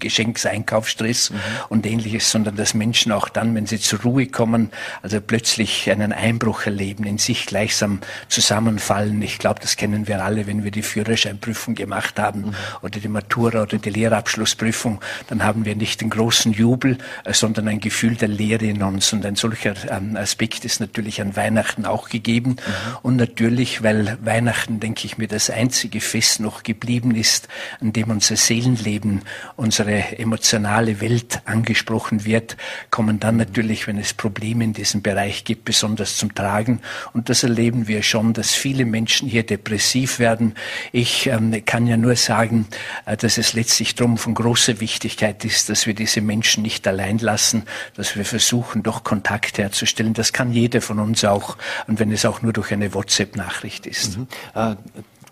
Geschenkseinkaufsstress 0.86 1.32
mhm. 1.32 1.36
und 1.70 1.86
ähnliches, 1.86 2.32
sondern 2.32 2.56
dass 2.56 2.74
Menschen 2.74 3.12
auch 3.12 3.30
dann, 3.30 3.56
wenn 3.56 3.66
sie 3.66 3.80
zur 3.80 4.02
Ruhe 4.02 4.28
kommen, 4.28 4.72
also 5.02 5.20
plötzlich 5.22 5.90
einen 5.90 6.14
Einbruch 6.14 6.66
erleben, 6.66 7.04
in 7.06 7.18
sich 7.18 7.46
gleichsam 7.46 8.02
zusammenfallen. 8.30 9.22
Ich 9.22 9.40
glaube, 9.40 9.60
das 9.60 9.76
kennen 9.76 10.08
wir 10.08 10.16
wir 10.16 10.24
alle, 10.24 10.48
wenn 10.48 10.64
wir 10.64 10.72
die 10.72 10.82
Führerscheinprüfung 10.82 11.76
gemacht 11.76 12.20
haben 12.20 12.42
mhm. 12.42 12.56
oder 12.82 13.00
die 13.00 13.08
Matura 13.08 13.64
oder 13.64 13.78
die 13.78 13.90
Lehrabschlussprüfung, 13.90 15.02
dann 15.28 15.44
haben 15.44 15.66
wir 15.66 15.76
nicht 15.76 16.02
den 16.02 16.10
großen 16.10 16.54
Jubel, 16.54 16.98
äh, 17.24 17.34
sondern 17.34 17.68
ein 17.68 17.80
Gefühl 17.80 18.16
der 18.16 18.28
Leere 18.28 18.66
in 18.66 18.82
uns. 18.82 19.12
Und 19.14 19.26
ein 19.26 19.36
solcher 19.36 19.74
ähm, 19.90 20.16
Aspekt 20.16 20.66
ist 20.66 20.80
natürlich 20.80 21.22
an 21.22 21.36
Weihnachten 21.36 21.86
auch 21.86 22.10
gegeben. 22.10 22.52
Mhm. 22.52 22.98
Und 23.02 23.16
natürlich, 23.18 23.84
weil 23.84 24.18
Weihnachten, 24.22 24.80
denke 24.80 25.06
ich 25.06 25.18
mir, 25.18 25.28
das 25.28 25.50
einzige 25.50 26.02
Fest 26.02 26.40
noch 26.40 26.64
geblieben 26.64 27.16
ist, 27.16 27.48
an 27.82 27.94
dem 27.94 28.10
unser 28.10 28.36
Seelenleben, 28.36 29.22
unsere 29.56 30.18
emotionale 30.18 30.75
Welt 30.84 31.42
angesprochen 31.46 32.26
wird, 32.26 32.58
kommen 32.90 33.20
dann 33.20 33.38
natürlich, 33.38 33.88
wenn 33.88 33.98
es 33.98 34.14
Probleme 34.14 34.64
in 34.64 34.74
diesem 34.74 35.02
Bereich 35.02 35.44
gibt, 35.44 35.66
besonders 35.66 36.18
zum 36.18 36.36
Tragen. 36.36 36.82
Und 37.14 37.30
das 37.30 37.44
erleben 37.44 37.88
wir 37.88 38.04
schon, 38.04 38.34
dass 38.34 38.52
viele 38.52 38.86
Menschen 38.86 39.28
hier 39.28 39.44
depressiv 39.44 40.20
werden. 40.20 40.56
Ich 40.92 41.28
ähm, 41.28 41.64
kann 41.66 41.88
ja 41.88 41.98
nur 41.98 42.16
sagen, 42.16 42.68
äh, 43.06 43.18
dass 43.18 43.38
es 43.38 43.54
letztlich 43.54 43.96
darum 43.96 44.18
von 44.18 44.34
großer 44.34 44.80
Wichtigkeit 44.80 45.46
ist, 45.46 45.70
dass 45.70 45.88
wir 45.88 45.94
diese 45.94 46.22
Menschen 46.22 46.64
nicht 46.64 46.88
allein 46.88 47.18
lassen, 47.20 47.64
dass 47.96 48.16
wir 48.16 48.26
versuchen, 48.26 48.84
doch 48.84 49.04
Kontakt 49.04 49.58
herzustellen. 49.58 50.14
Das 50.14 50.34
kann 50.34 50.52
jeder 50.52 50.82
von 50.82 51.00
uns 51.00 51.24
auch, 51.24 51.58
und 51.88 52.00
wenn 52.00 52.12
es 52.12 52.26
auch 52.26 52.42
nur 52.42 52.54
durch 52.54 52.72
eine 52.72 52.94
WhatsApp-Nachricht 52.94 53.88
ist. 53.88 54.18
Mhm. 54.18 54.28
Äh, 54.54 54.76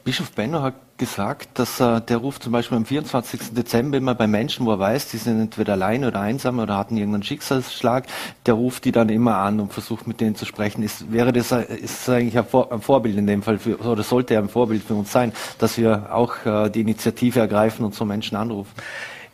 Bischof 0.04 0.32
Benno 0.32 0.62
hat 0.62 0.74
gesagt, 0.98 1.58
dass 1.58 1.80
äh, 1.80 2.02
der 2.02 2.18
ruft 2.18 2.44
zum 2.44 2.52
Beispiel 2.52 2.76
am 2.76 2.86
24. 2.86 3.54
Dezember 3.54 3.98
immer 3.98 4.13
bei 4.16 4.28
Menschen, 4.28 4.66
wo 4.66 4.72
er 4.72 4.80
weiß, 4.80 5.08
die 5.08 5.18
sind 5.18 5.39
entweder 5.39 5.74
alleine 5.74 6.10
oder 6.10 6.20
einsam 6.20 6.60
oder 6.60 6.78
hatten 6.78 6.98
irgendeinen 6.98 7.24
Schicksalsschlag, 7.24 8.06
der 8.46 8.56
ruft 8.56 8.84
die 8.84 8.92
dann 8.92 9.08
immer 9.08 9.38
an 9.38 9.62
und 9.62 9.72
versucht 9.72 10.06
mit 10.06 10.20
denen 10.20 10.36
zu 10.36 10.46
sprechen. 10.46 10.84
Ist, 10.84 11.10
wäre 11.13 11.32
das, 11.32 11.54
ist 11.54 12.08
das 12.08 12.10
eigentlich 12.10 12.38
ein, 12.38 12.46
Vor 12.46 12.70
ein 12.74 12.82
Vorbild 12.82 13.18
in 13.18 13.28
dem 13.28 13.44
Fall 13.44 13.60
für, 13.60 13.80
oder 13.80 14.04
sollte 14.04 14.34
er 14.34 14.42
ein 14.42 14.50
Vorbild 14.50 14.84
für 14.84 14.96
uns 14.96 15.10
sein, 15.10 15.32
dass 15.58 15.78
wir 15.78 16.13
auch 16.13 16.46
äh, 16.46 16.70
die 16.70 16.82
Initiative 16.82 17.39
ergreifen 17.39 17.86
und 17.86 17.96
so 17.96 18.04
Menschen 18.04 18.36
anrufen? 18.36 18.74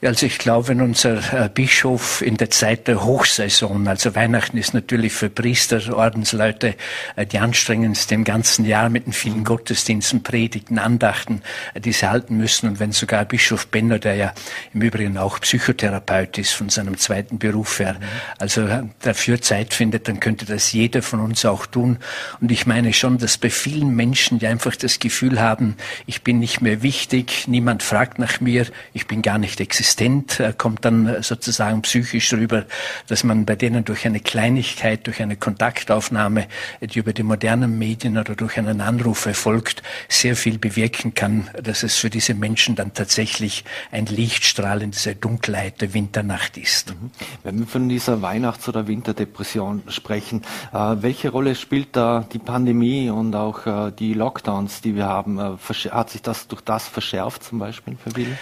Also 0.02 0.28
ich 0.28 0.38
glaube, 0.38 0.70
wenn 0.70 0.80
unser 0.80 1.18
äh, 1.34 1.50
Bischof 1.50 2.22
in 2.22 2.38
der 2.38 2.50
Zeit 2.50 2.88
der 2.88 3.04
Hochsaison, 3.04 3.86
also 3.86 4.16
Weihnachten 4.16 4.58
ist 4.58 4.74
natürlich 4.74 5.12
für 5.12 5.30
Priester, 5.30 5.94
Ordensleute 5.94 6.76
äh, 7.18 7.26
die 7.26 7.38
anstrengendste 7.38 8.16
im 8.16 8.24
ganzen 8.24 8.64
Jahr 8.64 8.88
mit 8.88 9.08
den 9.08 9.12
vielen 9.12 9.44
Gottesdiensten, 9.44 10.24
Predigten, 10.24 10.80
Andachten, 10.80 11.42
äh, 11.74 11.82
die 11.82 11.92
sie 11.92 12.10
halten 12.10 12.38
müssen. 12.38 12.70
Und 12.70 12.80
wenn 12.80 12.94
sogar 12.94 13.26
Bischof 13.26 13.68
Benner, 13.68 14.00
der 14.00 14.16
ja 14.16 14.34
im 14.74 14.82
Übrigen 14.84 15.18
auch 15.18 15.42
Psychotherapeut 15.42 16.38
ist 16.38 16.54
von 16.54 16.70
seinem 16.70 16.98
zweiten 16.98 17.38
Beruf 17.38 17.80
her, 17.80 17.98
also 18.38 18.70
dafür 19.02 19.42
Zeit 19.42 19.74
findet, 19.74 20.08
dann 20.08 20.22
könnte 20.22 20.46
das 20.46 20.72
jeder 20.72 21.02
von 21.02 21.20
uns 21.20 21.44
auch 21.44 21.66
tun. 21.66 21.98
Und 22.40 22.54
ich 22.54 22.66
meine 22.66 22.94
schon, 22.94 23.18
dass 23.18 23.38
bei 23.38 23.50
vielen 23.50 23.94
Menschen, 23.98 24.40
die 24.40 24.48
einfach 24.48 24.78
das 24.78 25.00
Gefühl 25.00 25.42
haben, 25.42 25.76
ich 26.06 26.22
bin 26.22 26.40
nicht 26.40 26.62
mehr 26.62 26.84
wichtig, 26.84 27.50
niemand 27.50 27.84
fragt 27.84 28.18
nach 28.18 28.40
mir, 28.40 28.66
ich 28.94 29.06
bin 29.06 29.22
gar 29.22 29.38
nicht 29.38 29.60
existent, 29.60 29.89
resistent, 29.90 30.40
äh, 30.40 30.54
kommt 30.56 30.86
dann 30.86 31.08
äh, 31.08 31.24
sozusagen 31.24 31.82
psychisch 31.82 32.34
rüber, 32.34 32.66
dass 33.08 33.24
man 33.24 33.46
bei 33.46 33.56
denen 33.56 33.86
durch 33.86 34.06
eine 34.06 34.20
Kleinigkeit, 34.20 35.08
durch 35.08 35.22
eine 35.22 35.36
Kontaktaufnahme, 35.36 36.48
die 36.82 37.00
über 37.00 37.14
die 37.14 37.24
modernen 37.24 37.78
Medien 37.78 38.18
oder 38.18 38.36
durch 38.36 38.58
einen 38.58 38.82
Anruf 38.82 39.26
erfolgt, 39.26 39.82
sehr 40.08 40.36
viel 40.36 40.58
bewirken 40.60 41.14
kann, 41.14 41.50
dass 41.62 41.84
es 41.84 41.96
für 41.98 42.10
diese 42.10 42.34
Menschen 42.34 42.76
dann 42.76 42.94
tatsächlich 42.94 43.64
ein 43.92 44.06
Lichtstrahl 44.06 44.82
in 44.82 44.92
dieser 44.92 45.16
Dunkelheit 45.16 45.82
der 45.82 45.94
Winternacht 45.94 46.58
ist. 46.58 46.92
Mhm. 46.92 47.12
Wenn 47.44 47.60
wir 47.60 47.68
von 47.68 47.90
dieser 47.90 48.22
Weihnachts- 48.22 48.68
oder 48.68 48.88
Winterdepression 48.88 49.84
sprechen, 49.88 50.44
äh, 50.74 50.96
welche 51.00 51.30
Rolle 51.30 51.56
spielt 51.56 51.96
da 51.96 52.26
die 52.32 52.40
Pandemie 52.40 53.10
und 53.10 53.36
auch 53.36 53.90
die 53.92 54.14
Lockdowns, 54.14 54.82
die 54.82 54.96
wir 54.96 55.06
haben? 55.06 55.40
hat 55.40 56.10
sich 56.10 56.22
das 56.22 56.48
durch 56.48 56.62
das 56.62 56.88
verschärft 56.88 57.44
zum 57.44 57.60
Beispiel 57.60 57.98
für 58.04 58.12
viele? 58.12 58.38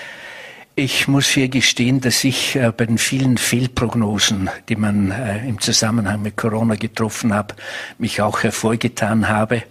Ich 0.79 1.07
muss 1.07 1.25
hier 1.29 1.49
gestehen, 1.49 2.01
dass 2.01 2.23
ich 2.23 2.55
äh, 2.55 2.71
bei 2.71 2.85
den 2.85 2.99
vielen 2.99 3.39
Fehlprognosen, 3.39 4.47
die 4.69 4.75
man 4.75 5.09
äh, 5.09 5.43
im 5.47 5.59
Zusammenhang 5.59 6.21
mit 6.21 6.37
Corona 6.37 6.75
getroffen 6.75 7.33
hat, 7.33 7.55
mich 7.97 8.21
auch 8.21 8.43
hervorgetan 8.43 9.27
habe. 9.27 9.63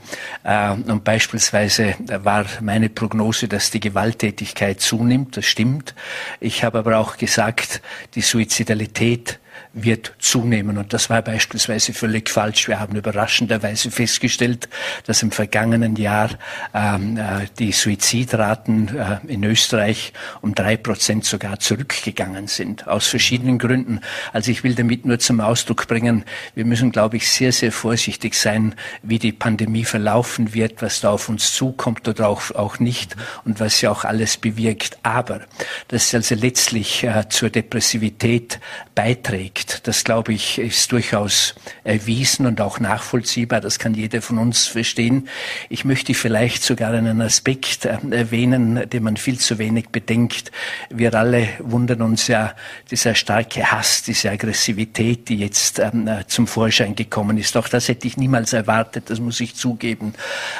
Äh, 0.42 0.73
und 0.73 1.05
beispielsweise 1.05 1.95
war 2.25 2.47
meine 2.61 2.88
Prognose, 2.88 3.47
dass 3.47 3.71
die 3.71 3.79
Gewalttätigkeit 3.79 4.81
zunimmt. 4.81 5.37
Das 5.37 5.45
stimmt. 5.45 5.95
Ich 6.40 6.64
habe 6.64 6.81
aber 6.81 6.99
auch 6.99 7.19
gesagt, 7.19 7.83
die 8.16 8.23
Suizidalität 8.23 9.38
wird 9.77 10.15
zunehmen. 10.19 10.79
Und 10.79 10.95
das 10.95 11.11
war 11.11 11.21
beispielsweise 11.21 11.93
völlig 11.93 12.31
falsch. 12.31 12.67
Wir 12.67 12.81
haben 12.81 12.97
überraschenderweise 12.97 13.91
festgestellt, 13.91 14.69
dass 15.05 15.23
im 15.23 15.31
vergangenen 15.31 15.97
Jahr 15.97 16.31
ähm, 16.75 17.19
äh, 17.19 17.47
die 17.59 17.73
Suizidraten 17.73 18.97
äh, 18.97 19.19
in 19.29 19.45
Österreich 19.45 20.15
um 20.41 20.55
drei 20.55 20.79
Prozent 20.79 21.27
sogar 21.27 21.59
zurückgegangen 21.61 22.47
sind, 22.47 22.89
aus 22.89 23.07
verschiedenen 23.07 23.59
Gründen. 23.59 24.01
Also 24.33 24.51
ich 24.51 24.65
will 24.65 24.75
damit 24.75 25.05
nur 25.05 25.19
zum 25.19 25.41
Ausdruck 25.41 25.87
bringen, 25.87 26.25
wir 26.55 26.65
müssen, 26.65 26.91
glaube 26.91 27.19
ich, 27.19 27.31
sehr, 27.31 27.53
sehr 27.53 27.71
vorsichtig 27.71 28.35
sein, 28.35 28.75
wie 29.03 29.19
die 29.19 29.33
Pandemie 29.33 29.85
verlaufen 29.85 30.55
wird, 30.55 30.81
was 30.81 31.03
da 31.03 31.11
auf 31.11 31.29
uns 31.29 31.53
zukommt 31.53 32.09
oder 32.09 32.29
auch, 32.29 32.51
auch 32.53 32.79
nicht 32.79 33.15
und 33.45 33.61
was 33.61 33.79
sie 33.79 33.89
auch 33.89 34.05
alles 34.05 34.39
bewirkt. 34.39 34.99
Aber 35.03 35.43
dass 35.89 36.11
sie 36.11 36.17
also 36.17 36.35
letztlich 36.35 37.05
äh, 37.05 37.29
zur 37.29 37.51
Depressivität 37.51 38.59
beiträgt, 38.95 39.65
liegt. 39.66 39.87
Das, 39.87 40.05
glaube 40.05 40.33
ich, 40.33 40.59
ist 40.59 40.92
durchaus 40.92 41.55
erwiesen 41.85 42.46
und 42.46 42.61
auch 42.61 42.81
nachvollziehbar. 42.81 43.61
Das 43.61 43.79
kann 43.79 43.94
jeder 43.94 44.22
von 44.22 44.38
uns 44.38 44.66
verstehen. 44.66 45.29
Ich 45.68 45.85
möchte 45.85 46.14
vielleicht 46.14 46.62
sogar 46.62 46.92
einen 46.92 47.20
Aspekt 47.20 47.85
äh, 47.85 47.98
erwähnen, 48.11 48.88
den 48.88 49.02
man 49.02 49.16
viel 49.16 49.38
zu 49.38 49.59
wenig 49.59 49.88
bedenkt. 49.90 50.52
Wir 50.90 51.14
alle 51.14 51.48
wundern 51.59 52.02
uns 52.02 52.29
ja, 52.29 52.55
dieser 52.90 53.14
starke 53.14 53.70
Hass, 53.70 54.02
diese 54.02 54.31
Aggressivität, 54.31 55.29
die 55.29 55.37
jetzt 55.37 55.79
ähm, 55.79 56.09
äh, 56.09 56.26
zum 56.26 56.46
Vorschein 56.46 56.94
gekommen 56.94 57.38
ist. 57.38 57.57
Auch 57.57 57.68
das 57.68 57.88
hätte 57.88 58.07
ich 58.07 58.16
niemals 58.16 58.52
erwartet, 58.52 59.05
das 59.11 59.20
muss 59.20 59.40
ich 59.40 59.55
zugeben. 59.55 60.14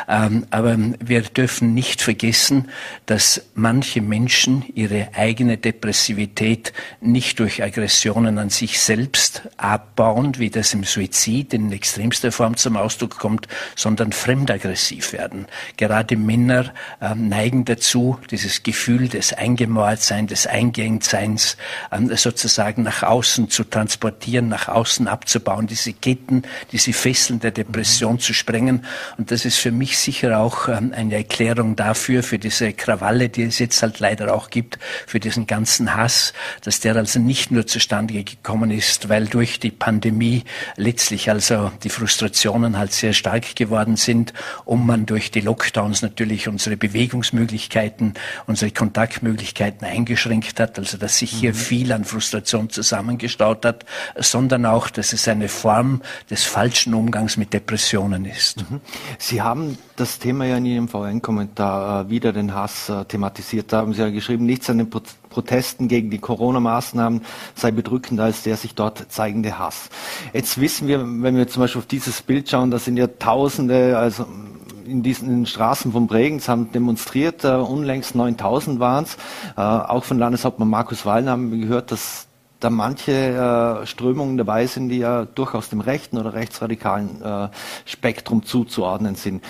Ähm, 0.09 0.47
aber 0.51 0.77
wir 1.01 1.23
dürfen 1.23 1.75
nicht 1.75 2.01
vergessen, 2.01 2.69
dass 3.07 3.43
manche 3.55 4.01
Menschen 4.01 4.65
ihre 4.75 5.09
eigene 5.15 5.57
Depressivität 5.57 6.73
nicht 7.01 7.39
durch 7.39 7.63
Aggressionen 7.63 8.39
an 8.39 8.51
sich 8.51 8.81
selbst 8.81 8.96
abbauen, 9.57 10.39
wie 10.39 10.51
das 10.51 10.75
im 10.75 10.85
Suizid 10.85 11.55
in 11.55 11.73
extremster 11.73 12.33
Form 12.33 12.57
zum 12.57 12.77
Ausdruck 12.77 13.19
kommt, 13.19 13.49
sondern 13.75 14.13
fremdaggressiv 14.13 15.13
werden. 15.13 15.47
Gerade 15.77 16.17
Männer 16.17 16.73
äh, 17.01 17.15
neigen 17.15 17.65
dazu, 17.65 18.19
dieses 18.31 18.63
Gefühl 18.63 19.09
des 19.09 19.33
Eingemauertseins, 19.33 20.29
des 20.31 20.47
Eingängtseins 20.47 21.57
äh, 21.91 22.17
sozusagen 22.17 22.83
nach 22.83 23.03
außen 23.03 23.51
zu 23.51 23.65
transportieren, 23.65 24.49
nach 24.49 24.69
außen 24.69 25.09
abzubauen, 25.09 25.67
diese 25.67 25.93
Ketten, 25.93 26.43
diese 26.73 26.93
Fesseln 26.93 27.41
der 27.41 27.51
Depression 27.51 28.15
mhm. 28.15 28.21
zu 28.21 28.35
sprengen. 28.35 28.85
Und 29.19 29.31
das 29.31 29.45
ist 29.45 29.57
für 29.57 29.73
mich 29.73 29.99
sicher 29.99 30.39
auch 30.39 30.69
äh, 30.69 30.73
eine 30.73 31.17
Erklärung 31.17 31.77
dafür, 31.77 32.23
für 32.23 32.39
diese 32.39 32.73
Krawalle, 32.73 33.29
die 33.29 33.43
es 33.43 33.59
jetzt 33.59 33.83
halt 33.83 34.01
leider 34.01 34.35
auch 34.35 34.51
gibt, 34.51 34.79
für 35.07 35.21
diesen 35.21 35.47
ganzen 35.47 35.95
Hass, 35.95 36.33
dass 36.63 36.81
der 36.81 36.97
also 36.97 37.19
nicht 37.19 37.51
nur 37.51 37.67
zustande 37.67 38.23
gekommen 38.23 38.71
ist, 38.71 38.76
ist, 38.77 39.09
weil 39.09 39.27
durch 39.27 39.59
die 39.59 39.71
Pandemie 39.71 40.45
letztlich 40.77 41.31
also 41.31 41.73
die 41.83 41.89
Frustrationen 41.89 42.79
halt 42.79 42.93
sehr 42.93 43.13
stark 43.13 43.57
geworden 43.57 43.97
sind 43.97 44.33
und 44.65 44.87
man 44.87 45.07
durch 45.07 45.31
die 45.31 45.41
Lockdowns 45.41 46.03
natürlich 46.03 46.49
unsere 46.49 46.77
Bewegungsmöglichkeiten, 46.77 48.15
unsere 48.47 48.71
Kontaktmöglichkeiten 48.71 49.87
eingeschränkt 49.87 50.61
hat, 50.61 50.79
also 50.79 50.99
dass 50.99 51.19
sich 51.19 51.31
hier 51.31 51.51
mhm. 51.51 51.57
viel 51.57 51.93
an 51.93 52.05
Frustration 52.05 52.71
zusammengestaut 52.71 53.65
hat, 53.65 53.85
sondern 54.17 54.67
auch, 54.67 54.91
dass 54.91 55.13
es 55.13 55.27
eine 55.29 55.49
Form 55.49 56.03
des 56.31 56.45
falschen 56.45 56.95
Umgangs 56.95 57.37
mit 57.37 57.53
Depressionen 57.53 58.25
ist. 58.25 58.71
Mhm. 58.71 58.81
Sie 59.19 59.43
haben 59.43 59.79
das 59.97 60.19
Thema 60.19 60.45
ja 60.45 60.59
in 60.59 60.67
Ihrem 60.67 60.89
VN-Kommentar 60.89 62.07
äh, 62.07 62.11
wieder 62.11 62.33
den 62.33 62.55
Hass 62.55 62.89
äh, 62.89 63.05
thematisiert. 63.05 63.73
Da 63.73 63.79
haben 63.79 63.95
Sie 63.95 64.01
ja 64.01 64.11
geschrieben, 64.11 64.47
nichts 64.47 64.69
an 64.71 64.79
den 64.79 64.91
Protesten 65.37 65.87
gegen 65.87 66.09
die 66.09 66.17
Corona-Maßnahmen 66.17 67.21
sei 67.55 67.71
bedrückender 67.71 68.25
als 68.25 68.43
der 68.43 68.57
sich 68.57 68.75
dort 68.75 69.13
zeigende 69.13 69.59
Hass. 69.59 69.91
Jetzt 70.33 70.59
wissen 70.59 70.89
wir, 70.89 71.01
wenn 71.01 71.37
wir 71.37 71.47
zum 71.47 71.61
Beispiel 71.61 71.81
auf 71.81 71.87
dieses 71.87 72.23
Bild 72.23 72.49
schauen, 72.49 72.71
da 72.71 72.79
sind 72.79 72.97
ja 72.97 73.07
Tausende, 73.07 73.99
also 73.99 74.25
in 74.87 75.03
diesen 75.03 75.45
Straßen 75.45 75.93
von 75.93 76.07
Bregenz 76.07 76.49
haben 76.49 76.73
demonstriert, 76.73 77.45
uh, 77.45 77.63
unlängst 77.63 78.15
9000 78.15 78.81
waren 78.81 79.05
es. 79.05 79.19
Uh, 79.59 79.61
auch 79.61 80.05
von 80.05 80.19
Landeshauptmann 80.19 80.71
Markus 80.71 81.05
Wallner 81.05 81.33
haben 81.33 81.51
wir 81.51 81.59
gehört, 81.59 81.93
dass 81.93 82.29
da 82.59 82.71
manche 82.71 83.83
uh, 83.83 83.85
Strömungen 83.85 84.39
dabei 84.39 84.67
sind, 84.67 84.89
die 84.89 84.99
ja 84.99 85.27
durchaus 85.27 85.69
dem 85.69 85.81
rechten 85.81 86.17
oder 86.17 86.33
rechtsradikalen 86.33 87.51
Spektrum 87.85 88.43
zuzuordnen 88.43 89.17
sind. 89.17 89.45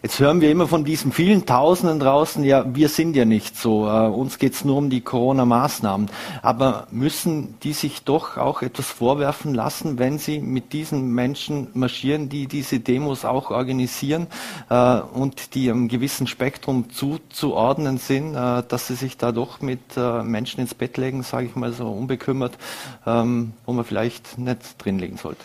Jetzt 0.00 0.20
hören 0.20 0.40
wir 0.40 0.52
immer 0.52 0.68
von 0.68 0.84
diesen 0.84 1.10
vielen 1.10 1.44
Tausenden 1.44 1.98
draußen, 1.98 2.44
ja, 2.44 2.64
wir 2.72 2.88
sind 2.88 3.16
ja 3.16 3.24
nicht 3.24 3.56
so, 3.56 3.88
äh, 3.88 4.06
uns 4.06 4.38
geht's 4.38 4.64
nur 4.64 4.76
um 4.76 4.90
die 4.90 5.00
Corona-Maßnahmen. 5.00 6.08
Aber 6.40 6.86
müssen 6.92 7.58
die 7.64 7.72
sich 7.72 8.04
doch 8.04 8.36
auch 8.36 8.62
etwas 8.62 8.86
vorwerfen 8.86 9.54
lassen, 9.54 9.98
wenn 9.98 10.18
sie 10.18 10.38
mit 10.38 10.72
diesen 10.72 11.12
Menschen 11.14 11.66
marschieren, 11.74 12.28
die 12.28 12.46
diese 12.46 12.78
Demos 12.78 13.24
auch 13.24 13.50
organisieren 13.50 14.28
äh, 14.70 15.00
und 15.00 15.56
die 15.56 15.68
einem 15.68 15.88
gewissen 15.88 16.28
Spektrum 16.28 16.90
zuzuordnen 16.90 17.98
sind, 17.98 18.36
äh, 18.36 18.62
dass 18.68 18.86
sie 18.86 18.94
sich 18.94 19.16
da 19.16 19.32
doch 19.32 19.60
mit 19.60 19.80
äh, 19.96 20.22
Menschen 20.22 20.60
ins 20.60 20.74
Bett 20.74 20.96
legen, 20.96 21.24
sage 21.24 21.46
ich 21.46 21.56
mal 21.56 21.72
so 21.72 21.88
unbekümmert, 21.88 22.56
ähm, 23.04 23.52
wo 23.66 23.72
man 23.72 23.84
vielleicht 23.84 24.38
nicht 24.38 24.60
drinlegen 24.78 25.16
sollte? 25.16 25.42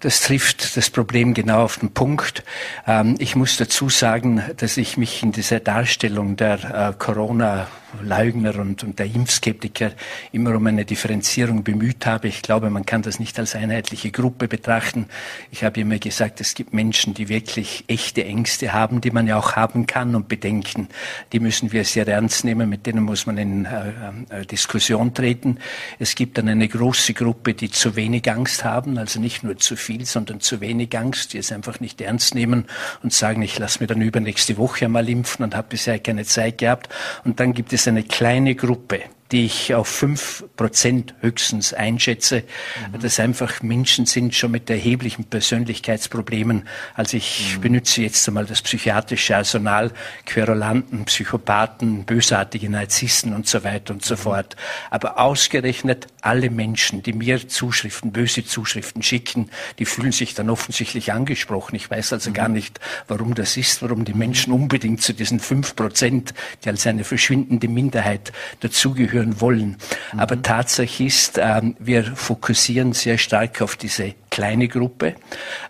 Das 0.00 0.20
trifft 0.20 0.76
das 0.76 0.90
Problem 0.90 1.34
genau 1.34 1.64
auf 1.64 1.78
den 1.78 1.90
Punkt. 1.90 2.44
Ähm, 2.86 3.16
ich 3.18 3.34
muss 3.34 3.56
dazu 3.56 3.88
sagen, 3.88 4.42
dass 4.56 4.76
ich 4.76 4.96
mich 4.96 5.24
in 5.24 5.32
dieser 5.32 5.58
Darstellung 5.58 6.36
der 6.36 6.90
äh, 6.90 6.94
Corona 6.96 7.66
Leugner 8.02 8.56
und, 8.58 8.84
und 8.84 8.98
der 8.98 9.06
Impfskeptiker 9.06 9.92
immer 10.32 10.54
um 10.54 10.66
eine 10.66 10.84
Differenzierung 10.84 11.64
bemüht 11.64 12.04
habe. 12.04 12.28
Ich 12.28 12.42
glaube, 12.42 12.68
man 12.68 12.84
kann 12.84 13.02
das 13.02 13.18
nicht 13.18 13.38
als 13.38 13.54
einheitliche 13.54 14.10
Gruppe 14.10 14.46
betrachten. 14.46 15.06
Ich 15.50 15.64
habe 15.64 15.80
immer 15.80 15.98
gesagt, 15.98 16.40
es 16.40 16.54
gibt 16.54 16.74
Menschen, 16.74 17.14
die 17.14 17.28
wirklich 17.28 17.84
echte 17.88 18.24
Ängste 18.24 18.74
haben, 18.74 19.00
die 19.00 19.10
man 19.10 19.26
ja 19.26 19.38
auch 19.38 19.56
haben 19.56 19.86
kann 19.86 20.14
und 20.14 20.28
bedenken. 20.28 20.88
Die 21.32 21.40
müssen 21.40 21.72
wir 21.72 21.84
sehr 21.84 22.06
ernst 22.06 22.44
nehmen, 22.44 22.68
mit 22.68 22.86
denen 22.86 23.04
muss 23.04 23.24
man 23.26 23.38
in 23.38 23.64
äh, 23.64 24.40
äh, 24.40 24.46
Diskussion 24.46 25.14
treten. 25.14 25.58
Es 25.98 26.14
gibt 26.14 26.36
dann 26.36 26.48
eine 26.48 26.68
große 26.68 27.14
Gruppe, 27.14 27.54
die 27.54 27.70
zu 27.70 27.96
wenig 27.96 28.30
Angst 28.30 28.64
haben, 28.64 28.98
also 28.98 29.18
nicht 29.18 29.44
nur 29.44 29.56
zu 29.56 29.76
viel, 29.76 29.87
sondern 30.04 30.40
zu 30.40 30.60
wenig 30.60 30.96
Angst, 30.98 31.32
die 31.32 31.38
es 31.38 31.52
einfach 31.52 31.80
nicht 31.80 32.00
ernst 32.00 32.34
nehmen 32.34 32.66
und 33.02 33.12
sagen, 33.12 33.42
ich 33.42 33.58
lasse 33.58 33.80
mir 33.80 33.86
dann 33.86 34.00
übernächste 34.00 34.56
Woche 34.56 34.88
mal 34.88 35.08
impfen 35.08 35.44
und 35.44 35.56
habe 35.56 35.68
bisher 35.70 35.98
keine 35.98 36.24
Zeit 36.24 36.58
gehabt. 36.58 36.88
Und 37.24 37.40
dann 37.40 37.54
gibt 37.54 37.72
es 37.72 37.88
eine 37.88 38.02
kleine 38.02 38.54
Gruppe, 38.54 39.00
die 39.30 39.44
ich 39.44 39.74
auf 39.74 39.88
fünf 39.88 40.44
Prozent 40.56 41.14
höchstens 41.20 41.74
einschätze, 41.74 42.44
mhm. 42.92 43.00
dass 43.00 43.20
einfach 43.20 43.62
Menschen 43.62 44.06
sind 44.06 44.34
schon 44.34 44.50
mit 44.50 44.70
erheblichen 44.70 45.24
Persönlichkeitsproblemen. 45.24 46.66
Also 46.94 47.18
ich 47.18 47.56
mhm. 47.56 47.60
benutze 47.60 48.02
jetzt 48.02 48.26
einmal 48.26 48.46
das 48.46 48.62
psychiatrische 48.62 49.36
Arsenal, 49.36 49.92
Querulanten, 50.24 51.04
Psychopathen, 51.04 52.04
bösartige 52.04 52.70
Narzissten 52.70 53.34
und 53.34 53.46
so 53.46 53.64
weiter 53.64 53.92
und 53.92 54.04
so 54.04 54.14
mhm. 54.14 54.18
fort. 54.18 54.56
Aber 54.90 55.18
ausgerechnet 55.18 56.06
alle 56.22 56.48
Menschen, 56.48 57.02
die 57.02 57.12
mir 57.12 57.48
Zuschriften, 57.48 58.12
böse 58.12 58.44
Zuschriften 58.44 59.02
schicken, 59.02 59.50
die 59.78 59.84
fühlen 59.84 60.12
sich 60.12 60.34
dann 60.34 60.48
offensichtlich 60.48 61.12
angesprochen. 61.12 61.76
Ich 61.76 61.90
weiß 61.90 62.14
also 62.14 62.32
gar 62.32 62.48
mhm. 62.48 62.54
nicht, 62.54 62.80
warum 63.08 63.34
das 63.34 63.58
ist, 63.58 63.82
warum 63.82 64.06
die 64.06 64.14
Menschen 64.14 64.54
unbedingt 64.54 65.02
zu 65.02 65.12
diesen 65.12 65.38
fünf 65.38 65.76
Prozent, 65.76 66.32
die 66.64 66.70
als 66.70 66.86
eine 66.86 67.04
verschwindende 67.04 67.68
Minderheit 67.68 68.32
dazugehören, 68.60 69.17
führen 69.18 69.40
wollen. 69.40 69.76
Mhm. 70.12 70.20
Aber 70.20 70.40
Tatsache 70.42 71.04
ist, 71.04 71.38
ähm, 71.38 71.76
wir 71.78 72.04
fokussieren 72.04 72.92
sehr 72.92 73.18
stark 73.18 73.60
auf 73.62 73.76
diese 73.76 74.14
kleine 74.30 74.68
Gruppe. 74.68 75.14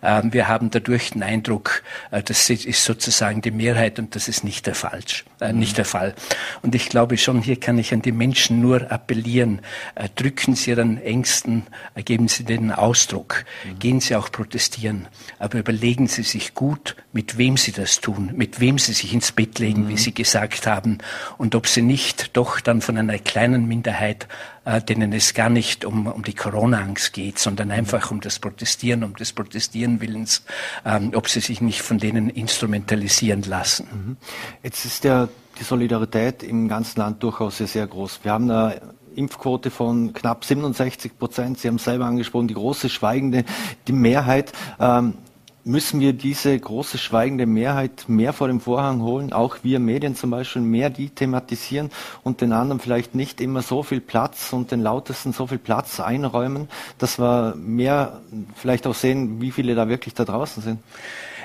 Ähm, 0.03 0.33
wir 0.33 0.49
haben 0.49 0.71
dadurch 0.71 1.11
den 1.11 1.23
Eindruck, 1.23 1.83
äh, 2.11 2.23
das 2.23 2.51
ist 2.51 2.85
sozusagen 2.85 3.43
die 3.43 3.51
Mehrheit 3.51 3.99
und 3.99 4.15
das 4.15 4.29
ist 4.29 4.45
nicht 4.45 4.67
der, 4.67 4.75
Falsch, 4.75 5.25
äh, 5.41 5.53
mhm. 5.53 5.59
nicht 5.59 5.79
der 5.79 5.85
Fall. 5.85 6.15
Und 6.63 6.75
ich 6.75 6.89
glaube 6.89 7.17
schon, 7.17 7.41
hier 7.43 7.59
kann 7.59 7.79
ich 7.79 7.93
an 7.93 8.03
die 8.03 8.13
Menschen 8.13 8.61
nur 8.61 8.91
appellieren, 8.91 9.61
äh, 9.95 10.09
drücken 10.15 10.55
Sie 10.55 10.71
Ihren 10.71 11.01
Ängsten, 11.03 11.67
geben 12.05 12.29
Sie 12.29 12.45
denen 12.45 12.73
Ausdruck, 12.73 13.45
mhm. 13.65 13.79
gehen 13.79 14.01
Sie 14.01 14.15
auch 14.17 14.31
protestieren, 14.31 15.09
aber 15.39 15.59
überlegen 15.59 16.07
Sie 16.07 16.23
sich 16.23 16.55
gut, 16.55 16.97
mit 17.13 17.39
wem 17.39 17.57
Sie 17.57 17.73
das 17.73 18.01
tun, 18.01 18.33
mit 18.35 18.61
wem 18.61 18.79
Sie 18.79 18.93
sich 18.93 19.13
ins 19.15 19.33
Bett 19.33 19.59
legen, 19.59 19.85
mhm. 19.85 19.89
wie 19.89 19.97
Sie 19.97 20.13
gesagt 20.13 20.67
haben, 20.67 20.99
und 21.39 21.55
ob 21.55 21.67
Sie 21.67 21.83
nicht 21.83 22.37
doch 22.37 22.61
dann 22.61 22.81
von 22.81 22.99
einer 22.99 23.19
kleinen 23.19 23.67
Minderheit 23.67 24.29
äh, 24.69 24.83
denen 24.83 25.15
es 25.15 25.33
gar 25.33 25.49
nicht 25.49 25.87
um, 25.87 26.07
um 26.07 26.23
die 26.23 26.35
Corona-Angst 26.35 27.15
geht, 27.15 27.39
sondern 27.39 27.71
einfach 27.71 28.11
um 28.11 28.21
das 28.21 28.39
Protestieren, 28.39 29.03
um 29.03 29.15
des 29.15 29.33
Protestieren 29.33 30.03
Willens, 30.03 30.43
ähm, 30.85 31.13
ob 31.15 31.29
sie 31.29 31.41
sich 31.41 31.63
nicht 31.63 31.81
von 31.81 31.99
denen 31.99 32.29
instrumentalisieren 32.29 33.43
lassen. 33.43 33.89
Mhm. 33.91 34.17
Jetzt 34.63 34.85
ist 34.85 35.05
ja 35.05 35.29
die 35.59 35.65
Solidarität 35.65 36.43
im 36.43 36.69
ganzen 36.69 37.01
Land 37.01 37.23
durchaus 37.23 37.57
sehr, 37.57 37.67
sehr 37.67 37.87
groß. 37.87 38.21
Wir 38.25 38.33
haben 38.33 38.51
eine 38.51 38.81
Impfquote 39.17 39.71
von 39.71 40.13
knapp 40.13 40.45
67 40.45 41.19
Prozent. 41.19 41.59
Sie 41.59 41.69
haben 41.69 41.79
selber 41.79 42.05
angesprochen, 42.05 42.49
die 42.49 42.55
große 42.55 42.91
schweigende, 42.91 43.45
die 43.87 43.93
Mehrheit. 43.93 44.53
Ähm, 44.79 45.15
müssen 45.69 46.01
wir 46.01 46.15
diese 46.15 46.59
große 46.59 46.97
schweigende 46.97 47.45
Mehrheit 47.45 48.07
mehr 48.09 48.33
vor 48.33 48.49
dem 48.49 48.59
Vorhang 48.59 49.03
holen, 49.03 49.35
auch 49.35 49.59
wir 49.63 49.79
Medien 49.81 50.17
zum 50.17 50.31
Beispiel 50.31 50.63
mehr 50.63 50.89
die 50.89 51.11
thematisieren 51.11 51.91
und 52.25 52.41
den 52.41 52.53
anderen 52.53 52.81
vielleicht 52.81 53.15
nicht 53.15 53.41
immer 53.43 53.61
so 53.61 53.83
viel 53.83 54.01
Platz 54.01 54.53
und 54.55 54.73
den 54.73 54.81
lautesten 54.81 55.35
so 55.35 55.47
viel 55.47 55.59
Platz 55.59 56.01
einräumen, 56.01 56.69
dass 56.97 57.19
wir 57.19 57.55
mehr 57.57 58.21
vielleicht 58.57 58.87
auch 58.87 58.95
sehen, 58.95 59.43
wie 59.43 59.51
viele 59.51 59.75
da 59.75 59.89
wirklich 59.89 60.15
da 60.15 60.25
draußen 60.25 60.63
sind. 60.63 60.81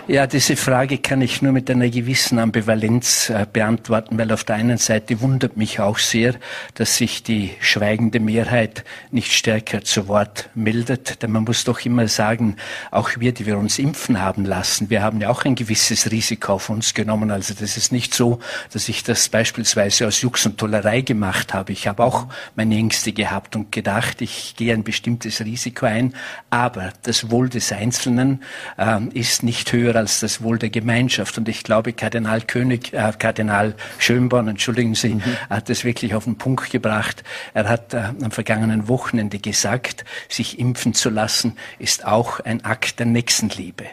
Ja, 0.05 0.27
diese 0.27 0.57
Frage 0.57 0.97
kann 0.97 1.21
ich 1.21 1.41
nur 1.41 1.53
mit 1.53 1.71
einer 1.71 1.87
gewissen 1.87 2.37
Ambivalenz 2.37 3.29
äh, 3.29 3.47
beantworten, 3.51 4.17
weil 4.17 4.33
auf 4.33 4.43
der 4.43 4.57
einen 4.57 4.77
Seite 4.77 5.21
wundert 5.21 5.55
mich 5.55 5.79
auch 5.79 5.97
sehr, 5.97 6.35
dass 6.73 6.97
sich 6.97 7.23
die 7.23 7.51
schweigende 7.61 8.19
Mehrheit 8.19 8.83
nicht 9.11 9.31
stärker 9.31 9.81
zu 9.85 10.09
Wort 10.09 10.49
meldet. 10.55 11.23
Denn 11.23 11.31
man 11.31 11.45
muss 11.45 11.63
doch 11.63 11.79
immer 11.85 12.09
sagen, 12.09 12.57
auch 12.91 13.11
wir, 13.17 13.31
die 13.31 13.45
wir 13.45 13.57
uns 13.57 13.79
impfen 13.79 14.21
haben 14.21 14.43
lassen, 14.43 14.89
wir 14.89 15.01
haben 15.01 15.21
ja 15.21 15.29
auch 15.29 15.45
ein 15.45 15.55
gewisses 15.55 16.11
Risiko 16.11 16.51
auf 16.55 16.69
uns 16.69 16.93
genommen. 16.93 17.31
Also 17.31 17.53
das 17.53 17.77
ist 17.77 17.93
nicht 17.93 18.13
so, 18.13 18.39
dass 18.73 18.89
ich 18.89 19.05
das 19.05 19.29
beispielsweise 19.29 20.05
aus 20.05 20.21
Jux 20.21 20.45
und 20.45 20.57
Tollerei 20.57 20.99
gemacht 20.99 21.53
habe. 21.53 21.71
Ich 21.71 21.87
habe 21.87 22.03
auch 22.03 22.27
meine 22.57 22.75
Ängste 22.75 23.13
gehabt 23.13 23.55
und 23.55 23.71
gedacht, 23.71 24.21
ich 24.21 24.55
gehe 24.57 24.73
ein 24.73 24.83
bestimmtes 24.83 25.39
Risiko 25.39 25.85
ein. 25.85 26.13
Aber 26.49 26.91
das 27.03 27.31
Wohl 27.31 27.47
des 27.47 27.71
Einzelnen 27.71 28.43
äh, 28.77 28.99
ist 29.13 29.43
nicht 29.43 29.71
höher 29.71 29.92
höher 29.93 29.99
als 29.99 30.19
das 30.19 30.41
Wohl 30.41 30.57
der 30.57 30.69
Gemeinschaft. 30.69 31.37
Und 31.37 31.47
ich 31.47 31.63
glaube, 31.63 31.93
Kardinal 31.93 32.41
König, 32.41 32.93
äh, 32.93 33.11
Kardinal 33.17 33.75
Schönborn, 33.97 34.47
entschuldigen 34.47 34.95
Sie, 34.95 35.15
mhm. 35.15 35.23
hat 35.49 35.69
es 35.69 35.83
wirklich 35.83 36.15
auf 36.15 36.25
den 36.25 36.37
Punkt 36.37 36.71
gebracht. 36.71 37.23
Er 37.53 37.69
hat 37.69 37.93
äh, 37.93 38.09
am 38.21 38.31
vergangenen 38.31 38.87
Wochenende 38.87 39.39
gesagt, 39.39 40.05
sich 40.29 40.59
impfen 40.59 40.93
zu 40.93 41.09
lassen, 41.09 41.57
ist 41.79 42.05
auch 42.05 42.39
ein 42.39 42.65
Akt 42.65 42.99
der 42.99 43.05
Nächstenliebe. 43.05 43.85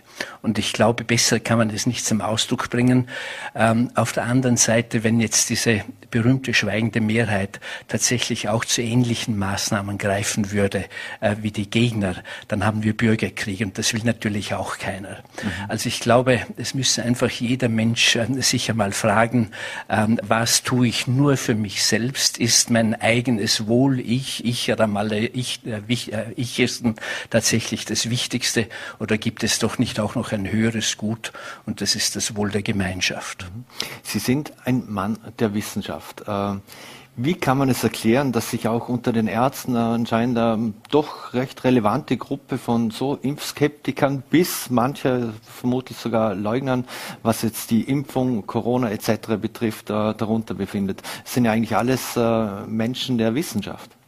Und 0.43 0.59
ich 0.59 0.73
glaube, 0.73 1.05
besser 1.05 1.41
kann 1.41 1.59
man 1.59 1.71
es 1.71 1.87
nicht 1.87 2.05
zum 2.05 2.21
Ausdruck 2.21 2.71
bringen. 2.71 3.09
Ähm, 3.55 3.91
auf 3.95 4.13
der 4.13 4.25
anderen 4.25 4.57
Seite, 4.57 5.05
wenn 5.05 5.21
jetzt 5.21 5.51
diese 5.51 5.83
berühmte 6.11 6.55
schweigende 6.55 7.01
Mehrheit 7.01 7.61
tatsächlich 7.89 8.49
auch 8.49 8.65
zu 8.65 8.83
ähnlichen 8.83 9.39
Maßnahmen 9.39 9.97
greifen 9.99 10.51
würde 10.51 10.87
äh, 11.21 11.37
wie 11.41 11.53
die 11.53 11.71
Gegner, 11.71 12.17
dann 12.49 12.65
haben 12.65 12.83
wir 12.83 12.97
Bürgerkrieg 12.97 13.61
und 13.61 13.79
das 13.79 13.95
will 13.95 14.03
natürlich 14.05 14.55
auch 14.55 14.79
keiner. 14.79 15.19
Mhm. 15.43 15.51
Also 15.69 15.89
ich 15.91 16.01
glaube, 16.01 16.41
es 16.57 16.75
müsse 16.75 17.03
einfach 17.03 17.31
jeder 17.31 17.69
Mensch 17.69 18.17
äh, 18.17 18.27
sich 18.41 18.71
einmal 18.71 18.93
fragen, 18.93 19.51
ähm, 19.89 20.19
was 20.23 20.63
tue 20.63 20.87
ich 20.87 21.07
nur 21.07 21.37
für 21.37 21.55
mich 21.55 21.83
selbst? 21.83 22.39
Ist 22.39 22.71
mein 22.71 22.95
eigenes 23.01 23.67
Wohl, 23.67 24.01
ich, 24.01 24.45
ich, 24.45 24.71
Ramalle, 24.71 25.27
ich, 25.27 25.61
äh, 25.67 25.83
äh, 25.89 26.33
ich 26.37 26.61
ist 26.61 26.85
tatsächlich 27.31 27.85
das 27.85 28.09
Wichtigste 28.09 28.67
oder 28.99 29.19
gibt 29.19 29.43
es 29.43 29.59
doch 29.59 29.79
nicht 29.79 30.01
auch 30.01 30.15
noch 30.15 30.33
ein 30.33 30.51
höheres 30.51 30.97
Gut 30.97 31.33
und 31.67 31.81
das 31.81 31.95
ist 31.95 32.17
das 32.17 32.37
Wohl 32.37 32.51
der 32.51 32.63
Gemeinschaft? 32.63 33.51
Sie 34.03 34.19
sind 34.19 34.53
ein 34.65 34.85
Mann 34.89 35.19
der 35.39 35.53
Wissenschaft. 35.55 35.91
Wissenschaft. 35.91 36.23
Äh, 36.27 36.57
wie 37.23 37.35
kann 37.35 37.59
man 37.59 37.69
es 37.69 37.85
erklären, 37.85 38.33
dass 38.33 38.51
sich 38.51 38.67
auch 38.67 38.89
unter 38.89 39.13
den 39.13 39.27
Ärzten 39.27 39.77
anscheinend 39.77 40.39
eine 40.39 40.73
doch 40.91 41.35
recht 41.35 41.65
relevante 41.65 42.17
Gruppe 42.17 42.57
von 42.57 42.91
so 42.91 43.17
Impfskeptikern 43.21 44.23
bis 44.31 44.71
manche 44.71 45.35
vermutlich 45.43 45.99
sogar 45.99 46.35
Leugnern, 46.35 46.87
was 47.23 47.43
jetzt 47.43 47.71
die 47.71 47.83
Impfung, 47.83 48.47
Corona 48.47 48.91
etc. 48.91 49.37
betrifft, 49.41 49.91
äh, 49.91 50.15
darunter 50.15 50.55
befindet? 50.55 51.03
Das 51.23 51.35
sind 51.35 51.45
ja 51.45 51.53
eigentlich 51.53 51.77
alles 51.77 52.17
äh, 52.17 52.67
Menschen 52.67 53.19
der 53.19 53.35
Wissenschaft. 53.35 54.00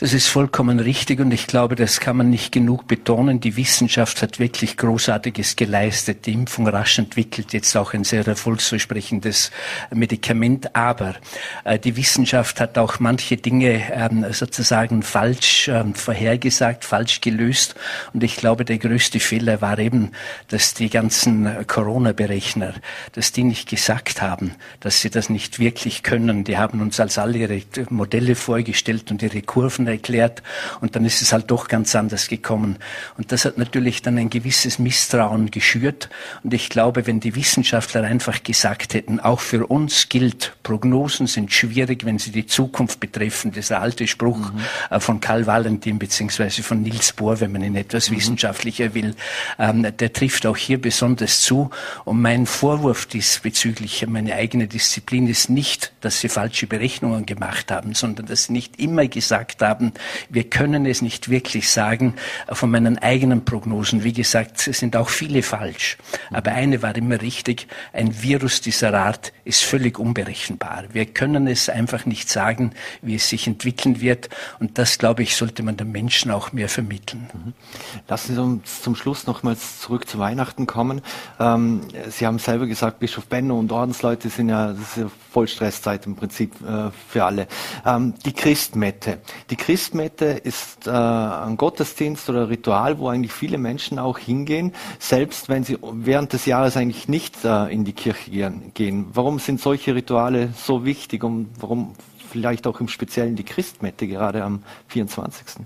Das 0.00 0.14
ist 0.14 0.28
vollkommen 0.28 0.80
richtig 0.80 1.20
und 1.20 1.30
ich 1.30 1.46
glaube, 1.46 1.74
das 1.74 2.00
kann 2.00 2.16
man 2.16 2.30
nicht 2.30 2.52
genug 2.52 2.88
betonen. 2.88 3.38
Die 3.38 3.58
Wissenschaft 3.58 4.22
hat 4.22 4.38
wirklich 4.38 4.78
Großartiges 4.78 5.56
geleistet, 5.56 6.24
die 6.24 6.32
Impfung 6.32 6.66
rasch 6.66 6.98
entwickelt, 6.98 7.52
jetzt 7.52 7.76
auch 7.76 7.92
ein 7.92 8.04
sehr 8.04 8.26
erfolgsversprechendes 8.26 9.50
Medikament. 9.92 10.74
Aber 10.74 11.16
äh, 11.64 11.78
die 11.78 11.98
Wissenschaft 11.98 12.62
hat 12.62 12.78
auch 12.78 12.98
manche 12.98 13.36
Dinge 13.36 13.92
ähm, 13.92 14.24
sozusagen 14.32 15.02
falsch 15.02 15.68
ähm, 15.68 15.94
vorhergesagt, 15.94 16.86
falsch 16.86 17.20
gelöst. 17.20 17.74
Und 18.14 18.24
ich 18.24 18.36
glaube, 18.36 18.64
der 18.64 18.78
größte 18.78 19.20
Fehler 19.20 19.60
war 19.60 19.78
eben, 19.78 20.12
dass 20.48 20.72
die 20.72 20.88
ganzen 20.88 21.66
Corona-Berechner, 21.66 22.72
dass 23.12 23.32
die 23.32 23.44
nicht 23.44 23.68
gesagt 23.68 24.22
haben, 24.22 24.54
dass 24.80 25.02
sie 25.02 25.10
das 25.10 25.28
nicht 25.28 25.58
wirklich 25.58 26.02
können. 26.02 26.44
Die 26.44 26.56
haben 26.56 26.80
uns 26.80 26.98
als 27.00 27.18
alle 27.18 27.36
ihre 27.36 27.60
Modelle 27.90 28.34
vorgestellt 28.34 29.10
und 29.10 29.22
ihre 29.22 29.42
Kurven 29.42 29.89
erklärt 29.90 30.42
und 30.80 30.96
dann 30.96 31.04
ist 31.04 31.20
es 31.20 31.32
halt 31.32 31.50
doch 31.50 31.68
ganz 31.68 31.94
anders 31.94 32.28
gekommen. 32.28 32.76
Und 33.18 33.32
das 33.32 33.44
hat 33.44 33.58
natürlich 33.58 34.02
dann 34.02 34.18
ein 34.18 34.30
gewisses 34.30 34.78
Misstrauen 34.78 35.50
geschürt 35.50 36.08
und 36.42 36.54
ich 36.54 36.68
glaube, 36.68 37.06
wenn 37.06 37.20
die 37.20 37.34
Wissenschaftler 37.34 38.04
einfach 38.04 38.42
gesagt 38.42 38.94
hätten, 38.94 39.20
auch 39.20 39.40
für 39.40 39.66
uns 39.66 40.08
gilt, 40.08 40.54
Prognosen 40.62 41.26
sind 41.26 41.52
schwierig, 41.52 42.04
wenn 42.04 42.18
sie 42.18 42.30
die 42.30 42.46
Zukunft 42.46 43.00
betreffen, 43.00 43.52
dieser 43.52 43.80
alte 43.80 44.06
Spruch 44.06 44.52
mhm. 44.52 44.60
Äh, 44.90 45.00
von 45.00 45.20
Karl 45.20 45.46
Valentin 45.46 45.98
beziehungsweise 45.98 46.62
von 46.62 46.82
Niels 46.82 47.12
Bohr, 47.12 47.40
wenn 47.40 47.52
man 47.52 47.62
ihn 47.62 47.76
etwas 47.76 48.10
mhm. 48.10 48.16
wissenschaftlicher 48.16 48.94
will, 48.94 49.14
ähm, 49.58 49.82
der 49.96 50.12
trifft 50.12 50.46
auch 50.46 50.56
hier 50.56 50.80
besonders 50.80 51.40
zu. 51.40 51.70
Und 52.04 52.20
mein 52.20 52.46
Vorwurf 52.46 53.06
diesbezüglich, 53.06 54.06
meine 54.06 54.34
eigene 54.34 54.68
Disziplin 54.68 55.26
ist 55.26 55.50
nicht, 55.50 55.92
dass 56.00 56.20
sie 56.20 56.28
falsche 56.28 56.66
Berechnungen 56.66 57.26
gemacht 57.26 57.70
haben, 57.70 57.94
sondern 57.94 58.26
dass 58.26 58.44
sie 58.44 58.52
nicht 58.52 58.78
immer 58.78 59.06
gesagt 59.06 59.62
haben, 59.62 59.79
haben. 59.80 59.92
Wir 60.28 60.44
können 60.44 60.86
es 60.86 61.02
nicht 61.02 61.30
wirklich 61.30 61.70
sagen 61.70 62.14
von 62.50 62.70
meinen 62.70 62.98
eigenen 62.98 63.44
Prognosen. 63.44 64.04
Wie 64.04 64.12
gesagt, 64.12 64.66
es 64.68 64.78
sind 64.78 64.96
auch 64.96 65.08
viele 65.08 65.42
falsch. 65.42 65.96
Aber 66.30 66.52
eine 66.52 66.82
war 66.82 66.94
immer 66.96 67.20
richtig. 67.20 67.66
Ein 67.92 68.22
Virus 68.22 68.60
dieser 68.60 68.94
Art 68.94 69.32
ist 69.44 69.62
völlig 69.64 69.98
unberechenbar. 69.98 70.84
Wir 70.92 71.06
können 71.06 71.46
es 71.46 71.68
einfach 71.68 72.06
nicht 72.06 72.28
sagen, 72.28 72.72
wie 73.02 73.16
es 73.16 73.28
sich 73.28 73.46
entwickeln 73.46 74.00
wird. 74.00 74.28
Und 74.58 74.78
das, 74.78 74.98
glaube 74.98 75.22
ich, 75.22 75.36
sollte 75.36 75.62
man 75.62 75.76
den 75.76 75.90
Menschen 75.90 76.30
auch 76.30 76.52
mehr 76.52 76.68
vermitteln. 76.68 77.28
Mhm. 77.32 77.52
Lassen 78.08 78.34
Sie 78.34 78.42
uns 78.42 78.82
zum 78.82 78.94
Schluss 78.94 79.26
nochmals 79.26 79.80
zurück 79.80 80.08
zu 80.08 80.18
Weihnachten 80.18 80.66
kommen. 80.66 81.00
Ähm, 81.38 81.82
Sie 82.10 82.26
haben 82.26 82.38
selber 82.38 82.66
gesagt, 82.66 83.00
Bischof 83.00 83.26
Benno 83.26 83.58
und 83.58 83.72
Ordensleute 83.72 84.28
sind 84.28 84.50
ja, 84.50 84.68
das 84.68 84.80
ist 84.80 84.96
ja 84.96 85.10
Vollstresszeit 85.30 86.06
im 86.06 86.16
Prinzip 86.16 86.54
äh, 86.60 86.90
für 87.08 87.24
alle. 87.24 87.46
Ähm, 87.86 88.14
die 88.24 88.32
Christmette. 88.32 89.18
Die 89.48 89.56
Christmette 89.70 90.24
ist 90.24 90.88
äh, 90.88 90.90
ein 90.90 91.56
Gottesdienst 91.56 92.28
oder 92.28 92.48
Ritual, 92.48 92.98
wo 92.98 93.08
eigentlich 93.08 93.32
viele 93.32 93.56
Menschen 93.56 94.00
auch 94.00 94.18
hingehen, 94.18 94.72
selbst 94.98 95.48
wenn 95.48 95.62
sie 95.62 95.78
während 95.80 96.32
des 96.32 96.44
Jahres 96.44 96.76
eigentlich 96.76 97.06
nicht 97.06 97.44
äh, 97.44 97.72
in 97.72 97.84
die 97.84 97.92
Kirche 97.92 98.52
gehen. 98.74 99.06
Warum 99.12 99.38
sind 99.38 99.60
solche 99.60 99.94
Rituale 99.94 100.48
so 100.56 100.84
wichtig 100.84 101.22
und 101.22 101.50
warum 101.60 101.92
vielleicht 102.32 102.66
auch 102.66 102.80
im 102.80 102.88
Speziellen 102.88 103.36
die 103.36 103.44
Christmette 103.44 104.08
gerade 104.08 104.42
am 104.42 104.64
24. 104.88 105.64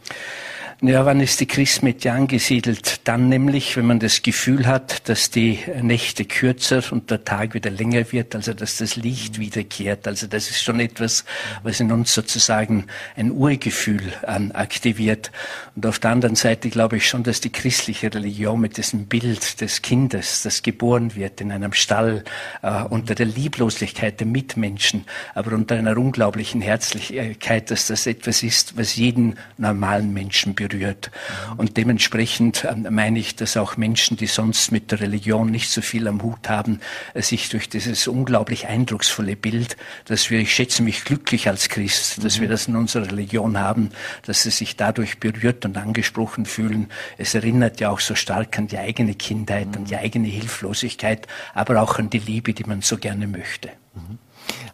Ja, 0.80 1.06
wann 1.06 1.20
ist 1.20 1.40
die 1.40 1.46
Christmette 1.46 2.10
angesiedelt? 2.10 3.00
Dann 3.04 3.28
nämlich, 3.28 3.76
wenn 3.76 3.86
man 3.86 4.00
das 4.00 4.22
Gefühl 4.22 4.66
hat, 4.66 5.08
dass 5.08 5.30
die 5.30 5.60
Nächte 5.80 6.24
kürzer 6.24 6.82
und 6.90 7.10
der 7.10 7.24
Tag 7.24 7.54
wieder 7.54 7.70
länger 7.70 8.10
wird, 8.12 8.34
also 8.34 8.52
dass 8.52 8.78
das 8.78 8.96
Licht 8.96 9.38
wiederkehrt. 9.38 10.08
Also 10.08 10.26
das 10.26 10.50
ist 10.50 10.62
schon 10.62 10.80
etwas, 10.80 11.24
was 11.62 11.78
in 11.78 11.92
uns 11.92 12.12
sozusagen 12.12 12.86
ein 13.16 13.30
Urgefühl 13.30 14.02
aktiviert. 14.24 15.30
Und 15.76 15.86
auf 15.86 16.00
der 16.00 16.10
anderen 16.10 16.34
Seite 16.34 16.68
glaube 16.70 16.96
ich 16.96 17.08
schon, 17.08 17.22
dass 17.22 17.40
die 17.40 17.52
christliche 17.52 18.12
Religion 18.12 18.60
mit 18.60 18.76
diesem 18.76 19.06
Bild 19.06 19.60
des 19.60 19.80
Kindes, 19.80 20.42
das 20.42 20.62
geboren 20.62 21.14
wird 21.14 21.40
in 21.40 21.52
einem 21.52 21.72
Stall, 21.72 22.24
äh, 22.62 22.82
unter 22.82 23.14
der 23.14 23.26
Lieblosigkeit 23.26 24.18
der 24.18 24.26
Mitmenschen, 24.26 25.04
aber 25.34 25.52
unter 25.52 25.76
einer 25.76 25.96
unglaublichen 25.96 26.60
Herzlichkeit, 26.60 27.70
dass 27.70 27.86
das 27.86 28.06
etwas 28.06 28.42
ist, 28.42 28.76
was 28.76 28.96
jeden 28.96 29.36
normalen 29.56 30.12
Menschen 30.12 30.54
berührt 30.54 30.73
berührt. 30.74 31.10
Und 31.56 31.76
dementsprechend 31.76 32.64
äh, 32.64 32.74
meine 32.90 33.18
ich, 33.18 33.36
dass 33.36 33.56
auch 33.56 33.76
Menschen, 33.76 34.16
die 34.16 34.26
sonst 34.26 34.72
mit 34.72 34.90
der 34.90 35.00
Religion 35.00 35.50
nicht 35.50 35.70
so 35.70 35.80
viel 35.80 36.08
am 36.08 36.22
Hut 36.22 36.48
haben, 36.48 36.80
äh, 37.14 37.22
sich 37.22 37.48
durch 37.48 37.68
dieses 37.68 38.06
unglaublich 38.06 38.66
eindrucksvolle 38.66 39.36
Bild, 39.36 39.76
dass 40.06 40.30
wir, 40.30 40.40
ich 40.40 40.54
schätze 40.54 40.82
mich 40.82 41.04
glücklich 41.04 41.48
als 41.48 41.68
Christ, 41.68 42.24
dass 42.24 42.40
wir 42.40 42.48
das 42.48 42.68
in 42.68 42.76
unserer 42.76 43.06
Religion 43.06 43.58
haben, 43.58 43.90
dass 44.26 44.42
sie 44.42 44.50
sich 44.50 44.76
dadurch 44.76 45.18
berührt 45.18 45.64
und 45.64 45.76
angesprochen 45.76 46.46
fühlen. 46.46 46.88
Es 47.18 47.34
erinnert 47.34 47.80
ja 47.80 47.90
auch 47.90 48.00
so 48.00 48.14
stark 48.14 48.58
an 48.58 48.68
die 48.68 48.78
eigene 48.78 49.14
Kindheit, 49.14 49.76
an 49.76 49.84
die 49.84 49.96
eigene 49.96 50.28
Hilflosigkeit, 50.28 51.26
aber 51.54 51.82
auch 51.82 51.98
an 51.98 52.10
die 52.10 52.18
Liebe, 52.18 52.52
die 52.52 52.64
man 52.64 52.82
so 52.82 52.98
gerne 52.98 53.26
möchte. 53.26 53.70
Mhm. 53.94 54.18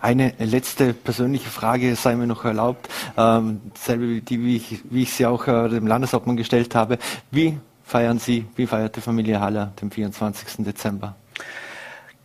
Eine 0.00 0.32
letzte 0.38 0.94
persönliche 0.94 1.50
Frage 1.50 1.94
sei 1.94 2.16
mir 2.16 2.26
noch 2.26 2.44
erlaubt, 2.44 2.88
ähm, 3.16 3.60
selbe, 3.74 4.20
die, 4.20 4.42
wie 4.42 4.56
ich, 4.56 4.80
wie 4.90 5.02
ich 5.02 5.12
sie 5.12 5.26
auch 5.26 5.46
äh, 5.46 5.68
dem 5.68 5.86
Landeshauptmann 5.86 6.36
gestellt 6.36 6.74
habe. 6.74 6.98
Wie 7.30 7.58
feiern 7.84 8.18
Sie, 8.18 8.46
wie 8.56 8.66
feiert 8.66 8.96
die 8.96 9.00
Familie 9.00 9.40
Haller 9.40 9.72
den 9.80 9.90
24. 9.90 10.64
Dezember? 10.64 11.16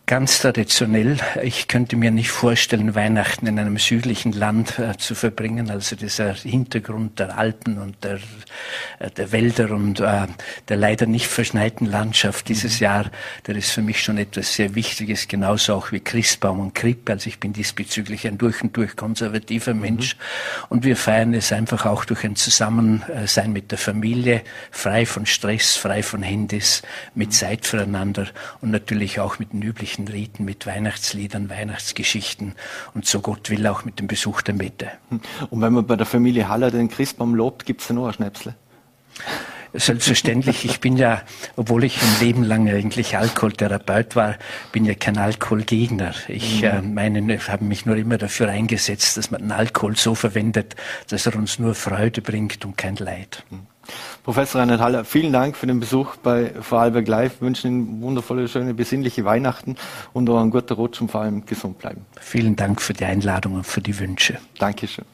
Ganz 0.06 0.38
traditionell. 0.38 1.16
Ich 1.42 1.66
könnte 1.66 1.96
mir 1.96 2.12
nicht 2.12 2.30
vorstellen, 2.30 2.94
Weihnachten 2.94 3.48
in 3.48 3.58
einem 3.58 3.76
südlichen 3.76 4.30
Land 4.30 4.78
äh, 4.78 4.96
zu 4.96 5.16
verbringen. 5.16 5.68
Also 5.68 5.96
dieser 5.96 6.32
Hintergrund 6.34 7.18
der 7.18 7.36
Alpen 7.36 7.78
und 7.78 7.96
der, 8.04 8.20
äh, 9.00 9.10
der 9.10 9.32
Wälder 9.32 9.72
und 9.72 9.98
äh, 9.98 10.28
der 10.68 10.76
leider 10.76 11.06
nicht 11.06 11.26
verschneiten 11.26 11.86
Landschaft 11.86 12.48
dieses 12.48 12.78
mhm. 12.78 12.84
Jahr, 12.84 13.10
der 13.48 13.56
ist 13.56 13.72
für 13.72 13.82
mich 13.82 14.00
schon 14.00 14.16
etwas 14.16 14.54
sehr 14.54 14.76
Wichtiges, 14.76 15.26
genauso 15.26 15.74
auch 15.74 15.90
wie 15.90 15.98
Christbaum 15.98 16.60
und 16.60 16.74
Krippe. 16.76 17.12
Also 17.12 17.26
ich 17.28 17.40
bin 17.40 17.52
diesbezüglich 17.52 18.28
ein 18.28 18.38
durch 18.38 18.62
und 18.62 18.76
durch 18.76 18.94
konservativer 18.94 19.74
mhm. 19.74 19.80
Mensch. 19.80 20.14
Mhm. 20.14 20.20
Und 20.68 20.84
wir 20.84 20.96
feiern 20.96 21.34
es 21.34 21.52
einfach 21.52 21.84
auch 21.84 22.04
durch 22.04 22.22
ein 22.22 22.36
Zusammensein 22.36 23.52
mit 23.52 23.72
der 23.72 23.78
Familie, 23.78 24.42
frei 24.70 25.04
von 25.04 25.26
Stress, 25.26 25.74
frei 25.74 26.04
von 26.04 26.22
Handys, 26.22 26.82
mit 27.16 27.28
mhm. 27.28 27.32
Zeit 27.32 27.66
füreinander 27.66 28.28
und 28.60 28.70
natürlich 28.70 29.18
auch 29.18 29.40
mit 29.40 29.52
den 29.52 29.62
üblichen 29.62 29.95
kirchlichen 29.96 30.08
Riten 30.08 30.44
mit 30.44 30.66
Weihnachtsliedern, 30.66 31.48
Weihnachtsgeschichten 31.50 32.54
und 32.94 33.06
so 33.06 33.20
Gott 33.20 33.50
will 33.50 33.66
auch 33.66 33.84
mit 33.84 33.98
dem 33.98 34.06
Besuch 34.06 34.42
der 34.42 34.54
Mette. 34.54 34.90
Und 35.50 35.60
wenn 35.60 35.72
man 35.72 35.86
bei 35.86 35.96
der 35.96 36.06
Familie 36.06 36.48
Haller 36.48 36.70
den 36.70 36.88
Christbaum 36.88 37.34
lobt, 37.34 37.66
gibt 37.66 37.80
es 37.80 37.88
da 37.88 37.94
noch 37.94 38.06
ein 38.06 38.14
Schnäpsle? 38.14 38.54
Selbstverständlich. 39.72 40.64
Ich 40.64 40.80
bin 40.80 40.96
ja, 40.96 41.22
obwohl 41.56 41.84
ich 41.84 42.00
ein 42.00 42.20
Leben 42.20 42.44
lang 42.44 42.68
eigentlich 42.68 43.16
Alkoholtherapeut 43.16 44.16
war, 44.16 44.36
bin 44.72 44.86
ja 44.86 44.94
kein 44.94 45.18
Alkoholgegner. 45.18 46.14
Ich 46.28 46.62
mhm. 46.62 46.68
äh, 46.68 46.82
meine, 46.82 47.38
habe 47.48 47.64
mich 47.64 47.84
nur 47.84 47.96
immer 47.96 48.16
dafür 48.16 48.48
eingesetzt, 48.48 49.16
dass 49.16 49.30
man 49.30 49.42
den 49.42 49.52
Alkohol 49.52 49.96
so 49.96 50.14
verwendet, 50.14 50.76
dass 51.08 51.26
er 51.26 51.36
uns 51.36 51.58
nur 51.58 51.74
Freude 51.74 52.22
bringt 52.22 52.64
und 52.64 52.78
kein 52.78 52.96
Leid. 52.96 53.44
Professor 54.26 54.60
Reinhard 54.60 54.80
Haller, 54.80 55.04
vielen 55.04 55.32
Dank 55.32 55.56
für 55.56 55.68
den 55.68 55.78
Besuch 55.78 56.16
bei 56.16 56.50
Vorarlberg 56.60 57.06
Live. 57.06 57.40
Wir 57.40 57.46
wünschen 57.46 57.70
Ihnen 57.70 58.02
wundervolle, 58.02 58.48
schöne, 58.48 58.74
besinnliche 58.74 59.24
Weihnachten 59.24 59.76
und 60.14 60.28
auch 60.28 60.40
einen 60.40 60.50
guten 60.50 60.72
Rutsch 60.72 61.00
und 61.00 61.12
vor 61.12 61.20
allem 61.20 61.46
gesund 61.46 61.78
bleiben. 61.78 62.04
Vielen 62.20 62.56
Dank 62.56 62.82
für 62.82 62.92
die 62.92 63.04
Einladung 63.04 63.54
und 63.54 63.64
für 63.64 63.80
die 63.80 63.96
Wünsche. 64.00 64.38
Dankeschön. 64.58 65.04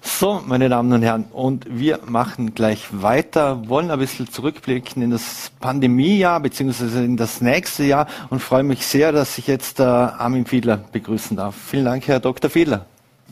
So, 0.00 0.42
meine 0.46 0.70
Damen 0.70 0.90
und 0.90 1.02
Herren, 1.02 1.24
und 1.32 1.66
wir 1.68 2.00
machen 2.06 2.54
gleich 2.54 2.88
weiter, 2.92 3.68
wollen 3.68 3.90
ein 3.90 3.98
bisschen 3.98 4.26
zurückblicken 4.30 5.02
in 5.02 5.10
das 5.10 5.52
Pandemiejahr 5.60 6.40
beziehungsweise 6.40 7.04
in 7.04 7.18
das 7.18 7.42
nächste 7.42 7.84
Jahr 7.84 8.06
und 8.30 8.40
freue 8.40 8.62
mich 8.62 8.86
sehr, 8.86 9.12
dass 9.12 9.36
ich 9.36 9.48
jetzt 9.48 9.80
äh, 9.80 9.82
Armin 9.82 10.46
Fiedler 10.46 10.78
begrüßen 10.78 11.36
darf. 11.36 11.56
Vielen 11.56 11.84
Dank, 11.84 12.08
Herr 12.08 12.20
Dr. 12.20 12.48
Fiedler. 12.48 12.86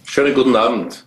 Schönen 0.05 0.35
guten 0.35 0.55
Abend. 0.55 1.07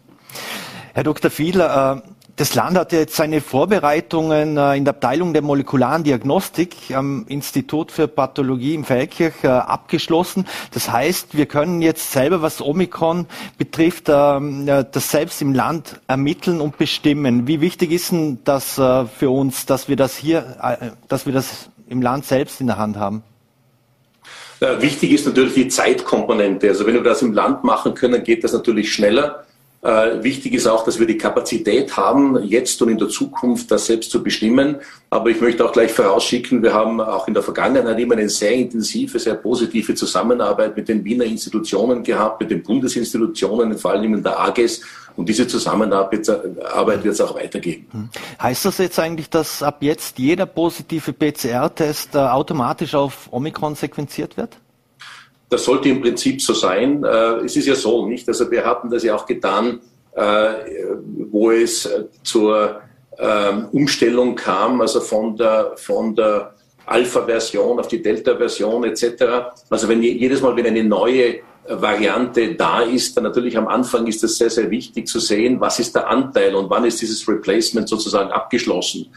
Herr 0.96 1.04
Dr. 1.04 1.30
Fiedler, 1.30 2.02
äh, 2.04 2.15
das 2.38 2.54
Land 2.54 2.78
hat 2.78 2.92
jetzt 2.92 3.16
seine 3.16 3.40
Vorbereitungen 3.40 4.58
äh, 4.58 4.76
in 4.76 4.84
der 4.84 4.94
Abteilung 4.94 5.32
der 5.32 5.42
molekularen 5.42 6.04
Diagnostik 6.04 6.76
am 6.94 7.26
Institut 7.30 7.92
für 7.92 8.08
Pathologie 8.10 8.74
im 8.74 8.84
Feldkirch 8.84 9.36
äh, 9.44 9.48
abgeschlossen. 9.48 10.46
Das 10.74 10.92
heißt, 10.92 11.38
wir 11.38 11.46
können 11.46 11.82
jetzt 11.82 12.12
selber, 12.12 12.42
was 12.42 12.62
Omikron 12.62 13.28
betrifft, 13.58 14.10
ähm, 14.10 14.66
das 14.66 15.12
selbst 15.12 15.42
im 15.42 15.54
Land 15.54 16.02
ermitteln 16.08 16.60
und 16.60 16.78
bestimmen. 16.78 17.48
Wie 17.48 17.62
wichtig 17.62 17.92
ist 17.92 18.12
denn 18.12 18.40
das 18.44 18.78
äh, 18.78 19.06
für 19.06 19.30
uns, 19.30 19.66
dass 19.66 19.88
wir 19.88 19.96
das 19.96 20.18
hier, 20.18 20.98
dass 21.08 21.26
wir 21.26 21.34
das 21.34 21.70
im 21.88 22.02
Land 22.02 22.26
selbst 22.26 22.60
in 22.60 22.68
der 22.68 22.78
Hand 22.78 22.98
haben? 22.98 23.24
Wichtig 24.60 25.12
ist 25.12 25.26
natürlich 25.26 25.54
die 25.54 25.68
Zeitkomponente. 25.68 26.70
Also 26.70 26.88
wenn 26.88 26.96
wir 26.96 27.04
das 27.04 27.22
im 27.22 27.34
Land 27.34 27.64
machen 27.64 27.94
können, 27.94 28.24
geht 28.24 28.44
das 28.44 28.54
natürlich 28.54 28.92
schneller. 28.92 29.46
Äh, 29.86 30.24
wichtig 30.24 30.54
ist 30.56 30.66
auch, 30.66 30.84
dass 30.84 31.00
wir 31.00 31.06
die 31.06 31.18
Kapazität 31.18 31.96
haben, 31.96 32.44
jetzt 32.44 32.82
und 32.82 32.90
in 32.90 32.98
der 32.98 33.10
Zukunft 33.10 33.70
das 33.70 33.86
selbst 33.86 34.10
zu 34.10 34.24
bestimmen. 34.24 34.78
Aber 35.12 35.30
ich 35.30 35.40
möchte 35.40 35.64
auch 35.64 35.72
gleich 35.72 35.92
vorausschicken, 35.92 36.64
wir 36.64 36.74
haben 36.74 37.00
auch 37.00 37.28
in 37.28 37.36
der 37.36 37.44
Vergangenheit 37.44 38.00
immer 38.00 38.16
eine 38.16 38.28
sehr 38.28 38.54
intensive, 38.54 39.20
sehr 39.20 39.36
positive 39.36 39.94
Zusammenarbeit 39.94 40.76
mit 40.76 40.90
den 40.90 41.04
Wiener 41.06 41.26
Institutionen 41.26 42.02
gehabt, 42.02 42.42
mit 42.42 42.50
den 42.50 42.64
Bundesinstitutionen, 42.64 43.78
vor 43.78 43.92
allem 43.92 44.16
in 44.16 44.24
der 44.24 44.40
AGES. 44.40 44.82
Und 45.18 45.30
diese 45.30 45.48
Zusammenarbeit 45.48 46.28
wird 46.28 47.06
es 47.06 47.22
auch 47.22 47.36
weitergeben. 47.36 47.86
Hm. 47.92 48.10
Heißt 48.42 48.66
das 48.66 48.80
jetzt 48.80 48.98
eigentlich, 48.98 49.30
dass 49.30 49.62
ab 49.62 49.78
jetzt 49.84 50.18
jeder 50.18 50.48
positive 50.48 51.14
PCR-Test 51.14 52.16
äh, 52.16 52.18
automatisch 52.18 52.96
auf 52.96 53.30
Omikron 53.32 53.76
sequenziert 53.76 54.36
wird? 54.36 54.58
Das 55.50 55.64
sollte 55.64 55.90
im 55.90 56.02
Prinzip 56.02 56.42
so 56.42 56.54
sein. 56.54 57.04
Äh, 57.04 57.46
es 57.46 57.56
ist 57.56 57.68
ja 57.68 57.76
so, 57.76 58.06
nicht? 58.08 58.28
Also 58.28 58.50
wir 58.50 58.66
hatten 58.66 58.90
das 58.90 59.04
ja 59.04 59.16
auch 59.16 59.26
getan, 59.26 59.80
äh, 60.14 60.54
wo 61.32 61.52
es 61.52 61.90
zur 62.24 62.82
ähm, 63.18 63.68
Umstellung 63.72 64.36
kam, 64.36 64.82
also 64.82 65.00
von 65.02 65.36
der, 65.36 65.74
von 65.76 66.16
der 66.16 66.54
Alpha-Version 66.86 67.80
auf 67.80 67.88
die 67.88 68.02
Delta-Version 68.02 68.84
etc. 68.86 69.24
Also 69.70 69.88
wenn 69.88 70.02
jedes 70.02 70.42
Mal, 70.42 70.56
wenn 70.56 70.66
eine 70.66 70.84
neue 70.84 71.40
Variante 71.68 72.54
da 72.56 72.82
ist, 72.82 73.18
dann 73.18 73.24
natürlich 73.24 73.58
am 73.58 73.68
Anfang 73.68 74.06
ist 74.06 74.24
es 74.24 74.38
sehr, 74.38 74.50
sehr 74.50 74.70
wichtig 74.70 75.08
zu 75.08 75.20
sehen, 75.20 75.60
was 75.60 75.80
ist 75.80 75.96
der 75.96 76.08
Anteil 76.08 76.54
und 76.54 76.70
wann 76.70 76.86
ist 76.86 77.02
dieses 77.02 77.28
Replacement 77.28 77.90
sozusagen 77.90 78.32
abgeschlossen 78.32 79.12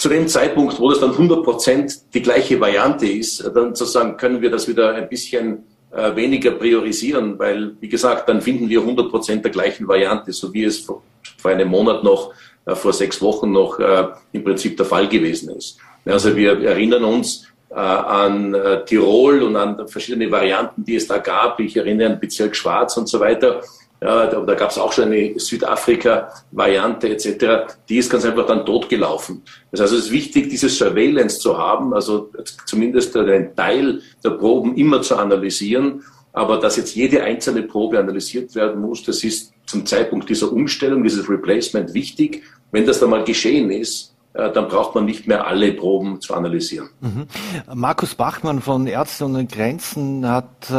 zu 0.00 0.08
dem 0.08 0.28
Zeitpunkt, 0.28 0.80
wo 0.80 0.88
das 0.88 1.00
dann 1.00 1.10
100 1.10 1.44
Prozent 1.44 2.14
die 2.14 2.22
gleiche 2.22 2.58
Variante 2.58 3.06
ist, 3.06 3.44
dann 3.54 3.74
sozusagen 3.74 4.16
können 4.16 4.40
wir 4.40 4.50
das 4.50 4.66
wieder 4.66 4.94
ein 4.94 5.10
bisschen 5.10 5.64
äh, 5.94 6.16
weniger 6.16 6.52
priorisieren, 6.52 7.38
weil, 7.38 7.76
wie 7.80 7.88
gesagt, 7.90 8.26
dann 8.26 8.40
finden 8.40 8.70
wir 8.70 8.80
100 8.80 9.10
Prozent 9.10 9.44
der 9.44 9.52
gleichen 9.52 9.86
Variante, 9.86 10.32
so 10.32 10.54
wie 10.54 10.64
es 10.64 10.78
vor, 10.78 11.02
vor 11.36 11.50
einem 11.50 11.68
Monat 11.68 12.02
noch, 12.02 12.32
äh, 12.64 12.74
vor 12.74 12.94
sechs 12.94 13.20
Wochen 13.20 13.52
noch 13.52 13.78
äh, 13.78 14.06
im 14.32 14.42
Prinzip 14.42 14.78
der 14.78 14.86
Fall 14.86 15.06
gewesen 15.06 15.54
ist. 15.54 15.76
Also 16.06 16.34
wir 16.34 16.58
erinnern 16.62 17.04
uns 17.04 17.46
äh, 17.68 17.74
an 17.74 18.54
äh, 18.54 18.82
Tirol 18.86 19.42
und 19.42 19.54
an 19.54 19.86
verschiedene 19.86 20.30
Varianten, 20.30 20.82
die 20.82 20.96
es 20.96 21.08
da 21.08 21.18
gab. 21.18 21.60
Ich 21.60 21.76
erinnere 21.76 22.12
an 22.12 22.20
Bezirk 22.20 22.56
Schwarz 22.56 22.96
und 22.96 23.06
so 23.06 23.20
weiter. 23.20 23.60
Ja, 24.02 24.26
da, 24.26 24.40
da 24.40 24.54
gab 24.54 24.70
es 24.70 24.78
auch 24.78 24.92
schon 24.92 25.04
eine 25.04 25.38
Südafrika-Variante 25.38 27.10
etc. 27.10 27.74
Die 27.88 27.98
ist 27.98 28.10
ganz 28.10 28.24
einfach 28.24 28.46
dann 28.46 28.64
totgelaufen. 28.64 29.42
Das 29.70 29.80
heißt, 29.82 29.92
es 29.92 30.06
ist 30.06 30.10
wichtig, 30.10 30.48
diese 30.48 30.70
Surveillance 30.70 31.38
zu 31.38 31.58
haben, 31.58 31.92
also 31.92 32.30
zumindest 32.64 33.14
einen 33.14 33.54
Teil 33.54 34.00
der 34.24 34.30
Proben 34.30 34.74
immer 34.76 35.02
zu 35.02 35.16
analysieren. 35.16 36.02
Aber 36.32 36.58
dass 36.58 36.76
jetzt 36.76 36.94
jede 36.94 37.22
einzelne 37.22 37.62
Probe 37.62 37.98
analysiert 37.98 38.54
werden 38.54 38.80
muss, 38.80 39.02
das 39.02 39.22
ist 39.22 39.52
zum 39.66 39.84
Zeitpunkt 39.84 40.30
dieser 40.30 40.50
Umstellung, 40.50 41.02
dieses 41.02 41.28
Replacement 41.28 41.92
wichtig. 41.92 42.42
Wenn 42.72 42.86
das 42.86 43.00
dann 43.00 43.10
mal 43.10 43.24
geschehen 43.24 43.70
ist, 43.70 44.09
dann 44.32 44.68
braucht 44.68 44.94
man 44.94 45.06
nicht 45.06 45.26
mehr 45.26 45.46
alle 45.46 45.72
Proben 45.72 46.20
zu 46.20 46.34
analysieren. 46.34 46.90
Mhm. 47.00 47.26
Markus 47.74 48.14
Bachmann 48.14 48.60
von 48.60 48.86
Ärzte 48.86 49.24
ohne 49.24 49.44
Grenzen 49.44 50.28
hat 50.28 50.70
äh, 50.70 50.74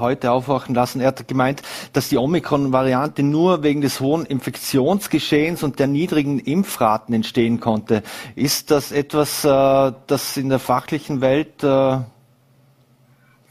heute 0.00 0.32
aufwachen 0.32 0.74
lassen. 0.74 1.00
Er 1.00 1.08
hat 1.08 1.28
gemeint, 1.28 1.62
dass 1.92 2.08
die 2.08 2.18
Omikron-Variante 2.18 3.22
nur 3.22 3.62
wegen 3.62 3.80
des 3.80 4.00
hohen 4.00 4.26
Infektionsgeschehens 4.26 5.62
und 5.62 5.78
der 5.78 5.86
niedrigen 5.86 6.40
Impfraten 6.40 7.14
entstehen 7.14 7.60
konnte. 7.60 8.02
Ist 8.34 8.72
das 8.72 8.90
etwas, 8.90 9.44
äh, 9.44 9.92
das 10.08 10.36
in 10.36 10.48
der 10.48 10.58
fachlichen 10.58 11.20
Welt 11.20 11.62
äh, 11.62 11.98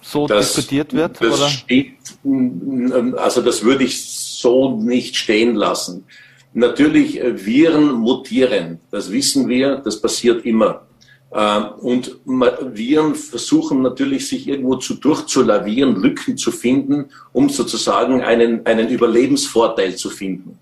so 0.01 0.27
das, 0.27 0.53
diskutiert 0.53 0.93
wird? 0.93 1.21
Das? 1.21 1.49
Steht, 1.49 1.93
also 3.15 3.41
das 3.41 3.63
würde 3.63 3.85
ich 3.85 4.05
so 4.05 4.77
nicht 4.77 5.15
stehen 5.15 5.55
lassen. 5.55 6.03
Natürlich, 6.53 7.19
äh, 7.19 7.45
Viren 7.45 7.93
mutieren, 7.93 8.79
das 8.91 9.11
wissen 9.11 9.47
wir, 9.49 9.77
das 9.77 9.99
passiert 9.99 10.45
immer. 10.45 10.85
Ähm, 11.33 11.65
und 11.79 12.19
Viren 12.25 13.15
versuchen 13.15 13.81
natürlich, 13.81 14.27
sich 14.27 14.47
irgendwo 14.47 14.75
zu 14.75 14.95
durchzulavieren, 14.95 15.95
Lücken 15.95 16.37
zu 16.37 16.51
finden, 16.51 17.05
um 17.31 17.49
sozusagen 17.49 18.21
einen, 18.21 18.65
einen 18.65 18.89
Überlebensvorteil 18.89 19.95
zu 19.95 20.11
finden. 20.11 20.59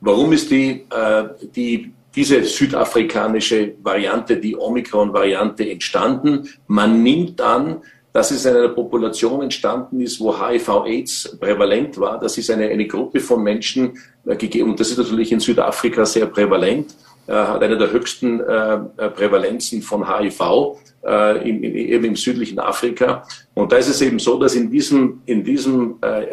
Warum 0.00 0.32
ist 0.32 0.50
die, 0.50 0.84
äh, 0.90 1.24
die, 1.56 1.92
diese 2.14 2.44
südafrikanische 2.44 3.74
Variante, 3.82 4.36
die 4.36 4.56
Omikron-Variante 4.56 5.68
entstanden? 5.68 6.48
Man 6.68 7.02
nimmt 7.02 7.40
an, 7.40 7.82
dass 8.12 8.30
es 8.30 8.44
in 8.44 8.56
einer 8.56 8.68
Population 8.68 9.42
entstanden 9.42 10.00
ist, 10.00 10.20
wo 10.20 10.34
HIV-Aids 10.38 11.38
prävalent 11.40 11.98
war. 11.98 12.18
Das 12.18 12.36
ist 12.36 12.50
eine, 12.50 12.68
eine 12.68 12.86
Gruppe 12.86 13.20
von 13.20 13.42
Menschen 13.42 13.98
äh, 14.26 14.36
gegeben, 14.36 14.76
das 14.76 14.90
ist 14.90 14.98
natürlich 14.98 15.32
in 15.32 15.40
Südafrika 15.40 16.04
sehr 16.04 16.26
prävalent, 16.26 16.94
äh, 17.26 17.32
hat 17.32 17.62
eine 17.62 17.78
der 17.78 17.90
höchsten 17.90 18.40
äh, 18.40 18.74
äh 18.96 19.08
Prävalenzen 19.10 19.80
von 19.82 20.06
HIV 20.08 20.76
äh, 21.04 21.48
im, 21.48 21.62
in, 21.62 21.74
eben 21.74 22.04
im 22.04 22.16
südlichen 22.16 22.58
Afrika. 22.58 23.26
Und 23.54 23.72
da 23.72 23.76
ist 23.76 23.88
es 23.88 24.00
eben 24.02 24.18
so, 24.18 24.38
dass 24.38 24.54
in 24.54 24.70
diesem, 24.70 25.22
in 25.26 25.44
diesem 25.44 25.96
äh, 26.00 26.26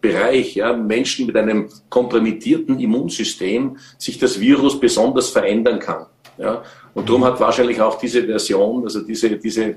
Bereich 0.00 0.54
ja, 0.54 0.72
Menschen 0.72 1.26
mit 1.26 1.36
einem 1.36 1.68
kompromittierten 1.88 2.78
Immunsystem 2.80 3.76
sich 3.98 4.18
das 4.18 4.40
Virus 4.40 4.78
besonders 4.78 5.28
verändern 5.30 5.78
kann. 5.78 6.06
Ja? 6.38 6.62
Und 6.94 7.08
darum 7.08 7.24
hat 7.24 7.38
wahrscheinlich 7.40 7.80
auch 7.80 7.98
diese 7.98 8.24
Version, 8.24 8.84
also 8.84 9.00
diese, 9.00 9.30
diese 9.36 9.76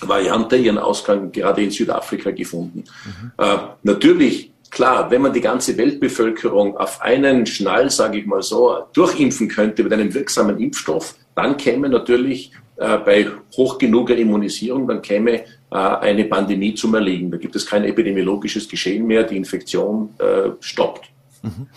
Variante 0.00 0.56
ihren 0.56 0.78
Ausgang 0.78 1.32
gerade 1.32 1.62
in 1.62 1.70
Südafrika 1.70 2.30
gefunden. 2.30 2.84
Mhm. 3.04 3.32
Äh, 3.38 3.56
natürlich, 3.82 4.52
klar, 4.70 5.10
wenn 5.10 5.22
man 5.22 5.32
die 5.32 5.40
ganze 5.40 5.76
Weltbevölkerung 5.76 6.76
auf 6.76 7.00
einen 7.02 7.46
Schnall, 7.46 7.90
sage 7.90 8.18
ich 8.18 8.26
mal 8.26 8.42
so, 8.42 8.84
durchimpfen 8.92 9.48
könnte 9.48 9.82
mit 9.82 9.92
einem 9.92 10.12
wirksamen 10.12 10.58
Impfstoff, 10.58 11.14
dann 11.34 11.56
käme 11.56 11.88
natürlich 11.88 12.52
äh, 12.76 12.98
bei 12.98 13.26
hoch 13.56 13.78
genuger 13.78 14.16
Immunisierung, 14.16 14.88
dann 14.88 15.02
käme 15.02 15.32
äh, 15.32 15.44
eine 15.70 16.24
Pandemie 16.24 16.74
zum 16.74 16.94
Erliegen. 16.94 17.30
Da 17.30 17.36
gibt 17.36 17.54
es 17.54 17.66
kein 17.66 17.84
epidemiologisches 17.84 18.68
Geschehen 18.68 19.06
mehr, 19.06 19.24
die 19.24 19.36
Infektion 19.36 20.14
äh, 20.18 20.50
stoppt. 20.60 21.10
Mhm. 21.42 21.68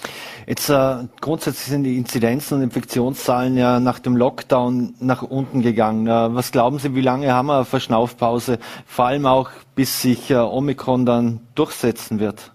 Jetzt 0.45 0.69
äh, 0.69 0.95
grundsätzlich 1.21 1.69
sind 1.69 1.83
die 1.83 1.97
Inzidenzen 1.97 2.57
und 2.57 2.63
Infektionszahlen 2.63 3.55
ja 3.55 3.79
nach 3.79 3.99
dem 3.99 4.17
Lockdown 4.17 4.95
nach 4.99 5.21
unten 5.21 5.61
gegangen. 5.61 6.07
Äh, 6.07 6.35
was 6.35 6.51
glauben 6.51 6.79
Sie, 6.79 6.95
wie 6.95 7.01
lange 7.01 7.31
haben 7.31 7.47
wir 7.47 7.55
eine 7.55 7.65
Verschnaufpause, 7.65 8.59
vor 8.85 9.05
allem 9.05 9.25
auch 9.25 9.49
bis 9.75 10.01
sich 10.01 10.29
äh, 10.29 10.35
Omikron 10.35 11.05
dann 11.05 11.39
durchsetzen 11.55 12.19
wird? 12.19 12.51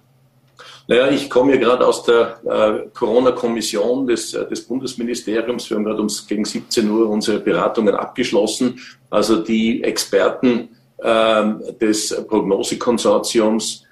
Naja, 0.87 1.11
ich 1.11 1.29
komme 1.29 1.53
ja 1.53 1.59
gerade 1.59 1.87
aus 1.87 2.03
der 2.05 2.41
äh, 2.45 2.89
Corona-Kommission 2.95 4.07
des, 4.07 4.35
äh, 4.35 4.47
des 4.49 4.67
Bundesministeriums. 4.67 5.69
Wir 5.69 5.77
haben 5.77 5.85
gerade 5.85 6.07
gegen 6.27 6.45
17 6.45 6.91
Uhr 6.91 7.09
unsere 7.09 7.41
Beratungen 7.41 7.95
abgeschlossen. 7.95 8.81
Also 9.11 9.43
die 9.43 9.83
Experten 9.83 10.71
äh, 10.99 11.45
des 11.81 12.25
Prognosekonsortiums 12.27 13.83
ähm, 13.83 13.88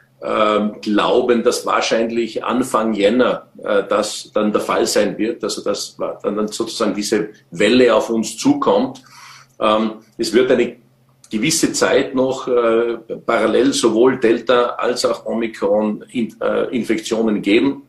glauben, 0.81 1.43
dass 1.43 1.67
wahrscheinlich 1.67 2.43
Anfang 2.43 2.95
Jänner 2.95 3.49
äh, 3.63 3.83
das 3.89 4.31
dann 4.33 4.53
der 4.53 4.63
Fall 4.63 4.87
sein 4.87 5.19
wird, 5.19 5.45
also 5.45 5.63
dass 5.63 5.97
dann 6.23 6.49
sozusagen 6.49 6.95
diese 6.95 7.29
Welle 7.51 7.95
auf 7.95 8.09
uns 8.11 8.37
zukommt. 8.37 9.03
Ähm, 9.61 9.97
es 10.17 10.33
wird 10.33 10.51
eine 10.51 10.77
gewisse 11.31 11.73
Zeit 11.73 12.15
noch 12.15 12.49
äh, 12.49 12.97
parallel 13.27 13.73
sowohl 13.73 14.19
Delta 14.19 14.77
als 14.77 15.05
auch 15.05 15.27
Omikron-Infektionen 15.27 17.37
äh, 17.37 17.41
geben. 17.41 17.83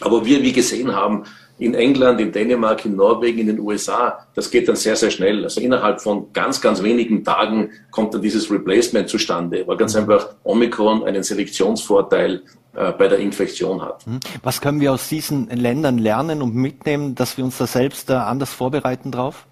Aber 0.00 0.24
wir, 0.24 0.42
wie 0.42 0.52
gesehen 0.52 0.94
haben, 0.94 1.24
in 1.64 1.74
England, 1.74 2.20
in 2.20 2.30
Dänemark, 2.30 2.84
in 2.84 2.96
Norwegen, 2.96 3.38
in 3.38 3.46
den 3.46 3.60
USA, 3.60 4.26
das 4.34 4.50
geht 4.50 4.68
dann 4.68 4.76
sehr, 4.76 4.96
sehr 4.96 5.10
schnell. 5.10 5.44
Also 5.44 5.60
innerhalb 5.60 6.00
von 6.00 6.32
ganz, 6.32 6.60
ganz 6.60 6.82
wenigen 6.82 7.24
Tagen 7.24 7.70
kommt 7.90 8.12
dann 8.14 8.22
dieses 8.22 8.50
Replacement 8.50 9.08
zustande, 9.08 9.66
weil 9.66 9.76
ganz 9.76 9.94
mhm. 9.94 10.00
einfach 10.00 10.28
Omikron 10.44 11.04
einen 11.04 11.22
Selektionsvorteil 11.22 12.42
äh, 12.74 12.92
bei 12.92 13.08
der 13.08 13.18
Infektion 13.18 13.80
hat. 13.80 14.06
Mhm. 14.06 14.20
Was 14.42 14.60
können 14.60 14.80
wir 14.80 14.92
aus 14.92 15.08
diesen 15.08 15.48
Ländern 15.48 15.96
lernen 15.98 16.42
und 16.42 16.54
mitnehmen, 16.54 17.14
dass 17.14 17.36
wir 17.36 17.44
uns 17.44 17.56
da 17.58 17.66
selbst 17.66 18.10
äh, 18.10 18.14
anders 18.14 18.52
vorbereiten 18.52 19.10
drauf? 19.10 19.46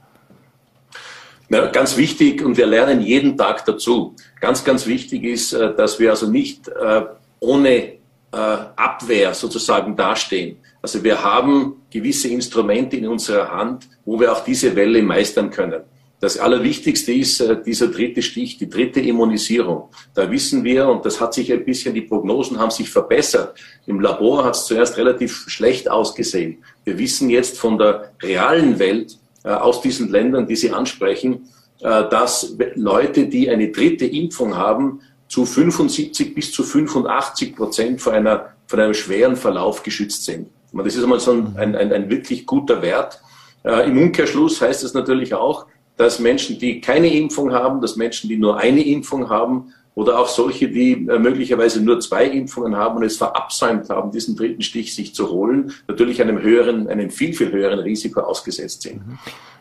Na, 1.49 1.67
ganz 1.67 1.97
wichtig, 1.97 2.43
und 2.45 2.57
wir 2.57 2.67
lernen 2.67 3.01
jeden 3.01 3.37
Tag 3.37 3.65
dazu. 3.65 4.17
Ganz, 4.41 4.65
ganz 4.65 4.87
wichtig 4.87 5.25
ist, 5.25 5.53
äh, 5.53 5.75
dass 5.75 6.01
wir 6.01 6.11
also 6.11 6.29
nicht 6.29 6.69
äh, 6.69 7.03
ohne 7.41 8.03
Abwehr 8.35 9.35
sozusagen 9.35 9.95
dastehen. 9.95 10.57
Also 10.83 11.03
wir 11.05 11.23
haben 11.23 11.77
gewisse 11.91 12.29
Instrumente 12.29 12.97
in 12.97 13.07
unserer 13.07 13.53
Hand, 13.53 13.89
wo 14.05 14.19
wir 14.19 14.33
auch 14.33 14.43
diese 14.45 14.75
Welle 14.75 15.01
meistern 15.01 15.51
können. 15.51 15.83
Das 16.19 16.39
Allerwichtigste 16.39 17.13
ist 17.13 17.41
äh, 17.41 17.61
dieser 17.61 17.89
dritte 17.89 18.23
Stich, 18.23 18.57
die 18.57 18.69
dritte 18.69 19.01
Immunisierung. 19.01 19.89
Da 20.15 20.31
wissen 20.31 20.63
wir, 20.63 20.89
und 20.89 21.05
das 21.05 21.21
hat 21.21 21.35
sich 21.35 21.53
ein 21.53 21.65
bisschen, 21.65 21.95
die 21.95 22.03
Prognosen 22.03 22.61
haben 22.61 22.71
sich 22.71 22.89
verbessert. 22.91 23.59
Im 23.87 24.01
Labor 24.01 24.45
hat 24.45 24.55
es 24.55 24.67
zuerst 24.67 24.97
relativ 24.99 25.49
schlecht 25.49 25.91
ausgesehen. 25.91 26.63
Wir 26.85 26.97
wissen 26.99 27.29
jetzt 27.29 27.59
von 27.59 27.77
der 27.77 28.13
realen 28.23 28.79
Welt 28.79 29.19
äh, 29.45 29.49
aus 29.49 29.81
diesen 29.81 30.11
Ländern, 30.11 30.47
die 30.47 30.55
Sie 30.55 30.71
ansprechen, 30.71 31.49
äh, 31.81 32.09
dass 32.09 32.57
Leute, 32.75 33.27
die 33.27 33.51
eine 33.51 33.73
dritte 33.73 34.07
Impfung 34.07 34.57
haben, 34.57 35.01
zu 35.27 35.45
75 35.45 36.35
bis 36.35 36.53
zu 36.53 36.63
85 36.63 37.57
Prozent 37.57 38.01
vor, 38.01 38.13
einer, 38.13 38.51
vor 38.67 38.79
einem 38.79 38.95
schweren 38.95 39.35
Verlauf 39.35 39.83
geschützt 39.83 40.25
sind. 40.25 40.51
Das 40.73 40.95
ist 40.95 41.03
einmal 41.03 41.21
so 41.21 41.33
ein, 41.33 41.57
ein, 41.57 41.93
ein, 41.93 42.11
wirklich 42.11 42.47
guter 42.47 42.81
Wert. 42.83 43.21
Äh, 43.65 43.89
Im 43.89 43.99
Umkehrschluss 43.99 44.61
heißt 44.61 44.83
es 44.85 44.95
natürlich 44.95 45.35
auch, 45.35 45.67
dass 45.97 46.19
Menschen, 46.19 46.59
die 46.59 46.81
keine 46.81 47.13
Impfung 47.13 47.53
haben, 47.53 47.81
dass 47.81 47.97
Menschen, 47.97 48.29
die 48.29 48.39
nur 48.39 48.59
eine 48.59 48.85
Impfung 48.85 49.29
haben 49.29 49.73
oder 49.95 50.19
auch 50.19 50.29
solche, 50.29 50.69
die 50.69 50.93
äh, 50.93 51.19
möglicherweise 51.19 51.83
nur 51.83 52.01
zwei 52.01 52.25
Impfungen 52.25 52.77
haben 52.77 52.97
und 52.97 53.05
es 53.05 53.19
verabsäumt 53.19 53.91
haben, 53.91 54.11
diesen 54.11 54.37
dritten 54.37 54.63
Stich 54.63 54.95
sich 54.95 55.15
zu 55.15 55.31
holen, 55.31 55.73
natürlich 55.87 56.21
einem 56.23 56.41
höheren, 56.41 56.89
einem 56.89 57.11
viel, 57.11 57.35
viel 57.35 57.53
höheren 57.53 57.81
Risiko 57.81 58.21
ausgesetzt 58.21 58.83
sind. 58.83 59.07
Mhm. 59.07 59.19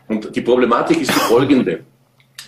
Und 0.08 0.34
die 0.34 0.40
Problematik 0.40 1.00
ist 1.00 1.10
die 1.10 1.20
folgende. 1.20 1.84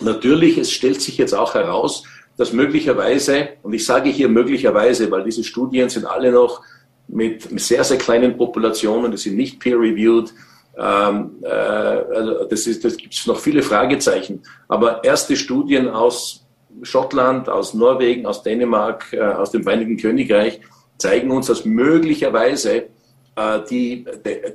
Natürlich, 0.01 0.57
es 0.57 0.71
stellt 0.71 1.01
sich 1.01 1.17
jetzt 1.17 1.33
auch 1.33 1.53
heraus, 1.53 2.03
dass 2.37 2.51
möglicherweise, 2.51 3.49
und 3.63 3.73
ich 3.73 3.85
sage 3.85 4.09
hier 4.09 4.27
möglicherweise, 4.27 5.09
weil 5.09 5.23
diese 5.23 5.43
Studien 5.43 5.87
sind 5.89 6.05
alle 6.05 6.31
noch 6.31 6.61
mit 7.07 7.59
sehr, 7.59 7.83
sehr 7.83 7.97
kleinen 7.97 8.37
Populationen, 8.37 9.11
die 9.11 9.17
sind 9.17 9.35
nicht 9.35 9.59
peer-reviewed, 9.59 10.33
ähm, 10.77 11.31
äh, 11.43 11.47
also 11.47 12.45
das, 12.45 12.79
das 12.79 12.97
gibt 12.97 13.13
es 13.13 13.25
noch 13.27 13.39
viele 13.39 13.61
Fragezeichen. 13.61 14.41
Aber 14.67 15.03
erste 15.03 15.35
Studien 15.35 15.87
aus 15.87 16.45
Schottland, 16.81 17.47
aus 17.47 17.73
Norwegen, 17.73 18.25
aus 18.25 18.43
Dänemark, 18.43 19.13
äh, 19.13 19.21
aus 19.21 19.51
dem 19.51 19.63
Vereinigten 19.63 19.97
Königreich 19.97 20.59
zeigen 20.97 21.31
uns, 21.31 21.47
dass 21.47 21.65
möglicherweise 21.65 22.87
äh, 23.35 23.59
die, 23.69 24.05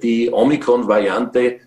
die 0.03 0.31
Omikron-Variante 0.33 1.61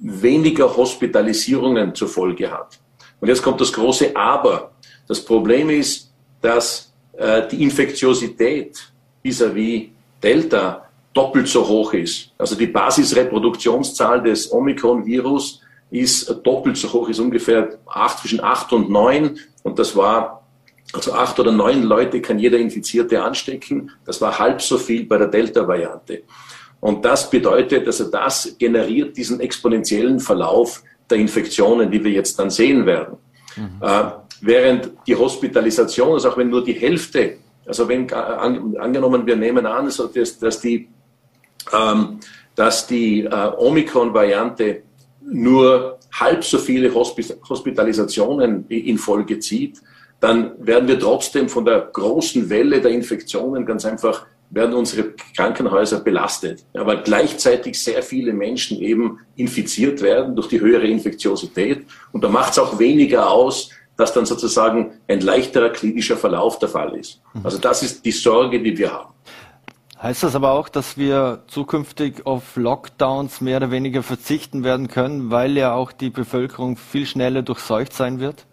weniger 0.00 0.76
Hospitalisierungen 0.76 1.94
zur 1.94 2.08
Folge 2.08 2.50
hat. 2.50 2.78
Und 3.20 3.28
jetzt 3.28 3.42
kommt 3.42 3.60
das 3.60 3.72
große 3.72 4.14
Aber. 4.14 4.72
Das 5.08 5.24
Problem 5.24 5.70
ist, 5.70 6.12
dass 6.40 6.92
äh, 7.16 7.48
die 7.48 7.62
Infektiosität 7.64 8.78
vis-à-vis 9.24 9.88
Delta 10.22 10.88
doppelt 11.14 11.48
so 11.48 11.66
hoch 11.66 11.94
ist. 11.94 12.32
Also 12.38 12.54
die 12.54 12.66
Basisreproduktionszahl 12.66 14.22
des 14.22 14.52
Omikron-Virus 14.52 15.60
ist 15.90 16.28
doppelt 16.44 16.76
so 16.76 16.92
hoch, 16.92 17.08
ist 17.08 17.18
ungefähr 17.18 17.78
acht, 17.86 18.18
zwischen 18.20 18.42
acht 18.42 18.72
und 18.72 18.90
neun. 18.90 19.38
Und 19.62 19.78
das 19.78 19.96
war, 19.96 20.46
also 20.92 21.12
acht 21.12 21.38
oder 21.40 21.50
neun 21.50 21.82
Leute 21.82 22.20
kann 22.20 22.38
jeder 22.38 22.58
Infizierte 22.58 23.22
anstecken. 23.22 23.90
Das 24.04 24.20
war 24.20 24.38
halb 24.38 24.60
so 24.60 24.78
viel 24.78 25.06
bei 25.06 25.18
der 25.18 25.28
Delta-Variante. 25.28 26.22
Und 26.80 27.04
das 27.04 27.28
bedeutet, 27.28 27.86
also 27.86 28.04
das 28.04 28.54
generiert 28.58 29.16
diesen 29.16 29.40
exponentiellen 29.40 30.20
Verlauf 30.20 30.82
der 31.10 31.18
Infektionen, 31.18 31.90
die 31.90 32.02
wir 32.04 32.12
jetzt 32.12 32.38
dann 32.38 32.50
sehen 32.50 32.86
werden. 32.86 33.16
Mhm. 33.56 33.70
Äh, 33.80 34.04
während 34.40 34.92
die 35.06 35.16
Hospitalisation, 35.16 36.12
also 36.12 36.30
auch 36.30 36.36
wenn 36.36 36.50
nur 36.50 36.62
die 36.62 36.74
Hälfte, 36.74 37.38
also 37.68 37.88
wenn 37.88 38.12
an, 38.12 38.76
angenommen 38.78 39.26
wir 39.26 39.36
nehmen 39.36 39.66
an, 39.66 39.84
also 39.84 40.08
dass, 40.08 40.60
die, 40.60 40.88
ähm, 41.72 42.18
dass 42.54 42.86
die 42.86 43.24
äh, 43.24 43.50
Omikron-Variante 43.56 44.82
nur 45.20 45.98
halb 46.12 46.42
so 46.42 46.58
viele 46.58 46.92
Hospitalisationen 46.94 48.66
in 48.68 48.98
Folge 48.98 49.38
zieht, 49.38 49.80
dann 50.20 50.52
werden 50.58 50.88
wir 50.88 50.98
trotzdem 50.98 51.48
von 51.48 51.64
der 51.64 51.90
großen 51.92 52.48
Welle 52.50 52.80
der 52.80 52.90
Infektionen 52.90 53.64
ganz 53.64 53.84
einfach 53.84 54.26
werden 54.50 54.74
unsere 54.74 55.12
Krankenhäuser 55.36 56.00
belastet, 56.00 56.64
weil 56.72 57.02
gleichzeitig 57.02 57.78
sehr 57.78 58.02
viele 58.02 58.32
Menschen 58.32 58.80
eben 58.80 59.20
infiziert 59.36 60.00
werden 60.00 60.34
durch 60.34 60.48
die 60.48 60.60
höhere 60.60 60.86
Infektiosität. 60.86 61.84
Und 62.12 62.24
da 62.24 62.28
macht 62.28 62.52
es 62.52 62.58
auch 62.58 62.78
weniger 62.78 63.30
aus, 63.30 63.70
dass 63.98 64.14
dann 64.14 64.24
sozusagen 64.24 64.92
ein 65.08 65.20
leichterer 65.20 65.70
klinischer 65.70 66.16
Verlauf 66.16 66.58
der 66.60 66.68
Fall 66.68 66.96
ist. 66.96 67.20
Mhm. 67.34 67.40
Also 67.44 67.58
das 67.58 67.82
ist 67.82 68.04
die 68.04 68.12
Sorge, 68.12 68.62
die 68.62 68.78
wir 68.78 68.92
haben. 68.92 69.12
Heißt 70.00 70.22
das 70.22 70.36
aber 70.36 70.52
auch, 70.52 70.68
dass 70.68 70.96
wir 70.96 71.42
zukünftig 71.48 72.24
auf 72.24 72.56
Lockdowns 72.56 73.40
mehr 73.40 73.56
oder 73.56 73.72
weniger 73.72 74.04
verzichten 74.04 74.62
werden 74.62 74.86
können, 74.86 75.32
weil 75.32 75.56
ja 75.56 75.74
auch 75.74 75.90
die 75.90 76.10
Bevölkerung 76.10 76.76
viel 76.76 77.04
schneller 77.04 77.42
durchseucht 77.42 77.92
sein 77.92 78.20
wird? 78.20 78.46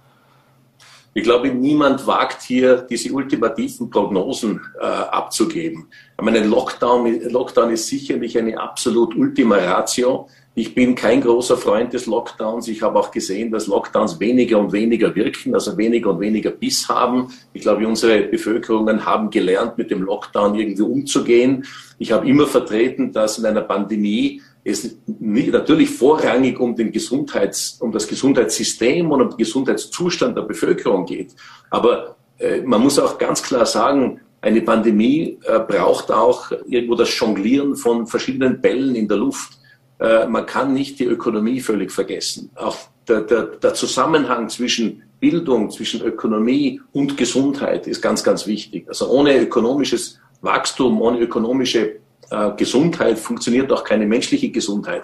Ich 1.14 1.24
glaube, 1.24 1.50
niemand 1.50 2.08
wagt 2.08 2.41
hier, 2.41 2.78
diese 2.78 3.14
ultimativen 3.14 3.91
Prognosen 3.91 4.60
äh, 4.82 4.86
abzugeben. 4.86 5.88
Ich 6.18 6.26
meine, 6.26 6.39
Lockdown, 6.43 7.30
Lockdown 7.30 7.70
ist 7.70 7.88
sicherlich 7.88 8.38
eine 8.38 8.60
absolut 8.60 9.16
Ultima 9.16 9.58
Ratio. 9.58 10.28
Ich 10.58 10.74
bin 10.74 10.95
kein 10.95 11.20
großer 11.20 11.58
Freund 11.58 11.91
des 11.91 12.06
Lockdowns. 12.06 12.70
Ich 12.70 12.82
habe 12.82 12.97
auch 12.97 13.12
gesehen, 13.12 13.51
dass 13.51 13.68
Lockdowns 13.68 14.22
weniger 14.22 14.58
und 14.58 14.72
weniger 14.72 15.14
wirken, 15.14 15.53
also 15.53 15.78
weniger 15.78 16.12
und 16.12 16.22
weniger 16.22 16.49
Biss 16.49 16.88
haben. 16.88 17.28
Ich 17.51 17.62
glaube, 17.62 17.86
unsere 17.86 18.22
Bevölkerungen 18.22 19.06
haben 19.06 19.30
gelernt, 19.30 19.78
mit 19.78 19.91
dem 19.91 20.01
Lockdown 20.01 20.56
irgendwie 20.56 20.82
umzugehen. 20.82 21.66
Ich 21.99 22.14
habe 22.14 22.28
immer 22.30 22.47
vertreten, 22.47 23.12
dass 23.12 23.38
in 23.38 23.45
einer 23.45 23.64
Pandemie 23.64 24.41
es 24.64 24.97
natürlich 25.08 25.89
vorrangig 25.89 26.58
um, 26.58 26.74
den 26.74 26.93
Gesundheits, 26.93 27.78
um 27.82 27.91
das 27.91 28.08
Gesundheitssystem 28.08 29.12
und 29.12 29.22
um 29.22 29.30
den 29.32 29.38
Gesundheitszustand 29.38 30.38
der 30.38 30.43
Bevölkerung 30.43 31.06
geht. 31.06 31.36
Aber 31.70 32.16
äh, 32.39 32.62
man 32.62 32.82
muss 32.82 32.97
auch 32.97 33.18
ganz 33.18 33.43
klar 33.43 33.66
sagen, 33.66 34.22
eine 34.39 34.62
Pandemie 34.62 35.38
äh, 35.43 35.60
braucht 35.60 36.12
auch 36.12 36.51
irgendwo 36.66 36.95
das 36.95 37.18
Jonglieren 37.20 37.76
von 37.76 38.08
verschiedenen 38.08 38.62
Bällen 38.62 38.95
in 38.95 39.08
der 39.10 39.18
Luft. 39.18 39.60
Äh, 40.00 40.28
man 40.28 40.46
kann 40.46 40.74
nicht 40.74 41.00
die 41.00 41.06
Ökonomie 41.06 41.60
völlig 41.62 41.91
vergessen. 41.91 42.52
Auch 42.56 42.78
der, 43.08 43.22
der, 43.22 43.43
der 43.43 43.74
Zusammenhang 43.74 44.50
zwischen 44.50 45.04
Bildung, 45.20 45.72
zwischen 45.72 46.02
Ökonomie 46.02 46.82
und 46.91 47.18
Gesundheit 47.18 47.88
ist 47.88 48.02
ganz, 48.02 48.24
ganz 48.24 48.46
wichtig. 48.48 48.88
Also 48.88 49.10
ohne 49.10 49.38
ökonomisches 49.39 50.20
Wachstum, 50.41 51.02
ohne 51.02 51.20
ökonomische 51.20 51.98
äh, 52.30 52.52
Gesundheit 52.58 53.18
funktioniert 53.18 53.72
auch 53.72 53.84
keine 53.84 54.06
menschliche 54.06 54.50
Gesundheit 54.50 55.04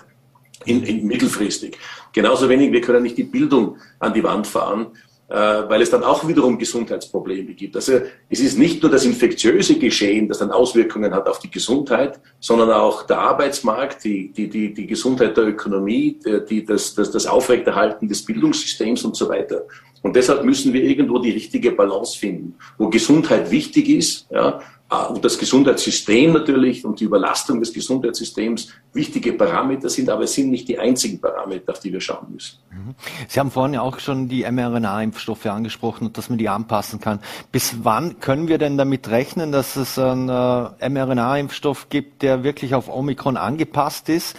in, 0.66 0.84
in 0.84 1.08
mittelfristig. 1.08 1.78
Genauso 2.14 2.50
wenig, 2.50 2.72
wir 2.72 2.82
können 2.82 3.04
nicht 3.04 3.18
die 3.18 3.24
Bildung 3.24 3.78
an 4.00 4.14
die 4.14 4.24
Wand 4.24 4.48
fahren. 4.48 4.88
Äh, 5.32 5.70
weil 5.70 5.82
es 5.82 5.90
dann 5.90 6.04
auch 6.04 6.28
wiederum 6.28 6.58
Gesundheitsprobleme 6.58 7.54
gibt. 7.54 7.78
Also 7.78 8.02
es 8.28 8.42
ist 8.42 8.60
nicht 8.60 8.82
nur 8.84 8.92
das 8.92 9.06
infektiöse 9.06 9.80
Geschehen, 9.80 10.28
das 10.28 10.40
dann 10.40 10.52
Auswirkungen 10.52 11.14
hat 11.14 11.30
auf 11.30 11.40
die 11.40 11.50
Gesundheit, 11.50 12.20
sondern 12.42 12.70
auch 12.72 13.04
der 13.04 13.20
Arbeitsmarkt, 13.20 14.04
die, 14.04 14.34
die, 14.34 14.50
die, 14.50 14.74
die 14.74 14.88
Gesundheit 14.88 15.38
der 15.38 15.48
Ökonomie, 15.48 16.20
die, 16.50 16.66
das, 16.66 16.96
das, 16.96 17.12
das 17.12 17.28
Aufrechterhalten 17.28 18.10
des 18.10 18.26
Bildungssystems 18.26 19.06
und 19.06 19.16
so 19.16 19.30
weiter. 19.30 19.64
Und 20.02 20.18
deshalb 20.18 20.44
müssen 20.44 20.74
wir 20.74 20.84
irgendwo 20.84 21.18
die 21.20 21.32
richtige 21.32 21.72
Balance 21.72 22.20
finden, 22.20 22.56
wo 22.78 22.90
Gesundheit 22.90 23.52
wichtig 23.52 23.88
ist, 23.88 24.28
ja, 24.32 24.60
und 24.92 25.24
das 25.24 25.38
Gesundheitssystem 25.38 26.34
natürlich 26.34 26.84
und 26.84 27.00
die 27.00 27.06
Überlastung 27.06 27.62
des 27.62 27.74
Gesundheitssystems 27.74 28.70
wichtige 28.94 29.32
Parameter 29.34 29.90
sind, 29.90 30.10
aber 30.10 30.24
es 30.24 30.34
sind 30.34 30.52
nicht 30.52 30.68
die 30.68 30.78
einzigen 30.78 31.22
Parameter, 31.22 31.72
auf 31.72 31.80
die 31.80 31.94
wir 31.94 32.02
schauen 32.02 32.28
müssen. 32.34 32.58
Mhm. 32.72 32.96
Sie 33.30 33.40
haben 33.40 33.52
vorhin 33.52 33.76
ja 33.76 33.82
auch 33.82 34.00
schon 34.00 34.28
die 34.28 34.44
mRNA-Impfstoffe 34.44 35.46
angesprochen 35.46 36.08
und 36.08 36.18
dass 36.18 36.30
man 36.30 36.38
die 36.38 36.50
anpassen 36.50 37.00
kann. 37.00 37.20
Bis 37.54 37.78
wann 37.84 38.20
können 38.20 38.50
wir 38.50 38.58
denn 38.58 38.78
damit 38.78 39.08
rechnen, 39.10 39.54
dass 39.54 39.78
es 39.78 39.98
einen 39.98 40.28
äh, 40.28 40.90
mRNA-Impfstoff 40.90 41.88
gibt, 41.88 42.22
der 42.22 42.44
wirklich 42.44 42.76
auf 42.76 42.90
Omikron 42.90 43.38
angepasst 43.38 44.10
ist? 44.10 44.36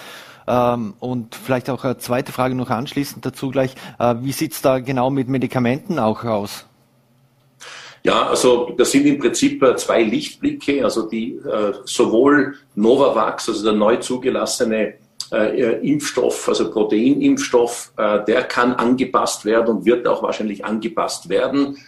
Ähm, 0.46 0.94
und 0.98 1.34
vielleicht 1.34 1.70
auch 1.70 1.84
eine 1.84 1.96
zweite 1.96 2.32
Frage 2.32 2.54
noch 2.54 2.68
anschließend 2.68 3.24
dazu 3.24 3.50
gleich. 3.50 3.74
Äh, 3.98 4.16
wie 4.20 4.32
sieht's 4.32 4.60
da 4.60 4.80
genau 4.80 5.08
mit 5.08 5.28
Medikamenten 5.28 5.98
auch 5.98 6.24
aus? 6.24 6.66
Ja, 8.04 8.28
also 8.28 8.74
das 8.76 8.90
sind 8.90 9.06
im 9.06 9.18
Prinzip 9.18 9.62
äh, 9.62 9.76
zwei 9.76 10.02
Lichtblicke, 10.02 10.82
also 10.82 11.08
die 11.08 11.36
äh, 11.36 11.72
sowohl 11.84 12.56
Novavax, 12.74 13.48
also 13.48 13.62
der 13.64 13.74
neu 13.74 13.96
zugelassene 13.96 14.94
äh, 15.30 15.88
Impfstoff, 15.88 16.48
also 16.48 16.70
Proteinimpfstoff, 16.70 17.92
der 17.96 18.42
kann 18.42 18.74
angepasst 18.74 19.46
werden 19.46 19.76
und 19.76 19.86
wird 19.86 20.06
auch 20.06 20.22
wahrscheinlich 20.22 20.62
angepasst 20.62 21.30
werden. 21.30 21.78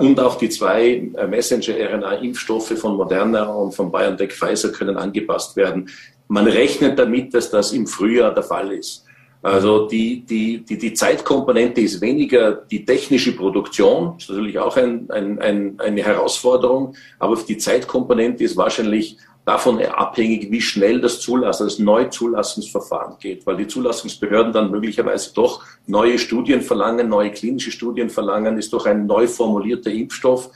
Und 0.00 0.20
auch 0.20 0.38
die 0.38 0.48
zwei 0.48 1.10
Messenger-RNA-Impfstoffe 1.28 2.78
von 2.78 2.96
Moderna 2.96 3.44
und 3.44 3.74
von 3.74 3.92
BioNTech 3.92 4.32
Pfizer 4.32 4.70
können 4.70 4.96
angepasst 4.96 5.54
werden. 5.56 5.90
Man 6.28 6.46
rechnet 6.46 6.98
damit, 6.98 7.34
dass 7.34 7.50
das 7.50 7.72
im 7.72 7.86
Frühjahr 7.86 8.32
der 8.32 8.44
Fall 8.44 8.72
ist. 8.72 9.03
Also 9.44 9.86
die, 9.86 10.24
die, 10.24 10.64
die, 10.64 10.78
die 10.78 10.94
Zeitkomponente 10.94 11.82
ist 11.82 12.00
weniger 12.00 12.52
die 12.52 12.86
technische 12.86 13.36
Produktion, 13.36 14.14
ist 14.16 14.30
natürlich 14.30 14.58
auch 14.58 14.74
ein, 14.78 15.10
ein, 15.10 15.38
ein, 15.38 15.78
eine 15.78 16.02
Herausforderung, 16.02 16.94
aber 17.18 17.36
die 17.36 17.58
Zeitkomponente 17.58 18.42
ist 18.42 18.56
wahrscheinlich 18.56 19.18
davon 19.44 19.84
abhängig, 19.84 20.50
wie 20.50 20.62
schnell 20.62 20.98
das 21.02 21.20
Zulassen, 21.20 21.66
das 21.66 21.78
Neuzulassungsverfahren 21.78 23.16
geht, 23.20 23.46
weil 23.46 23.58
die 23.58 23.66
Zulassungsbehörden 23.66 24.54
dann 24.54 24.70
möglicherweise 24.70 25.34
doch 25.34 25.62
neue 25.86 26.18
Studien 26.18 26.62
verlangen, 26.62 27.10
neue 27.10 27.30
klinische 27.30 27.70
Studien 27.70 28.08
verlangen, 28.08 28.56
ist 28.56 28.72
doch 28.72 28.86
ein 28.86 29.04
neu 29.04 29.26
formulierter 29.26 29.90
Impfstoff. 29.90 30.48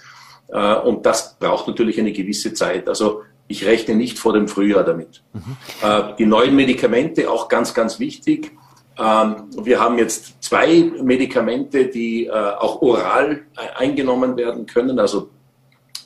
Äh, 0.48 0.76
und 0.76 1.04
das 1.04 1.36
braucht 1.38 1.68
natürlich 1.68 2.00
eine 2.00 2.12
gewisse 2.12 2.54
Zeit. 2.54 2.88
Also 2.88 3.20
ich 3.48 3.66
rechne 3.66 3.96
nicht 3.96 4.18
vor 4.18 4.32
dem 4.32 4.48
Frühjahr 4.48 4.82
damit. 4.82 5.22
Mhm. 5.34 5.56
Äh, 5.82 6.16
die 6.18 6.24
neuen 6.24 6.56
Medikamente, 6.56 7.30
auch 7.30 7.48
ganz, 7.48 7.74
ganz 7.74 8.00
wichtig. 8.00 8.52
Ähm, 8.98 9.50
wir 9.62 9.80
haben 9.80 9.98
jetzt 9.98 10.42
zwei 10.42 10.90
Medikamente, 11.02 11.86
die 11.86 12.26
äh, 12.26 12.30
auch 12.30 12.82
oral 12.82 13.42
eingenommen 13.76 14.36
werden 14.36 14.66
können, 14.66 14.98
also 14.98 15.30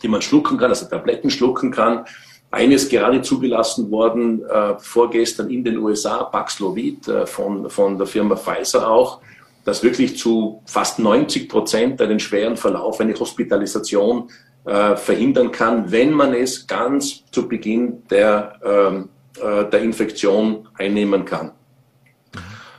die 0.03 0.09
man 0.09 0.20
schlucken 0.20 0.59
kann, 0.59 0.70
also 0.70 0.86
Tabletten 0.86 1.30
schlucken 1.30 1.70
kann. 1.70 2.05
Eines 2.51 2.90
gerade 2.90 3.22
zugelassen 3.22 3.90
worden 3.90 4.45
äh, 4.45 4.74
vorgestern 4.78 5.49
in 5.49 5.64
den 5.64 5.78
USA, 5.78 6.24
Paxlovid 6.24 7.09
äh, 7.09 7.26
von, 7.26 7.70
von 7.70 7.97
der 7.97 8.07
Firma 8.07 8.36
Pfizer 8.36 8.90
auch, 8.90 9.20
das 9.64 9.82
wirklich 9.82 10.18
zu 10.18 10.61
fast 10.66 10.99
90 10.99 11.49
Prozent 11.49 12.03
einen 12.03 12.20
schweren 12.20 12.59
Verlauf, 12.59 13.01
eine 13.01 13.18
Hospitalisation 13.18 14.28
äh, 14.66 14.97
verhindern 14.97 15.51
kann, 15.51 15.90
wenn 15.90 16.12
man 16.12 16.34
es 16.34 16.66
ganz 16.66 17.24
zu 17.30 17.49
Beginn 17.49 18.03
der, 18.11 18.61
ähm, 18.62 19.09
äh, 19.40 19.64
der 19.70 19.80
Infektion 19.80 20.68
einnehmen 20.76 21.24
kann. 21.24 21.53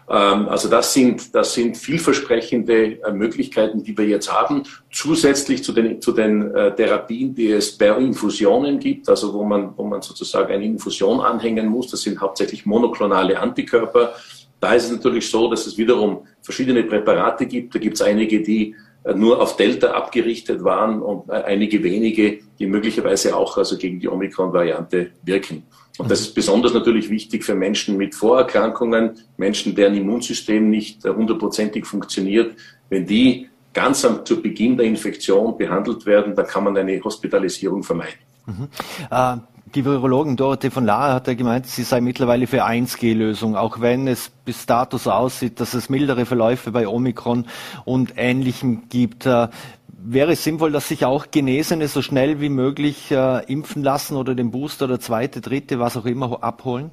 Ähm, 0.10 0.50
also 0.50 0.70
das 0.70 0.94
sind, 0.94 1.34
das 1.34 1.54
sind 1.54 1.78
vielversprechende 1.78 3.02
äh, 3.02 3.12
Möglichkeiten, 3.12 3.84
die 3.84 3.98
wir 3.98 4.06
jetzt 4.06 4.32
haben. 4.32 4.64
Zusätzlich 4.92 5.64
zu 5.64 5.72
den, 5.72 6.02
zu 6.02 6.12
den 6.12 6.54
äh, 6.54 6.76
Therapien, 6.76 7.34
die 7.34 7.52
es 7.52 7.78
bei 7.78 7.90
Infusionen 7.98 8.80
gibt, 8.80 9.10
also 9.10 9.34
wo 9.34 9.44
man, 9.44 9.74
wo 9.78 9.84
man 9.84 10.02
sozusagen 10.02 10.52
eine 10.52 10.66
Infusion 10.66 11.22
anhängen 11.22 11.68
muss, 11.68 11.90
das 11.90 12.02
sind 12.02 12.20
hauptsächlich 12.20 12.66
monoklonale 12.66 13.40
Antikörper. 13.40 14.14
Da 14.60 14.74
ist 14.74 14.86
es 14.86 14.92
natürlich 14.92 15.30
so, 15.30 15.50
dass 15.50 15.68
es 15.68 15.78
wiederum 15.78 16.26
verschiedene 16.42 16.84
Präparate 16.84 17.46
gibt. 17.46 17.76
Da 17.76 17.80
gibt 17.80 17.96
es 17.96 18.02
einige, 18.02 18.42
die 18.42 18.76
nur 19.16 19.42
auf 19.42 19.58
Delta 19.58 19.92
abgerichtet 19.92 20.64
waren 20.64 21.02
und 21.02 21.30
einige 21.30 21.84
wenige, 21.84 22.40
die 22.58 22.68
möglicherweise 22.68 23.36
auch 23.36 23.58
also 23.58 23.78
gegen 23.78 24.00
die 24.00 24.08
Omikron-Variante 24.08 25.12
wirken. 25.24 25.64
Und 25.98 26.10
das 26.10 26.22
ist 26.22 26.34
besonders 26.34 26.74
natürlich 26.74 27.10
wichtig 27.10 27.44
für 27.44 27.54
Menschen 27.54 27.98
mit 27.98 28.16
Vorerkrankungen, 28.16 29.20
Menschen, 29.38 29.76
deren 29.76 29.96
Immunsystem 29.96 30.70
nicht 30.70 31.04
hundertprozentig 31.04 31.86
funktioniert. 31.86 32.56
Wenn 32.90 33.06
die 33.06 33.50
ganz 33.74 34.04
am, 34.06 34.26
zu 34.26 34.42
Beginn 34.42 34.78
der 34.78 34.86
Infektion 34.86 35.58
behandelt 35.58 36.06
werden, 36.06 36.36
dann 36.36 36.48
kann 36.48 36.64
man 36.64 36.78
eine 36.78 37.04
Hospitalisierung 37.04 37.84
vermeiden. 37.84 38.20
Mhm. 38.46 38.68
Äh, 39.12 39.38
die 39.76 39.86
Virologin 39.86 40.36
Dorothee 40.36 40.70
von 40.70 40.86
Lahr 40.86 41.14
hat 41.14 41.28
ja 41.28 41.34
gemeint, 41.34 41.68
sie 41.68 41.84
sei 41.84 42.02
mittlerweile 42.02 42.48
für 42.48 42.66
1G-Lösung, 42.66 43.56
auch 43.56 43.82
wenn 43.82 44.08
es 44.08 44.30
bis 44.46 44.66
dato 44.66 44.98
so 44.98 45.12
aussieht, 45.12 45.60
dass 45.60 45.74
es 45.74 45.90
mildere 45.90 46.26
Verläufe 46.26 46.72
bei 46.72 46.88
Omikron 46.88 47.46
und 47.86 48.14
Ähnlichem 48.18 48.84
gibt. 48.90 49.26
Äh, 49.26 49.48
wäre 49.88 50.34
es 50.34 50.44
sinnvoll, 50.44 50.72
dass 50.72 50.88
sich 50.88 51.06
auch 51.06 51.28
Genesene 51.32 51.88
so 51.88 52.02
schnell 52.02 52.42
wie 52.42 52.50
möglich 52.50 53.12
äh, 53.12 53.44
impfen 53.52 53.84
lassen 53.84 54.18
oder 54.18 54.36
den 54.36 54.52
Booster 54.52 54.86
oder 54.86 55.00
zweite, 55.00 55.42
dritte, 55.42 55.80
was 55.80 55.98
auch 55.98 56.06
immer 56.06 56.44
abholen? 56.44 56.92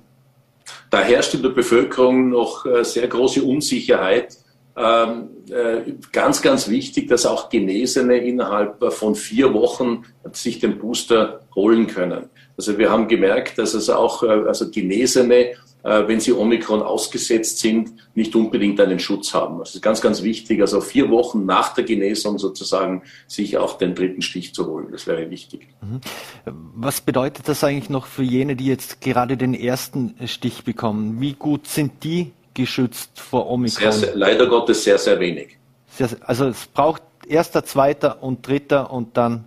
Da 0.91 1.01
herrscht 1.01 1.35
in 1.35 1.43
der 1.43 1.51
Bevölkerung 1.51 2.31
noch 2.31 2.65
äh, 2.65 2.85
sehr 2.85 3.09
große 3.09 3.43
Unsicherheit. 3.43 4.37
Ähm, 4.77 5.29
äh, 5.51 5.93
ganz, 6.13 6.41
ganz 6.41 6.69
wichtig, 6.69 7.09
dass 7.09 7.27
auch 7.27 7.51
Genesene 7.51 8.19
innerhalb 8.19 8.93
von 8.93 9.15
vier 9.15 9.53
Wochen 9.53 10.05
sich 10.33 10.61
den 10.61 10.79
Booster 10.79 11.41
holen 11.55 11.89
können. 11.89 12.31
Also 12.61 12.79
wir 12.79 12.91
haben 12.91 13.09
gemerkt, 13.09 13.59
dass 13.59 13.75
es 13.75 13.89
auch 13.89 14.23
äh, 14.23 14.27
also 14.27 14.71
Genesene 14.71 15.53
äh, 15.83 16.07
wenn 16.07 16.21
sie 16.21 16.33
Omikron 16.33 16.83
ausgesetzt 16.83 17.59
sind, 17.59 17.93
nicht 18.15 18.35
unbedingt 18.37 18.79
einen 18.81 18.99
Schutz 18.99 19.33
haben. 19.33 19.59
Das 19.59 19.75
ist 19.75 19.83
ganz, 19.83 20.01
ganz 20.01 20.23
wichtig. 20.23 20.61
Also 20.61 20.81
vier 20.81 21.09
Wochen 21.09 21.47
nach 21.47 21.73
der 21.73 21.85
Genesung 21.85 22.39
sozusagen 22.39 23.03
sich 23.27 23.57
auch 23.57 23.79
den 23.79 23.95
dritten 23.95 24.21
Stich 24.21 24.55
zu 24.55 24.67
holen. 24.67 24.89
Das 24.93 25.07
wäre 25.07 25.31
wichtig. 25.31 25.69
Mhm. 25.81 26.01
Was 26.75 27.01
bedeutet 27.01 27.49
das 27.49 27.65
eigentlich 27.65 27.89
noch 27.89 28.07
für 28.07 28.23
jene, 28.23 28.57
die 28.57 28.67
jetzt 28.67 29.01
gerade 29.01 29.39
den 29.39 29.55
ersten 29.55 30.15
Stich 30.27 30.65
bekommen? 30.65 31.21
Wie 31.21 31.33
gut 31.33 31.67
sind 31.67 32.05
die 32.05 32.33
geschützt 32.53 33.19
vor 33.19 33.49
Omikron? 33.49 33.81
Sehr, 33.81 33.93
sehr, 33.93 34.17
leider 34.17 34.47
Gottes 34.49 34.85
sehr, 34.85 34.99
sehr 34.99 35.19
wenig. 35.19 35.57
also 36.27 36.49
es 36.49 36.67
braucht 36.67 37.03
erster, 37.27 37.65
zweiter 37.65 38.23
und 38.23 38.47
dritter 38.47 38.93
und 38.93 39.17
dann 39.17 39.47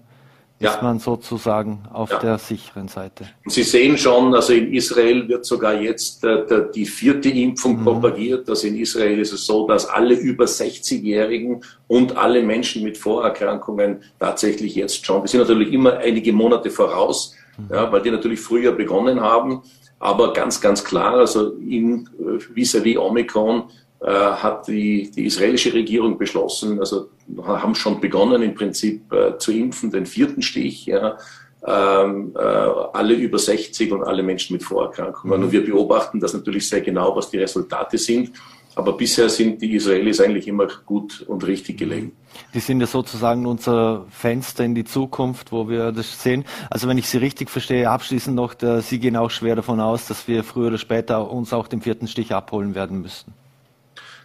ja. 0.64 0.72
ist 0.72 0.82
man 0.82 1.00
sozusagen 1.00 1.84
auf 1.92 2.10
ja. 2.12 2.20
der 2.20 2.38
sicheren 2.38 2.88
Seite. 2.88 3.26
Sie 3.46 3.64
sehen 3.64 3.98
schon, 3.98 4.34
also 4.34 4.54
in 4.54 4.74
Israel 4.74 5.28
wird 5.28 5.46
sogar 5.46 5.80
jetzt 5.80 6.24
äh, 6.24 6.44
die 6.74 6.86
vierte 6.86 7.30
Impfung 7.30 7.80
mhm. 7.80 7.84
propagiert. 7.84 8.50
Also 8.50 8.68
in 8.68 8.78
Israel 8.78 9.20
ist 9.20 9.34
es 9.34 9.46
so, 9.46 9.68
dass 9.68 9.86
alle 9.86 10.16
über 10.16 10.46
60-Jährigen 10.46 11.64
und 11.88 12.18
alle 12.18 12.42
Menschen 12.42 12.84
mit 12.84 12.98
Vorerkrankungen 12.98 14.04
tatsächlich 14.20 14.76
jetzt 14.76 15.06
schon, 15.06 15.22
wir 15.22 15.28
sind 15.28 15.42
natürlich 15.42 15.72
immer 15.72 15.98
einige 15.98 16.34
Monate 16.34 16.70
voraus, 16.70 17.36
mhm. 17.58 17.74
ja, 17.74 17.92
weil 17.92 18.02
die 18.02 18.12
natürlich 18.12 18.40
früher 18.40 18.72
begonnen 18.72 19.22
haben. 19.22 19.62
Aber 20.00 20.34
ganz, 20.34 20.60
ganz 20.60 20.84
klar, 20.84 21.14
also 21.16 21.54
in 21.54 22.10
äh, 22.20 22.40
vis-à-vis 22.56 22.98
-vis 22.98 23.00
Omikron 23.00 23.70
hat 24.12 24.68
die, 24.68 25.10
die 25.12 25.26
israelische 25.26 25.74
Regierung 25.74 26.18
beschlossen, 26.18 26.80
also 26.80 27.10
haben 27.44 27.74
schon 27.76 28.02
begonnen 28.02 28.42
im 28.42 28.54
Prinzip 28.54 29.12
äh, 29.14 29.38
zu 29.38 29.52
impfen, 29.54 29.92
den 29.92 30.06
vierten 30.06 30.42
Stich, 30.42 30.86
ja, 30.86 31.18
ähm, 31.66 32.34
äh, 32.36 32.40
alle 32.40 33.14
über 33.14 33.40
60 33.40 33.94
und 33.94 34.04
alle 34.04 34.22
Menschen 34.22 34.54
mit 34.54 34.64
Vorerkrankungen. 34.64 35.40
Mhm. 35.40 35.46
Und 35.46 35.52
wir 35.54 35.66
beobachten 35.66 36.20
das 36.20 36.34
natürlich 36.34 36.68
sehr 36.68 36.82
genau, 36.82 37.16
was 37.16 37.30
die 37.30 37.38
Resultate 37.38 37.98
sind. 37.98 38.34
Aber 38.76 38.94
bisher 38.94 39.30
sind 39.30 39.62
die 39.62 39.76
Israelis 39.76 40.20
eigentlich 40.20 40.48
immer 40.48 40.68
gut 40.86 41.22
und 41.28 41.46
richtig 41.46 41.78
gelegen. 41.78 42.12
Die 42.56 42.60
sind 42.60 42.82
ja 42.82 42.88
sozusagen 42.88 43.46
unser 43.46 44.06
Fenster 44.10 44.66
in 44.66 44.74
die 44.74 44.84
Zukunft, 44.84 45.52
wo 45.52 45.70
wir 45.70 45.92
das 45.92 46.22
sehen. 46.22 46.44
Also 46.72 46.88
wenn 46.88 46.98
ich 46.98 47.08
Sie 47.08 47.18
richtig 47.18 47.52
verstehe, 47.52 47.88
abschließend 47.88 48.36
noch, 48.36 48.56
Sie 48.82 49.00
gehen 49.00 49.16
auch 49.16 49.30
schwer 49.30 49.56
davon 49.56 49.80
aus, 49.80 50.08
dass 50.08 50.28
wir 50.28 50.44
früher 50.44 50.68
oder 50.68 50.80
später 50.80 51.30
uns 51.30 51.54
auch 51.54 51.68
den 51.68 51.82
vierten 51.82 52.08
Stich 52.08 52.34
abholen 52.34 52.74
werden 52.74 53.02
müssen. 53.02 53.36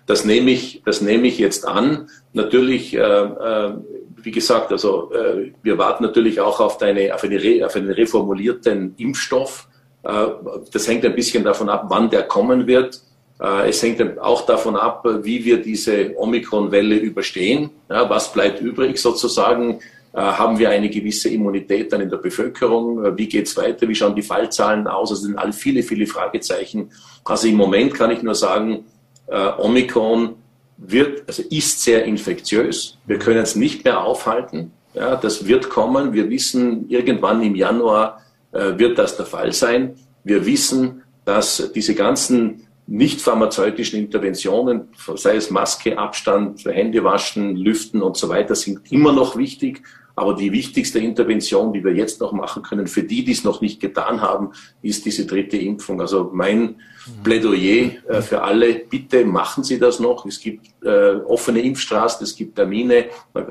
Das 0.09 0.25
nehme 0.25 0.51
ich, 0.51 0.83
das 0.87 1.03
nehme 1.03 1.27
ich 1.29 1.39
jetzt 1.39 1.69
an. 1.69 2.09
Natürlich, 2.33 2.95
äh, 2.95 2.99
äh, 2.99 3.75
wie 4.17 4.31
gesagt, 4.31 4.73
also 4.73 5.13
äh, 5.13 5.53
wir 5.63 5.77
warten 5.77 6.03
natürlich 6.03 6.41
auch 6.41 6.61
auf, 6.61 6.79
deine, 6.79 7.15
auf, 7.15 7.23
eine, 7.25 7.67
auf 7.67 7.77
einen 7.77 7.91
reformulierten 7.91 8.95
Impfstoff. 8.97 9.69
Äh, 10.03 10.29
das 10.73 10.89
hängt 10.89 11.05
ein 11.05 11.15
bisschen 11.15 11.45
davon 11.45 11.69
ab, 11.69 11.85
wann 11.89 12.09
der 12.09 12.23
kommen 12.23 12.67
wird. 12.67 13.03
Äh, 13.39 13.69
es 13.69 13.83
hängt 13.83 14.19
auch 14.19 14.47
davon 14.47 14.77
ab, 14.77 15.07
wie 15.25 15.45
wir 15.45 15.61
diese 15.61 16.17
Omikron-Welle 16.17 16.97
überstehen. 16.97 17.69
Ja, 17.91 18.09
was 18.09 18.33
bleibt 18.33 18.63
übrig 18.63 18.99
sozusagen? 18.99 19.81
Haben 20.15 20.59
wir 20.59 20.71
eine 20.71 20.89
gewisse 20.89 21.29
Immunität 21.29 21.93
dann 21.93 22.01
in 22.01 22.09
der 22.09 22.17
Bevölkerung? 22.17 23.17
Wie 23.19 23.29
geht 23.29 23.47
es 23.47 23.57
weiter? 23.59 23.87
Wie 23.87 23.95
schauen 23.95 24.17
die 24.17 24.23
Fallzahlen 24.23 24.87
aus? 24.87 25.11
Also 25.11 25.27
sind 25.27 25.39
alle 25.39 25.53
viele, 25.53 25.83
viele 25.83 26.07
Fragezeichen. 26.07 26.91
Also 27.25 27.47
im 27.47 27.57
Moment 27.57 27.93
kann 27.93 28.11
ich 28.11 28.23
nur 28.23 28.35
sagen, 28.35 28.87
äh, 29.29 29.51
Omikron 29.59 30.37
wird, 30.77 31.25
also 31.27 31.43
ist 31.51 31.83
sehr 31.83 32.05
infektiös. 32.05 32.99
Wir 33.07 33.19
können 33.19 33.41
es 33.41 33.57
nicht 33.57 33.85
mehr 33.85 34.03
aufhalten. 34.03 34.73
Ja, 34.95 35.17
das 35.17 35.47
wird 35.47 35.69
kommen. 35.69 36.13
Wir 36.13 36.31
wissen, 36.31 36.89
irgendwann 36.89 37.43
im 37.43 37.55
Januar 37.55 38.23
äh, 38.53 38.79
wird 38.79 38.99
das 38.99 39.17
der 39.17 39.27
Fall 39.27 39.53
sein. 39.53 39.97
Wir 40.25 40.47
wissen, 40.47 41.03
dass 41.25 41.71
diese 41.75 41.95
ganzen 41.95 42.69
nicht 42.87 43.21
pharmazeutischen 43.21 43.99
Interventionen, 43.99 44.89
sei 45.17 45.37
es 45.37 45.51
Maske, 45.51 45.99
Abstand, 45.99 46.65
Hände 46.65 47.05
waschen, 47.05 47.55
Lüften 47.55 48.01
und 48.01 48.17
so 48.17 48.31
weiter, 48.31 48.55
sind 48.55 48.91
immer 48.91 49.13
noch 49.13 49.37
wichtig. 49.37 49.83
Aber 50.19 50.35
die 50.35 50.51
wichtigste 50.51 50.99
Intervention, 50.99 51.73
die 51.73 51.85
wir 51.85 51.95
jetzt 51.95 52.21
noch 52.21 52.33
machen 52.33 52.63
können, 52.63 52.87
für 52.87 53.05
die, 53.05 53.25
die 53.25 53.33
es 53.33 53.45
noch 53.45 53.61
nicht 53.61 53.81
getan 53.81 54.21
haben, 54.21 54.51
ist 54.83 55.05
diese 55.07 55.27
dritte 55.27 55.57
Impfung. 55.57 56.01
Also 56.01 56.31
mein 56.33 56.77
Plädoyer 57.23 57.93
äh, 58.09 58.21
für 58.21 58.43
alle, 58.43 58.75
bitte 58.75 59.25
machen 59.25 59.63
Sie 59.63 59.79
das 59.79 60.01
noch. 60.01 60.27
Es 60.27 60.41
gibt 60.41 60.67
äh, 60.85 61.15
offene 61.27 61.61
Impfstraßen, 61.63 62.25
es 62.25 62.35
gibt 62.35 62.57
Termine, 62.57 63.07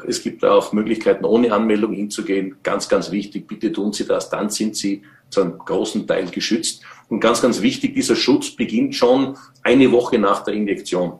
es 0.06 0.22
gibt 0.22 0.44
auch 0.44 0.74
Möglichkeiten, 0.74 1.24
ohne 1.24 1.52
Anmeldung 1.54 1.94
hinzugehen. 1.94 2.58
Ganz, 2.64 2.90
ganz 2.90 3.12
wichtig, 3.12 3.48
bitte 3.48 3.72
tun 3.72 3.94
Sie 3.94 4.06
das. 4.06 4.30
Dann 4.30 4.50
sind 4.50 4.76
Sie 4.76 5.04
zu 5.30 5.42
einem 5.42 5.58
großen 5.58 6.06
Teil 6.06 6.28
geschützt. 6.28 6.84
Und 7.10 7.22
ganz, 7.22 7.42
ganz 7.42 7.62
wichtig, 7.62 7.96
dieser 7.96 8.16
Schutz 8.16 8.52
beginnt 8.52 8.96
schon 8.96 9.38
eine 9.64 9.92
Woche 9.92 10.20
nach 10.20 10.44
der 10.44 10.54
Injektion. 10.54 11.20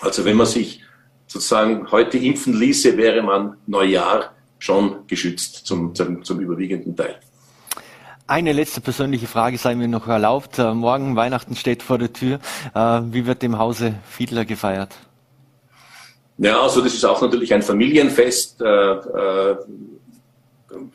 Also 0.00 0.24
wenn 0.24 0.36
man 0.36 0.46
sich 0.46 0.82
sozusagen 1.26 1.90
heute 1.90 2.18
impfen 2.18 2.54
ließe, 2.54 2.96
wäre 2.96 3.22
man 3.22 3.56
Neujahr 3.66 4.34
schon 4.58 5.06
geschützt 5.06 5.66
zum, 5.66 5.94
zum, 5.94 6.24
zum 6.24 6.40
überwiegenden 6.40 6.96
Teil. 6.96 7.16
Eine 8.30 8.52
letzte 8.52 8.82
persönliche 8.82 9.26
Frage 9.26 9.56
sei 9.56 9.74
mir 9.74 9.88
noch 9.88 10.06
erlaubt. 10.06 10.58
Äh, 10.58 10.74
morgen 10.74 11.16
Weihnachten 11.16 11.56
steht 11.56 11.82
vor 11.82 11.96
der 11.96 12.12
Tür. 12.12 12.40
Äh, 12.74 13.00
wie 13.10 13.24
wird 13.24 13.42
im 13.42 13.58
Hause 13.58 13.94
Fiedler 14.06 14.44
gefeiert? 14.44 14.94
Ja, 16.36 16.60
also 16.60 16.82
das 16.82 16.92
ist 16.92 17.06
auch 17.06 17.22
natürlich 17.22 17.54
ein 17.54 17.62
Familienfest, 17.62 18.60
äh, 18.60 19.54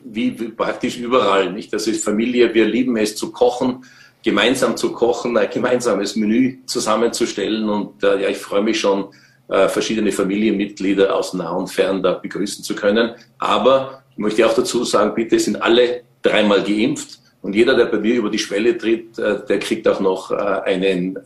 wie 0.04 0.30
praktisch 0.30 0.96
überall. 0.96 1.52
Nicht? 1.52 1.72
Das 1.72 1.88
ist 1.88 2.04
Familie. 2.04 2.54
Wir 2.54 2.66
lieben 2.66 2.96
es 2.96 3.16
zu 3.16 3.32
kochen, 3.32 3.84
gemeinsam 4.22 4.76
zu 4.76 4.92
kochen, 4.92 5.36
ein 5.36 5.50
gemeinsames 5.52 6.14
Menü 6.14 6.58
zusammenzustellen. 6.66 7.68
Und 7.68 8.00
ja, 8.02 8.28
ich 8.28 8.38
freue 8.38 8.62
mich 8.62 8.78
schon, 8.78 9.08
äh, 9.48 9.68
verschiedene 9.68 10.12
Familienmitglieder 10.12 11.14
aus 11.14 11.34
nah 11.34 11.50
und 11.50 11.68
fern 11.68 12.02
da 12.02 12.14
begrüßen 12.14 12.64
zu 12.64 12.74
können. 12.74 13.14
Aber 13.38 14.02
ich 14.12 14.18
möchte 14.18 14.46
auch 14.46 14.54
dazu 14.54 14.84
sagen, 14.84 15.14
bitte 15.14 15.38
sind 15.38 15.60
alle 15.60 16.02
dreimal 16.22 16.62
geimpft. 16.62 17.20
Und 17.42 17.54
jeder, 17.54 17.74
der 17.74 17.86
bei 17.86 17.98
mir 17.98 18.14
über 18.14 18.30
die 18.30 18.38
Schwelle 18.38 18.78
tritt, 18.78 19.18
äh, 19.18 19.44
der 19.46 19.58
kriegt 19.58 19.86
auch 19.86 20.00
noch 20.00 20.30
äh, 20.30 20.34
einen, 20.34 21.18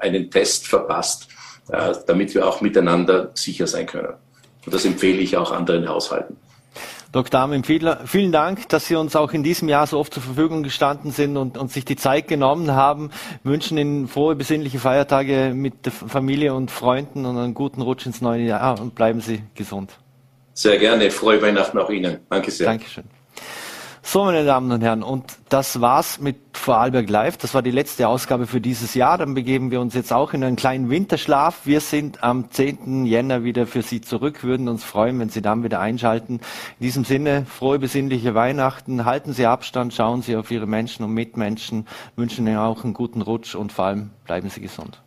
einen 0.00 0.30
Test 0.30 0.66
verpasst, 0.66 1.28
damit 2.06 2.32
wir 2.32 2.46
auch 2.46 2.60
miteinander 2.60 3.32
sicher 3.34 3.66
sein 3.66 3.86
können. 3.86 4.14
Und 4.64 4.72
das 4.72 4.84
empfehle 4.84 5.18
ich 5.18 5.36
auch 5.36 5.50
anderen 5.50 5.88
Haushalten. 5.88 6.36
Dr. 7.12 7.40
Armin 7.40 7.64
Fiedler, 7.64 8.00
vielen 8.04 8.32
Dank, 8.32 8.68
dass 8.68 8.86
Sie 8.86 8.96
uns 8.96 9.16
auch 9.16 9.32
in 9.32 9.42
diesem 9.42 9.68
Jahr 9.68 9.86
so 9.86 9.98
oft 9.98 10.12
zur 10.12 10.22
Verfügung 10.22 10.62
gestanden 10.62 11.12
sind 11.12 11.36
und, 11.36 11.56
und 11.56 11.72
sich 11.72 11.84
die 11.84 11.96
Zeit 11.96 12.28
genommen 12.28 12.72
haben. 12.72 13.10
Wir 13.42 13.52
wünschen 13.52 13.78
Ihnen 13.78 14.08
frohe, 14.08 14.34
besinnliche 14.34 14.78
Feiertage 14.78 15.52
mit 15.54 15.86
der 15.86 15.92
Familie 15.92 16.54
und 16.54 16.70
Freunden 16.70 17.24
und 17.24 17.38
einen 17.38 17.54
guten 17.54 17.80
Rutsch 17.80 18.06
ins 18.06 18.20
neue 18.20 18.42
Jahr 18.42 18.80
und 18.80 18.94
bleiben 18.94 19.20
Sie 19.20 19.42
gesund. 19.54 19.98
Sehr 20.52 20.78
gerne. 20.78 21.10
Frohe 21.10 21.40
Weihnachten 21.40 21.78
auch 21.78 21.90
Ihnen. 21.90 22.18
Danke 22.28 22.50
sehr. 22.50 22.66
Dankeschön. 22.66 23.04
So, 24.08 24.22
meine 24.22 24.44
Damen 24.44 24.70
und 24.70 24.82
Herren, 24.82 25.02
und 25.02 25.36
das 25.48 25.80
war's 25.80 26.20
mit 26.20 26.36
Vorarlberg 26.52 27.10
Live. 27.10 27.38
Das 27.38 27.54
war 27.54 27.62
die 27.62 27.72
letzte 27.72 28.06
Ausgabe 28.06 28.46
für 28.46 28.60
dieses 28.60 28.94
Jahr. 28.94 29.18
Dann 29.18 29.34
begeben 29.34 29.72
wir 29.72 29.80
uns 29.80 29.94
jetzt 29.94 30.12
auch 30.12 30.32
in 30.32 30.44
einen 30.44 30.54
kleinen 30.54 30.90
Winterschlaf. 30.90 31.62
Wir 31.64 31.80
sind 31.80 32.22
am 32.22 32.48
10. 32.48 33.04
Jänner 33.04 33.42
wieder 33.42 33.66
für 33.66 33.82
Sie 33.82 34.00
zurück, 34.00 34.44
würden 34.44 34.68
uns 34.68 34.84
freuen, 34.84 35.18
wenn 35.18 35.28
Sie 35.28 35.42
dann 35.42 35.64
wieder 35.64 35.80
einschalten. 35.80 36.34
In 36.78 36.86
diesem 36.86 37.04
Sinne, 37.04 37.46
frohe, 37.46 37.80
besinnliche 37.80 38.36
Weihnachten. 38.36 39.04
Halten 39.04 39.32
Sie 39.32 39.44
Abstand, 39.44 39.92
schauen 39.92 40.22
Sie 40.22 40.36
auf 40.36 40.52
Ihre 40.52 40.68
Menschen 40.68 41.04
und 41.04 41.12
Mitmenschen, 41.12 41.88
wünschen 42.14 42.46
Ihnen 42.46 42.58
auch 42.58 42.84
einen 42.84 42.94
guten 42.94 43.22
Rutsch 43.22 43.56
und 43.56 43.72
vor 43.72 43.86
allem 43.86 44.10
bleiben 44.24 44.48
Sie 44.50 44.60
gesund. 44.60 45.02